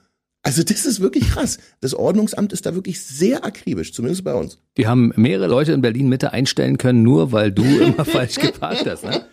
Also 0.44 0.62
das 0.62 0.84
ist 0.84 1.00
wirklich 1.00 1.30
krass. 1.30 1.58
Das 1.80 1.94
Ordnungsamt 1.94 2.52
ist 2.52 2.66
da 2.66 2.74
wirklich 2.74 3.00
sehr 3.00 3.44
akribisch, 3.46 3.94
zumindest 3.94 4.24
bei 4.24 4.34
uns. 4.34 4.58
Die 4.76 4.86
haben 4.86 5.10
mehrere 5.16 5.48
Leute 5.48 5.72
in 5.72 5.80
Berlin 5.80 6.08
Mitte 6.10 6.32
einstellen 6.32 6.76
können, 6.76 7.02
nur 7.02 7.32
weil 7.32 7.50
du 7.50 7.64
immer 7.80 8.04
falsch 8.04 8.36
geparkt 8.36 8.86
hast. 8.86 9.04
Ne? 9.04 9.24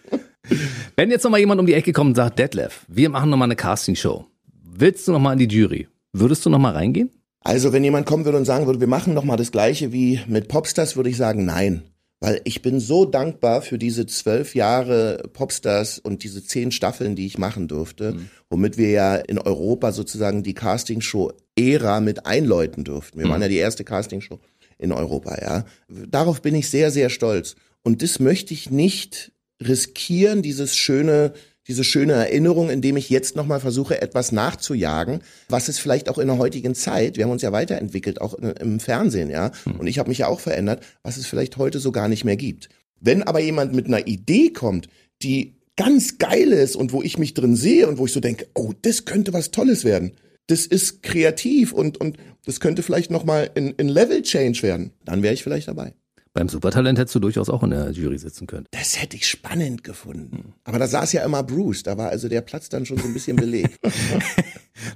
Wenn 0.95 1.11
jetzt 1.11 1.23
noch 1.23 1.31
mal 1.31 1.39
jemand 1.39 1.59
um 1.59 1.67
die 1.67 1.73
Ecke 1.73 1.91
kommt 1.91 2.09
und 2.09 2.15
sagt, 2.15 2.39
Detlef, 2.39 2.85
wir 2.87 3.09
machen 3.09 3.29
noch 3.29 3.37
mal 3.37 3.45
eine 3.45 3.57
Castingshow. 3.57 4.25
Willst 4.63 5.05
du 5.07 5.11
noch 5.11 5.19
mal 5.19 5.33
in 5.33 5.39
die 5.39 5.53
Jury? 5.53 5.89
Würdest 6.13 6.45
du 6.45 6.49
noch 6.49 6.59
mal 6.59 6.73
reingehen? 6.73 7.11
Also 7.41 7.73
wenn 7.73 7.83
jemand 7.83 8.05
kommen 8.05 8.23
würde 8.23 8.37
und 8.37 8.45
sagen 8.45 8.65
würde, 8.65 8.79
wir 8.79 8.87
machen 8.87 9.13
noch 9.13 9.23
mal 9.25 9.35
das 9.35 9.51
gleiche 9.51 9.91
wie 9.91 10.21
mit 10.27 10.47
Popstars, 10.47 10.95
würde 10.95 11.09
ich 11.09 11.17
sagen, 11.17 11.45
nein. 11.45 11.83
Weil 12.21 12.39
ich 12.43 12.61
bin 12.61 12.79
so 12.79 13.05
dankbar 13.05 13.63
für 13.63 13.79
diese 13.79 14.05
zwölf 14.05 14.53
Jahre 14.53 15.23
Popstars 15.33 15.97
und 15.97 16.23
diese 16.23 16.43
zehn 16.43 16.71
Staffeln, 16.71 17.15
die 17.15 17.25
ich 17.25 17.39
machen 17.39 17.67
durfte, 17.67 18.15
womit 18.47 18.77
wir 18.77 18.91
ja 18.91 19.15
in 19.15 19.39
Europa 19.39 19.91
sozusagen 19.91 20.43
die 20.43 20.53
Castingshow-Ära 20.53 21.99
mit 21.99 22.27
einläuten 22.27 22.83
durften. 22.83 23.19
Wir 23.19 23.27
waren 23.27 23.41
ja 23.41 23.47
die 23.47 23.57
erste 23.57 23.83
Castingshow 23.83 24.39
in 24.77 24.91
Europa, 24.91 25.41
ja. 25.41 25.65
Darauf 25.89 26.43
bin 26.43 26.53
ich 26.53 26.69
sehr, 26.69 26.91
sehr 26.91 27.09
stolz. 27.09 27.55
Und 27.81 28.03
das 28.03 28.19
möchte 28.19 28.53
ich 28.53 28.69
nicht 28.69 29.31
riskieren, 29.59 30.43
dieses 30.43 30.75
schöne, 30.75 31.33
diese 31.71 31.85
schöne 31.85 32.11
Erinnerung, 32.11 32.69
indem 32.69 32.97
ich 32.97 33.09
jetzt 33.09 33.37
nochmal 33.37 33.61
versuche, 33.61 34.01
etwas 34.01 34.33
nachzujagen, 34.33 35.21
was 35.47 35.69
es 35.69 35.79
vielleicht 35.79 36.09
auch 36.09 36.17
in 36.17 36.27
der 36.27 36.37
heutigen 36.37 36.75
Zeit, 36.75 37.15
wir 37.15 37.23
haben 37.23 37.31
uns 37.31 37.43
ja 37.43 37.53
weiterentwickelt, 37.53 38.19
auch 38.19 38.33
im 38.33 38.81
Fernsehen, 38.81 39.29
ja, 39.29 39.51
und 39.79 39.87
ich 39.87 39.97
habe 39.97 40.09
mich 40.09 40.17
ja 40.17 40.27
auch 40.27 40.41
verändert, 40.41 40.83
was 41.01 41.15
es 41.15 41.27
vielleicht 41.27 41.55
heute 41.55 41.79
so 41.79 41.93
gar 41.93 42.09
nicht 42.09 42.25
mehr 42.25 42.35
gibt. 42.35 42.67
Wenn 42.99 43.23
aber 43.23 43.39
jemand 43.39 43.73
mit 43.73 43.85
einer 43.85 44.05
Idee 44.05 44.49
kommt, 44.49 44.89
die 45.23 45.55
ganz 45.77 46.17
geil 46.17 46.51
ist 46.51 46.75
und 46.75 46.91
wo 46.91 47.01
ich 47.01 47.17
mich 47.17 47.35
drin 47.35 47.55
sehe 47.55 47.87
und 47.87 47.97
wo 47.97 48.05
ich 48.05 48.11
so 48.11 48.19
denke, 48.19 48.47
oh, 48.53 48.73
das 48.81 49.05
könnte 49.05 49.31
was 49.31 49.51
Tolles 49.51 49.85
werden, 49.85 50.11
das 50.47 50.65
ist 50.65 51.03
kreativ 51.03 51.71
und, 51.71 52.01
und 52.01 52.17
das 52.45 52.59
könnte 52.59 52.83
vielleicht 52.83 53.11
nochmal 53.11 53.49
in, 53.55 53.69
in 53.77 53.87
Level 53.87 54.23
Change 54.23 54.61
werden, 54.61 54.91
dann 55.05 55.23
wäre 55.23 55.33
ich 55.33 55.43
vielleicht 55.43 55.69
dabei. 55.69 55.93
Beim 56.33 56.47
Supertalent 56.47 56.97
hättest 56.97 57.13
du 57.15 57.19
durchaus 57.19 57.49
auch 57.49 57.61
in 57.63 57.71
der 57.71 57.91
Jury 57.91 58.17
sitzen 58.17 58.47
können. 58.47 58.65
Das 58.71 59.01
hätte 59.01 59.17
ich 59.17 59.27
spannend 59.27 59.83
gefunden. 59.83 60.53
Aber 60.63 60.79
da 60.79 60.87
saß 60.87 61.11
ja 61.11 61.25
immer 61.25 61.43
Bruce, 61.43 61.83
da 61.83 61.97
war 61.97 62.09
also 62.09 62.29
der 62.29 62.39
Platz 62.41 62.69
dann 62.69 62.85
schon 62.85 62.97
so 62.97 63.05
ein 63.05 63.13
bisschen 63.13 63.35
belegt. 63.35 63.77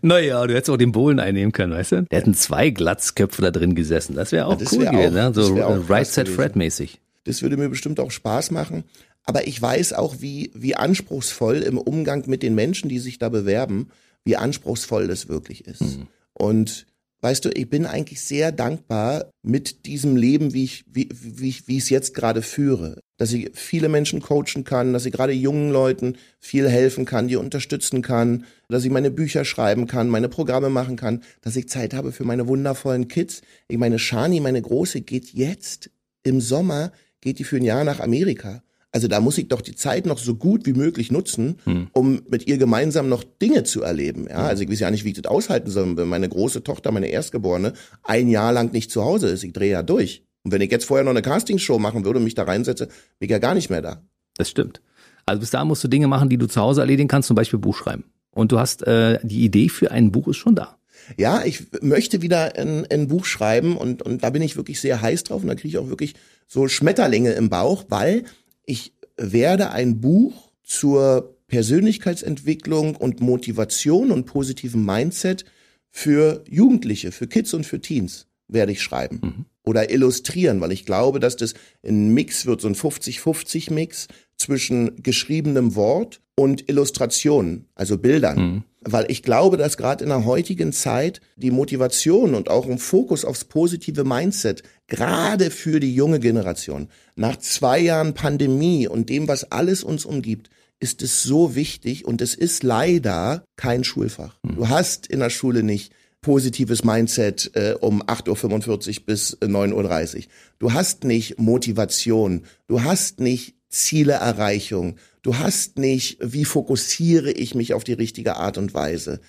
Naja, 0.01 0.45
du 0.47 0.53
hättest 0.55 0.69
auch 0.71 0.77
den 0.77 0.91
Bohlen 0.91 1.19
einnehmen 1.19 1.51
können, 1.51 1.73
weißt 1.73 1.91
du? 1.91 2.03
Da 2.09 2.17
hätten 2.17 2.33
zwei 2.33 2.69
Glatzköpfe 2.71 3.41
da 3.41 3.51
drin 3.51 3.75
gesessen. 3.75 4.15
Das 4.15 4.31
wäre 4.31 4.47
auch 4.47 4.57
das 4.57 4.71
cool 4.71 4.79
wär 4.81 4.91
gewesen, 4.91 5.17
auch- 5.17 5.27
ne? 5.27 5.33
So 5.33 5.57
äh, 5.57 5.63
Right 5.87 6.07
Set. 6.07 6.27
Fred 6.27 6.55
mäßig. 6.55 6.99
Das 7.25 7.41
würde 7.43 7.57
mir 7.57 7.69
bestimmt 7.69 7.99
auch 7.99 8.09
Spaß 8.11 8.51
machen. 8.51 8.83
Aber 9.25 9.47
ich 9.47 9.61
weiß 9.61 9.93
auch, 9.93 10.15
wie, 10.21 10.51
wie 10.55 10.75
anspruchsvoll 10.75 11.57
im 11.57 11.77
Umgang 11.77 12.23
mit 12.27 12.41
den 12.41 12.55
Menschen, 12.55 12.89
die 12.89 12.99
sich 12.99 13.19
da 13.19 13.29
bewerben, 13.29 13.89
wie 14.23 14.37
anspruchsvoll 14.37 15.07
das 15.07 15.27
wirklich 15.29 15.65
ist. 15.67 15.99
Und 16.33 16.87
weißt 17.21 17.45
du, 17.45 17.49
ich 17.49 17.69
bin 17.69 17.85
eigentlich 17.85 18.21
sehr 18.21 18.51
dankbar 18.51 19.31
mit 19.41 19.85
diesem 19.85 20.15
Leben, 20.15 20.53
wie 20.53 20.63
ich, 20.65 20.85
wie, 20.87 21.09
wie, 21.11 21.49
ich- 21.49 21.67
wie 21.67 21.77
ich 21.77 21.83
es 21.83 21.89
jetzt 21.89 22.13
gerade 22.13 22.41
führe. 22.41 22.99
Dass 23.17 23.31
ich 23.31 23.51
viele 23.53 23.87
Menschen 23.89 24.21
coachen 24.21 24.63
kann, 24.65 24.91
dass 24.93 25.05
ich 25.05 25.13
gerade 25.13 25.31
jungen 25.33 25.71
Leuten 25.71 26.17
viel 26.39 26.69
helfen 26.69 27.05
kann, 27.05 27.27
die 27.27 27.37
unterstützen 27.37 28.01
kann, 28.01 28.45
dass 28.67 28.83
ich 28.83 28.91
meine 28.91 29.09
Bücher 29.11 29.45
schreiben 29.45 29.87
kann, 29.87 30.09
meine 30.09 30.29
Programme 30.29 30.69
machen 30.69 30.97
kann, 30.97 31.23
dass 31.41 31.55
ich 31.55 31.69
Zeit 31.69 31.93
habe 31.93 32.11
für 32.11 32.25
meine 32.25 32.47
wundervollen 32.47 33.07
Kids. 33.07 33.41
Ich 33.69 33.77
meine, 33.77 33.99
Shani, 33.99 34.39
meine 34.41 34.61
Große, 34.61 35.01
geht 35.01 35.33
jetzt 35.33 35.89
im 36.23 36.41
Sommer, 36.41 36.91
geht 37.21 37.39
die 37.39 37.43
für 37.45 37.55
ein 37.57 37.63
Jahr 37.63 37.85
nach 37.85 38.01
Amerika. 38.01 38.61
Also 38.95 39.09
da 39.09 39.19
muss 39.19 39.37
ich 39.37 39.49
doch 39.49 39.59
die 39.59 39.75
Zeit 39.75 40.05
noch 40.05 40.17
so 40.17 40.35
gut 40.35 40.65
wie 40.65 40.71
möglich 40.71 41.11
nutzen, 41.11 41.57
um 41.91 42.21
mit 42.29 42.47
ihr 42.47 42.57
gemeinsam 42.57 43.09
noch 43.09 43.25
Dinge 43.25 43.65
zu 43.65 43.81
erleben. 43.81 44.27
Ja, 44.29 44.47
also 44.47 44.63
ich 44.63 44.71
weiß 44.71 44.79
ja 44.79 44.89
nicht, 44.89 45.03
wie 45.03 45.09
ich 45.09 45.21
das 45.21 45.29
aushalten 45.29 45.69
soll, 45.69 45.97
wenn 45.97 46.07
meine 46.07 46.29
große 46.29 46.63
Tochter, 46.63 46.93
meine 46.93 47.07
Erstgeborene, 47.07 47.73
ein 48.03 48.29
Jahr 48.29 48.53
lang 48.53 48.71
nicht 48.71 48.91
zu 48.91 49.03
Hause 49.03 49.27
ist. 49.27 49.43
Ich 49.43 49.51
drehe 49.51 49.73
ja 49.73 49.83
durch. 49.83 50.23
Und 50.45 50.53
wenn 50.53 50.61
ich 50.61 50.71
jetzt 50.71 50.85
vorher 50.85 51.03
noch 51.03 51.11
eine 51.11 51.21
Castingshow 51.21 51.77
machen 51.77 52.05
würde 52.05 52.19
und 52.19 52.23
mich 52.23 52.35
da 52.35 52.43
reinsetze, 52.43 52.85
bin 53.19 53.27
ich 53.27 53.31
ja 53.31 53.39
gar 53.39 53.53
nicht 53.53 53.69
mehr 53.69 53.81
da. 53.81 54.01
Das 54.37 54.49
stimmt. 54.49 54.79
Also 55.25 55.41
bis 55.41 55.49
dahin 55.49 55.67
musst 55.67 55.83
du 55.83 55.89
Dinge 55.89 56.07
machen, 56.07 56.29
die 56.29 56.37
du 56.37 56.47
zu 56.47 56.61
Hause 56.61 56.79
erledigen 56.79 57.09
kannst, 57.09 57.27
zum 57.27 57.35
Beispiel 57.35 57.59
Buch 57.59 57.75
schreiben. 57.75 58.05
Und 58.31 58.53
du 58.53 58.59
hast 58.59 58.87
äh, 58.87 59.19
die 59.23 59.43
Idee 59.43 59.67
für 59.67 59.91
ein 59.91 60.13
Buch 60.13 60.29
ist 60.29 60.37
schon 60.37 60.55
da. 60.55 60.77
Ja, 61.17 61.43
ich 61.43 61.65
möchte 61.81 62.21
wieder 62.21 62.55
ein, 62.55 62.85
ein 62.89 63.09
Buch 63.09 63.25
schreiben 63.25 63.75
und, 63.75 64.03
und 64.03 64.23
da 64.23 64.29
bin 64.29 64.41
ich 64.41 64.55
wirklich 64.55 64.79
sehr 64.79 65.01
heiß 65.01 65.25
drauf 65.25 65.41
und 65.41 65.49
da 65.49 65.55
kriege 65.55 65.67
ich 65.67 65.77
auch 65.79 65.89
wirklich 65.89 66.15
so 66.47 66.69
Schmetterlinge 66.69 67.33
im 67.33 67.49
Bauch, 67.49 67.83
weil 67.89 68.23
ich 68.65 68.93
werde 69.17 69.71
ein 69.71 70.01
Buch 70.01 70.51
zur 70.63 71.37
Persönlichkeitsentwicklung 71.47 72.95
und 72.95 73.21
Motivation 73.21 74.11
und 74.11 74.25
positiven 74.25 74.83
Mindset 74.83 75.45
für 75.89 76.43
Jugendliche, 76.49 77.11
für 77.11 77.27
Kids 77.27 77.53
und 77.53 77.65
für 77.65 77.79
Teens 77.79 78.27
werde 78.47 78.71
ich 78.71 78.81
schreiben 78.81 79.45
oder 79.65 79.89
illustrieren, 79.89 80.61
weil 80.61 80.71
ich 80.71 80.85
glaube, 80.85 81.19
dass 81.19 81.35
das 81.35 81.53
ein 81.85 82.13
Mix 82.13 82.45
wird, 82.45 82.61
so 82.61 82.67
ein 82.67 82.75
50-50 82.75 83.73
Mix 83.73 84.07
zwischen 84.37 85.01
geschriebenem 85.01 85.75
Wort 85.75 86.21
und 86.35 86.69
Illustrationen, 86.69 87.65
also 87.75 87.97
Bildern. 87.97 88.63
Weil 88.81 89.09
ich 89.09 89.23
glaube, 89.23 89.57
dass 89.57 89.77
gerade 89.77 90.03
in 90.03 90.09
der 90.09 90.25
heutigen 90.25 90.71
Zeit 90.71 91.19
die 91.37 91.49
Motivation 91.49 92.35
und 92.35 92.49
auch 92.49 92.67
ein 92.67 92.77
Fokus 92.77 93.25
aufs 93.25 93.45
positive 93.45 94.03
Mindset, 94.03 94.61
gerade 94.87 95.49
für 95.49 95.79
die 95.79 95.95
junge 95.95 96.19
Generation, 96.19 96.89
nach 97.15 97.37
zwei 97.37 97.79
Jahren 97.79 98.13
Pandemie 98.13 98.87
und 98.87 99.09
dem, 99.09 99.27
was 99.27 99.51
alles 99.51 99.83
uns 99.83 100.05
umgibt, 100.05 100.49
ist 100.79 101.01
es 101.01 101.23
so 101.23 101.55
wichtig 101.55 102.05
und 102.05 102.21
es 102.21 102.35
ist 102.35 102.61
leider 102.61 103.45
kein 103.55 103.83
Schulfach. 103.83 104.37
Du 104.43 104.69
hast 104.69 105.07
in 105.07 105.19
der 105.19 105.29
Schule 105.29 105.63
nicht 105.63 105.93
positives 106.25 106.83
Mindset 106.83 107.51
äh, 107.53 107.75
um 107.79 108.01
8.45 108.01 108.67
Uhr 108.99 109.05
bis 109.05 109.33
äh, 109.41 109.45
9.30 109.45 110.15
Uhr. 110.15 110.23
Du 110.57 110.73
hast 110.73 111.03
nicht 111.03 111.37
Motivation, 111.37 112.41
du 112.65 112.81
hast 112.81 113.19
nicht 113.19 113.53
Zieleerreichung, 113.69 114.95
du 115.21 115.37
hast 115.37 115.77
nicht, 115.77 116.17
wie 116.19 116.43
fokussiere 116.43 117.31
ich 117.31 117.53
mich 117.53 117.75
auf 117.75 117.83
die 117.83 117.93
richtige 117.93 118.37
Art 118.37 118.57
und 118.57 118.73
Weise. 118.73 119.19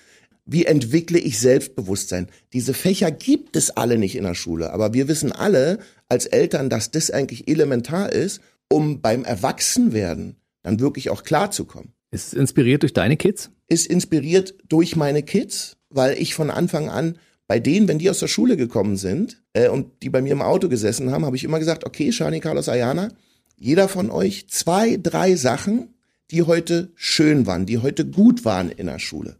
Wie 0.47 0.65
entwickle 0.65 1.19
ich 1.19 1.39
Selbstbewusstsein? 1.39 2.29
Diese 2.51 2.73
Fächer 2.73 3.11
gibt 3.11 3.55
es 3.55 3.69
alle 3.69 3.99
nicht 3.99 4.15
in 4.15 4.23
der 4.23 4.33
Schule, 4.33 4.73
aber 4.73 4.95
wir 4.95 5.07
wissen 5.07 5.31
alle 5.31 5.77
als 6.09 6.25
Eltern, 6.25 6.67
dass 6.67 6.89
das 6.89 7.11
eigentlich 7.11 7.47
elementar 7.47 8.11
ist, 8.11 8.41
um 8.69 9.01
beim 9.01 9.23
Erwachsenwerden 9.23 10.37
dann 10.63 10.79
wirklich 10.79 11.11
auch 11.11 11.23
klarzukommen 11.23 11.93
Ist 12.09 12.33
inspiriert 12.33 12.81
durch 12.81 12.93
deine 12.93 13.17
Kids? 13.17 13.51
ist 13.67 13.87
inspiriert 13.87 14.55
durch 14.67 14.95
meine 14.95 15.23
Kids, 15.23 15.76
weil 15.89 16.17
ich 16.17 16.33
von 16.33 16.49
Anfang 16.49 16.89
an 16.89 17.17
bei 17.47 17.59
denen, 17.59 17.87
wenn 17.87 17.99
die 17.99 18.09
aus 18.09 18.19
der 18.19 18.27
Schule 18.27 18.57
gekommen 18.57 18.97
sind 18.97 19.41
äh, 19.53 19.69
und 19.69 20.03
die 20.03 20.09
bei 20.09 20.21
mir 20.21 20.33
im 20.33 20.41
Auto 20.41 20.67
gesessen 20.67 21.11
haben, 21.11 21.25
habe 21.25 21.37
ich 21.37 21.43
immer 21.43 21.59
gesagt, 21.59 21.85
okay, 21.85 22.11
Shani, 22.11 22.41
Carlos, 22.41 22.67
Ayana, 22.67 23.09
jeder 23.55 23.87
von 23.87 24.11
euch 24.11 24.47
zwei, 24.49 24.97
drei 25.01 25.35
Sachen, 25.35 25.95
die 26.29 26.43
heute 26.43 26.91
schön 26.95 27.47
waren, 27.47 27.65
die 27.65 27.77
heute 27.77 28.05
gut 28.05 28.43
waren 28.43 28.69
in 28.69 28.87
der 28.87 28.99
Schule. 28.99 29.37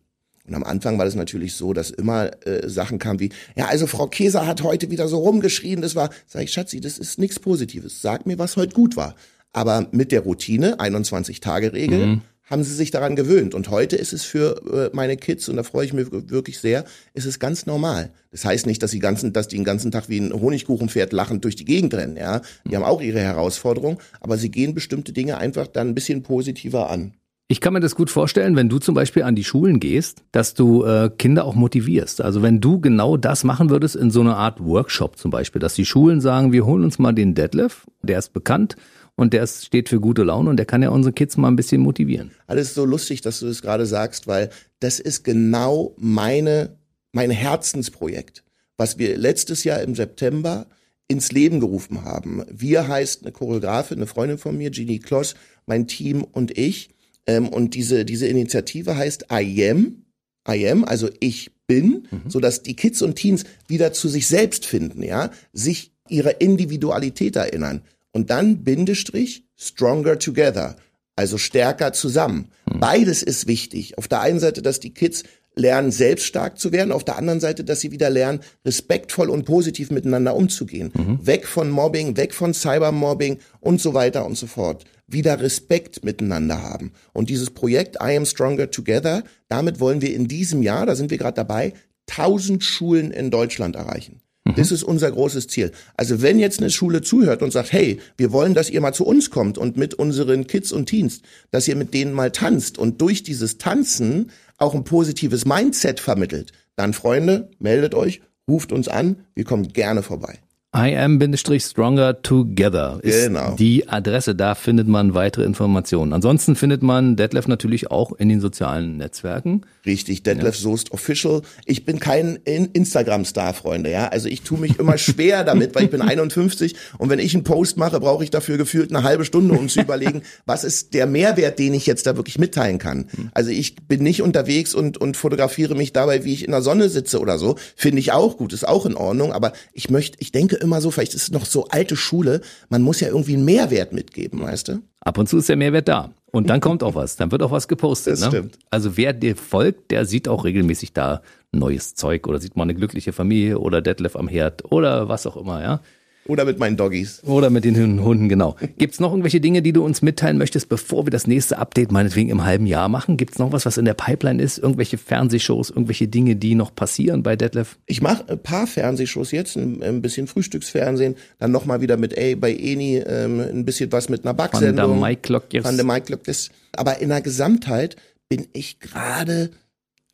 Und 0.47 0.55
am 0.55 0.63
Anfang 0.63 0.97
war 0.97 1.03
das 1.03 1.15
natürlich 1.15 1.55
so, 1.55 1.73
dass 1.73 1.91
immer 1.91 2.31
äh, 2.47 2.69
Sachen 2.69 2.99
kamen 2.99 3.19
wie, 3.19 3.31
ja, 3.57 3.67
also 3.67 3.85
Frau 3.85 4.07
Käser 4.07 4.47
hat 4.47 4.63
heute 4.63 4.89
wieder 4.89 5.09
so 5.09 5.17
rumgeschrien, 5.17 5.81
das 5.81 5.95
war, 5.95 6.09
sag 6.25 6.43
ich, 6.43 6.53
Schatzi, 6.53 6.79
das 6.79 6.97
ist 6.97 7.19
nichts 7.19 7.39
Positives. 7.39 8.01
Sag 8.01 8.25
mir, 8.25 8.39
was 8.39 8.55
heute 8.55 8.73
gut 8.73 8.95
war. 8.95 9.15
Aber 9.51 9.87
mit 9.91 10.13
der 10.13 10.21
Routine, 10.21 10.79
21-Tage-Regel, 10.79 12.21
haben 12.49 12.63
sie 12.63 12.73
sich 12.73 12.91
daran 12.91 13.15
gewöhnt. 13.15 13.53
Und 13.53 13.69
heute 13.69 13.95
ist 13.95 14.13
es 14.13 14.23
für 14.23 14.89
äh, 14.91 14.95
meine 14.95 15.17
Kids, 15.17 15.47
und 15.49 15.57
da 15.57 15.63
freue 15.63 15.85
ich 15.85 15.93
mich 15.93 16.07
wirklich 16.11 16.59
sehr, 16.59 16.85
ist 17.13 17.25
es 17.25 17.39
ganz 17.39 17.65
normal. 17.65 18.11
Das 18.31 18.45
heißt 18.45 18.65
nicht, 18.65 18.81
dass 18.81 18.91
sie 18.91 18.99
ganzen, 18.99 19.33
dass 19.33 19.47
die 19.47 19.57
den 19.57 19.65
ganzen 19.65 19.91
Tag 19.91 20.09
wie 20.09 20.19
ein 20.19 20.33
Honigkuchenpferd 20.33 21.13
lachend 21.13 21.43
durch 21.43 21.55
die 21.55 21.65
Gegend 21.65 21.93
rennen, 21.93 22.17
ja. 22.17 22.41
Die 22.65 22.75
haben 22.75 22.83
auch 22.83 23.01
ihre 23.01 23.19
Herausforderungen, 23.19 23.97
aber 24.19 24.37
sie 24.37 24.49
gehen 24.49 24.73
bestimmte 24.73 25.13
Dinge 25.13 25.37
einfach 25.37 25.67
dann 25.67 25.89
ein 25.89 25.95
bisschen 25.95 26.23
positiver 26.23 26.89
an. 26.89 27.13
Ich 27.49 27.61
kann 27.61 27.71
mir 27.71 27.79
das 27.79 27.95
gut 27.95 28.09
vorstellen, 28.09 28.57
wenn 28.57 28.67
du 28.67 28.77
zum 28.77 28.93
Beispiel 28.93 29.23
an 29.23 29.33
die 29.33 29.45
Schulen 29.45 29.79
gehst, 29.79 30.25
dass 30.33 30.53
du 30.53 30.83
äh, 30.83 31.09
Kinder 31.17 31.45
auch 31.45 31.55
motivierst. 31.55 32.19
Also 32.19 32.41
wenn 32.41 32.59
du 32.59 32.81
genau 32.81 33.15
das 33.15 33.45
machen 33.45 33.69
würdest 33.69 33.95
in 33.95 34.11
so 34.11 34.19
einer 34.19 34.35
Art 34.35 34.59
Workshop 34.59 35.17
zum 35.17 35.31
Beispiel, 35.31 35.61
dass 35.61 35.73
die 35.73 35.85
Schulen 35.85 36.19
sagen, 36.19 36.51
wir 36.51 36.65
holen 36.65 36.83
uns 36.83 36.99
mal 36.99 37.13
den 37.13 37.35
Detlef, 37.35 37.85
der 38.01 38.19
ist 38.19 38.33
bekannt 38.33 38.75
und 39.15 39.31
der 39.31 39.43
ist, 39.43 39.65
steht 39.65 39.87
für 39.87 40.01
gute 40.01 40.23
Laune 40.23 40.49
und 40.49 40.57
der 40.57 40.65
kann 40.65 40.83
ja 40.83 40.89
unsere 40.89 41.13
Kids 41.13 41.37
mal 41.37 41.47
ein 41.47 41.55
bisschen 41.55 41.79
motivieren. 41.79 42.31
Alles 42.47 42.73
so 42.73 42.83
lustig, 42.83 43.21
dass 43.21 43.39
du 43.39 43.45
das 43.45 43.61
gerade 43.61 43.85
sagst, 43.85 44.27
weil 44.27 44.49
das 44.81 44.99
ist 44.99 45.23
genau 45.23 45.95
meine, 45.97 46.75
mein 47.13 47.31
Herzensprojekt, 47.31 48.43
was 48.75 48.97
wir 48.97 49.15
letztes 49.15 49.63
Jahr 49.63 49.81
im 49.83 49.95
September 49.95 50.67
ins 51.07 51.31
Leben 51.31 51.61
gerufen 51.61 52.03
haben. 52.03 52.43
Wir 52.51 52.89
heißt 52.89 53.23
eine 53.23 53.31
Choreografin, 53.31 53.99
eine 53.99 54.07
Freundin 54.07 54.37
von 54.37 54.57
mir, 54.57 54.69
Jeannie 54.69 54.99
Kloss, 54.99 55.35
mein 55.65 55.87
Team 55.87 56.25
und 56.25 56.57
ich. 56.57 56.89
Ähm, 57.27 57.49
und 57.49 57.75
diese, 57.75 58.05
diese 58.05 58.27
Initiative 58.27 58.97
heißt 58.97 59.27
I 59.31 59.69
am, 59.69 60.05
I 60.49 60.67
am, 60.69 60.83
also 60.85 61.09
ich 61.19 61.51
bin, 61.67 62.07
mhm. 62.09 62.29
so 62.29 62.39
dass 62.39 62.63
die 62.63 62.75
Kids 62.75 63.01
und 63.01 63.15
Teens 63.15 63.43
wieder 63.67 63.93
zu 63.93 64.07
sich 64.07 64.27
selbst 64.27 64.65
finden, 64.65 65.03
ja, 65.03 65.31
sich 65.53 65.91
ihrer 66.09 66.41
Individualität 66.41 67.35
erinnern. 67.35 67.81
Und 68.13 68.29
dann 68.29 68.63
Bindestrich, 68.63 69.43
stronger 69.55 70.17
together, 70.17 70.77
also 71.15 71.37
stärker 71.37 71.93
zusammen. 71.93 72.47
Mhm. 72.71 72.79
Beides 72.79 73.21
ist 73.21 73.47
wichtig. 73.47 73.97
Auf 73.97 74.07
der 74.07 74.21
einen 74.21 74.39
Seite, 74.39 74.61
dass 74.61 74.79
die 74.79 74.93
Kids 74.93 75.23
lernen, 75.55 75.91
selbst 75.91 76.25
stark 76.25 76.59
zu 76.59 76.71
werden, 76.71 76.91
auf 76.91 77.03
der 77.03 77.17
anderen 77.17 77.39
Seite, 77.39 77.63
dass 77.63 77.81
sie 77.81 77.91
wieder 77.91 78.09
lernen, 78.09 78.39
respektvoll 78.63 79.29
und 79.29 79.45
positiv 79.45 79.91
miteinander 79.91 80.35
umzugehen. 80.35 80.91
Mhm. 80.93 81.25
Weg 81.25 81.47
von 81.47 81.69
Mobbing, 81.69 82.15
weg 82.15 82.33
von 82.33 82.53
Cybermobbing 82.53 83.39
und 83.59 83.81
so 83.81 83.93
weiter 83.93 84.25
und 84.25 84.37
so 84.37 84.47
fort. 84.47 84.85
Wieder 85.07 85.39
Respekt 85.39 86.03
miteinander 86.03 86.61
haben. 86.61 86.91
Und 87.13 87.29
dieses 87.29 87.49
Projekt 87.49 87.95
I 87.95 88.17
Am 88.17 88.25
Stronger 88.25 88.69
Together, 88.71 89.23
damit 89.47 89.79
wollen 89.79 90.01
wir 90.01 90.13
in 90.13 90.27
diesem 90.27 90.61
Jahr, 90.61 90.85
da 90.85 90.95
sind 90.95 91.11
wir 91.11 91.17
gerade 91.17 91.35
dabei, 91.35 91.73
1000 92.09 92.63
Schulen 92.63 93.11
in 93.11 93.31
Deutschland 93.31 93.75
erreichen. 93.75 94.21
Mhm. 94.47 94.55
Das 94.55 94.71
ist 94.71 94.83
unser 94.83 95.11
großes 95.11 95.47
Ziel. 95.47 95.71
Also 95.95 96.21
wenn 96.21 96.39
jetzt 96.39 96.59
eine 96.59 96.69
Schule 96.69 97.01
zuhört 97.01 97.41
und 97.41 97.51
sagt, 97.51 97.71
hey, 97.71 97.99
wir 98.17 98.31
wollen, 98.31 98.53
dass 98.53 98.69
ihr 98.69 98.81
mal 98.81 98.93
zu 98.93 99.05
uns 99.05 99.29
kommt 99.29 99.57
und 99.57 99.77
mit 99.77 99.93
unseren 99.93 100.47
Kids 100.47 100.71
und 100.71 100.87
Teens, 100.87 101.21
dass 101.51 101.67
ihr 101.67 101.75
mit 101.75 101.93
denen 101.93 102.13
mal 102.13 102.31
tanzt 102.31 102.77
und 102.77 103.01
durch 103.01 103.23
dieses 103.23 103.57
Tanzen 103.57 104.31
auch 104.57 104.73
ein 104.73 104.83
positives 104.83 105.45
Mindset 105.45 105.99
vermittelt, 105.99 106.51
dann 106.75 106.93
Freunde, 106.93 107.49
meldet 107.59 107.93
euch, 107.93 108.21
ruft 108.47 108.71
uns 108.71 108.87
an, 108.87 109.17
wir 109.35 109.43
kommen 109.43 109.67
gerne 109.73 110.03
vorbei. 110.03 110.39
I 110.77 110.95
am-stronger 110.95 112.21
together 112.21 112.99
ist 113.01 113.25
genau. 113.25 113.55
die 113.55 113.89
Adresse. 113.89 114.35
Da 114.35 114.53
findet 114.53 114.87
man 114.87 115.15
weitere 115.15 115.43
Informationen. 115.43 116.13
Ansonsten 116.13 116.55
findet 116.55 116.83
man 116.83 117.15
Detlef 117.15 117.47
natürlich 117.47 117.89
auch 117.89 118.11
in 118.11 118.29
den 118.29 118.39
sozialen 118.41 118.97
Netzwerken. 118.97 119.65
Richtig, 119.87 120.21
Detlef 120.21 120.53
ja. 120.55 120.61
Soest 120.61 120.91
Official. 120.91 121.41
Ich 121.65 121.83
bin 121.83 121.99
kein 121.99 122.35
Instagram-Star, 122.45 123.55
Freunde, 123.55 123.89
ja. 123.89 124.09
Also 124.09 124.29
ich 124.29 124.43
tue 124.43 124.59
mich 124.59 124.77
immer 124.77 124.99
schwer 124.99 125.43
damit, 125.43 125.73
weil 125.73 125.85
ich 125.85 125.89
bin 125.89 126.01
51 126.01 126.75
und 126.99 127.09
wenn 127.09 127.17
ich 127.17 127.33
einen 127.33 127.43
Post 127.43 127.77
mache, 127.77 127.99
brauche 127.99 128.23
ich 128.23 128.29
dafür 128.29 128.57
gefühlt 128.57 128.93
eine 128.93 129.01
halbe 129.01 129.25
Stunde, 129.25 129.55
um 129.55 129.69
zu 129.69 129.81
überlegen, 129.81 130.21
was 130.45 130.63
ist 130.63 130.93
der 130.93 131.07
Mehrwert, 131.07 131.57
den 131.57 131.73
ich 131.73 131.87
jetzt 131.87 132.05
da 132.05 132.17
wirklich 132.17 132.37
mitteilen 132.37 132.77
kann. 132.77 133.07
Hm. 133.15 133.29
Also 133.33 133.49
ich 133.49 133.77
bin 133.87 134.03
nicht 134.03 134.21
unterwegs 134.21 134.75
und, 134.75 134.99
und 134.99 135.17
fotografiere 135.17 135.73
mich 135.73 135.91
dabei, 135.91 136.23
wie 136.23 136.33
ich 136.33 136.45
in 136.45 136.51
der 136.51 136.61
Sonne 136.61 136.89
sitze 136.89 137.19
oder 137.19 137.39
so. 137.39 137.55
Finde 137.75 137.99
ich 137.99 138.11
auch 138.11 138.37
gut, 138.37 138.53
ist 138.53 138.67
auch 138.67 138.85
in 138.85 138.95
Ordnung, 138.95 139.31
aber 139.31 139.53
ich 139.73 139.89
möchte, 139.89 140.17
ich 140.19 140.31
denke 140.31 140.57
immer 140.57 140.66
so, 140.81 140.91
vielleicht 140.91 141.13
ist 141.13 141.23
es 141.23 141.31
noch 141.31 141.45
so 141.45 141.67
alte 141.67 141.95
Schule, 141.95 142.41
man 142.69 142.81
muss 142.81 142.99
ja 142.99 143.07
irgendwie 143.07 143.35
einen 143.35 143.45
Mehrwert 143.45 143.93
mitgeben, 143.93 144.41
weißt 144.41 144.67
du? 144.69 144.81
Ab 145.01 145.17
und 145.17 145.27
zu 145.27 145.37
ist 145.37 145.49
der 145.49 145.55
Mehrwert 145.55 145.87
da. 145.87 146.11
Und 146.31 146.49
dann 146.49 146.59
kommt 146.59 146.83
auch 146.83 146.95
was, 146.95 147.15
dann 147.15 147.31
wird 147.31 147.41
auch 147.41 147.51
was 147.51 147.67
gepostet. 147.67 148.13
Das 148.13 148.19
ne? 148.21 148.27
stimmt. 148.27 148.59
Also 148.69 148.97
wer 148.97 149.13
dir 149.13 149.35
folgt, 149.35 149.91
der 149.91 150.05
sieht 150.05 150.27
auch 150.27 150.43
regelmäßig 150.43 150.93
da 150.93 151.21
neues 151.51 151.95
Zeug 151.95 152.27
oder 152.27 152.39
sieht 152.39 152.55
mal 152.57 152.63
eine 152.63 152.75
glückliche 152.75 153.13
Familie 153.13 153.59
oder 153.59 153.81
Detlef 153.81 154.15
am 154.15 154.27
Herd 154.27 154.71
oder 154.71 155.09
was 155.09 155.25
auch 155.25 155.37
immer, 155.37 155.61
ja. 155.61 155.81
Oder 156.27 156.45
mit 156.45 156.59
meinen 156.59 156.77
Doggies. 156.77 157.21
Oder 157.23 157.49
mit 157.49 157.63
den 157.63 158.03
Hunden, 158.03 158.29
genau. 158.29 158.55
Gibt's 158.77 158.99
noch 158.99 159.11
irgendwelche 159.11 159.39
Dinge, 159.39 159.61
die 159.61 159.73
du 159.73 159.83
uns 159.83 160.01
mitteilen 160.01 160.37
möchtest, 160.37 160.69
bevor 160.69 161.05
wir 161.05 161.11
das 161.11 161.27
nächste 161.27 161.57
Update 161.57 161.91
meinetwegen 161.91 162.29
im 162.29 162.43
halben 162.43 162.65
Jahr 162.65 162.89
machen? 162.89 163.17
Gibt's 163.17 163.39
noch 163.39 163.51
was, 163.51 163.65
was 163.65 163.77
in 163.77 163.85
der 163.85 163.93
Pipeline 163.93 164.41
ist? 164.41 164.57
Irgendwelche 164.57 164.97
Fernsehshows, 164.97 165.69
irgendwelche 165.69 166.07
Dinge, 166.07 166.35
die 166.35 166.55
noch 166.55 166.73
passieren 166.73 167.23
bei 167.23 167.35
Detlef? 167.35 167.77
Ich 167.85 168.01
mache 168.01 168.27
ein 168.27 168.39
paar 168.39 168.67
Fernsehshows 168.67 169.31
jetzt, 169.31 169.55
ein, 169.55 170.01
bisschen 170.01 170.27
Frühstücksfernsehen, 170.27 171.15
dann 171.39 171.51
nochmal 171.51 171.81
wieder 171.81 171.97
mit 171.97 172.17
ey, 172.17 172.35
bei 172.35 172.53
Eni 172.53 172.97
ähm, 172.97 173.39
ein 173.39 173.65
bisschen 173.65 173.91
was 173.91 174.09
mit 174.09 174.23
einer 174.23 174.33
Backsendung. 174.33 174.91
Van 174.91 174.99
der 174.99 175.09
Mike 175.09 175.41
yes. 175.51 175.63
Van 175.63 175.75
der 175.75 175.85
Mike 175.85 176.19
yes. 176.25 176.49
Aber 176.73 176.99
in 176.99 177.09
der 177.09 177.21
Gesamtheit 177.21 177.95
bin 178.29 178.47
ich 178.53 178.79
gerade 178.79 179.49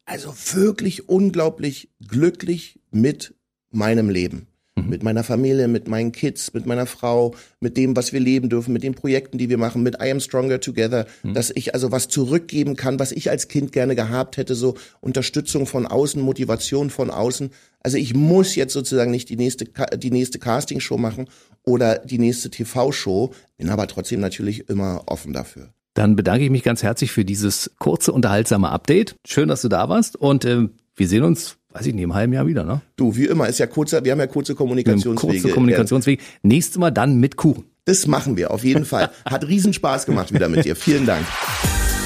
also 0.05 0.34
wirklich 0.53 1.09
unglaublich 1.09 1.89
glücklich 2.05 2.80
mit 2.91 3.34
meinem 3.72 4.09
Leben. 4.09 4.47
Mhm. 4.76 4.89
Mit 4.89 5.03
meiner 5.03 5.24
Familie, 5.24 5.67
mit 5.67 5.88
meinen 5.88 6.11
Kids, 6.11 6.53
mit 6.53 6.65
meiner 6.65 6.86
Frau, 6.86 7.36
mit 7.59 7.78
dem, 7.78 7.95
was 7.95 8.11
wir 8.11 8.19
leben 8.19 8.49
dürfen, 8.49 8.74
mit 8.74 8.84
den 8.84 8.95
Projekten, 8.95 9.38
die 9.38 9.49
wir 9.49 9.57
machen, 9.57 9.84
mit 9.84 9.95
I 10.01 10.11
Am 10.11 10.19
Stronger 10.19 10.59
Together, 10.59 11.05
mhm. 11.21 11.34
dass 11.34 11.51
ich 11.53 11.74
also 11.74 11.91
was 11.91 12.07
zurückgeben 12.07 12.76
kann, 12.76 12.99
was 12.99 13.11
ich 13.11 13.30
als 13.30 13.47
Kind 13.47 13.71
gerne 13.71 13.95
gehabt 13.95 14.38
hätte, 14.38 14.55
so 14.55 14.76
Unterstützung 15.01 15.67
von 15.67 15.86
außen, 15.86 16.21
Motivation 16.21 16.89
von 16.89 17.11
außen. 17.11 17.51
Also 17.82 17.97
ich 17.97 18.13
muss 18.15 18.55
jetzt 18.55 18.74
sozusagen 18.74 19.11
nicht 19.11 19.30
die 19.30 19.36
nächste, 19.36 19.65
die 19.97 20.11
nächste 20.11 20.39
Castingshow 20.39 20.97
machen 20.97 21.28
oder 21.63 21.99
die 21.99 22.17
nächste 22.17 22.49
TV-Show, 22.49 23.34
bin 23.57 23.69
aber 23.69 23.88
trotzdem 23.88 24.21
natürlich 24.21 24.69
immer 24.69 25.03
offen 25.05 25.34
dafür. 25.34 25.69
Dann 25.93 26.15
bedanke 26.15 26.45
ich 26.45 26.49
mich 26.49 26.63
ganz 26.63 26.82
herzlich 26.82 27.11
für 27.11 27.24
dieses 27.24 27.71
kurze, 27.78 28.11
unterhaltsame 28.11 28.69
Update. 28.69 29.15
Schön, 29.28 29.47
dass 29.47 29.61
du 29.61 29.69
da 29.69 29.89
warst 29.89 30.15
und 30.15 30.43
äh, 30.43 30.67
wir 30.95 31.07
sehen 31.07 31.23
uns 31.23 31.57
weiß 31.73 31.87
ich 31.87 31.93
nicht, 31.93 32.03
im 32.03 32.13
halben 32.13 32.33
Jahr 32.33 32.47
wieder, 32.47 32.63
ne? 32.63 32.81
Du, 32.95 33.15
wie 33.15 33.25
immer, 33.25 33.47
ist 33.47 33.59
ja 33.59 33.67
kurzer, 33.67 34.03
wir 34.03 34.11
haben 34.11 34.19
ja 34.19 34.27
kurze 34.27 34.55
Kommunikationswege. 34.55 35.41
Kurze 35.41 35.49
Kommunikationswege. 35.49 36.21
Nächstes 36.43 36.77
Mal 36.77 36.91
dann 36.91 37.17
mit 37.17 37.35
Kuchen. 37.35 37.65
Das 37.85 38.07
machen 38.07 38.37
wir, 38.37 38.51
auf 38.51 38.63
jeden 38.63 38.85
Fall. 38.85 39.09
Hat 39.25 39.47
riesen 39.47 39.73
Spaß 39.73 40.05
gemacht 40.05 40.33
wieder 40.33 40.47
mit 40.47 40.63
dir. 40.63 40.75
Vielen 40.75 41.05
Dank. 41.05 41.25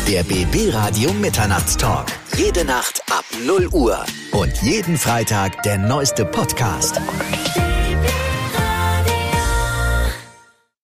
Der 0.09 0.23
BB 0.23 0.73
Radio 0.73 1.13
Mitternachtstalk. 1.13 2.07
Jede 2.37 2.63
Nacht 2.65 3.01
ab 3.11 3.25
0 3.45 3.67
Uhr. 3.73 3.99
Und 4.31 4.53
jeden 4.61 4.97
Freitag 4.97 5.61
der 5.63 5.77
neueste 5.77 6.25
Podcast. 6.25 6.99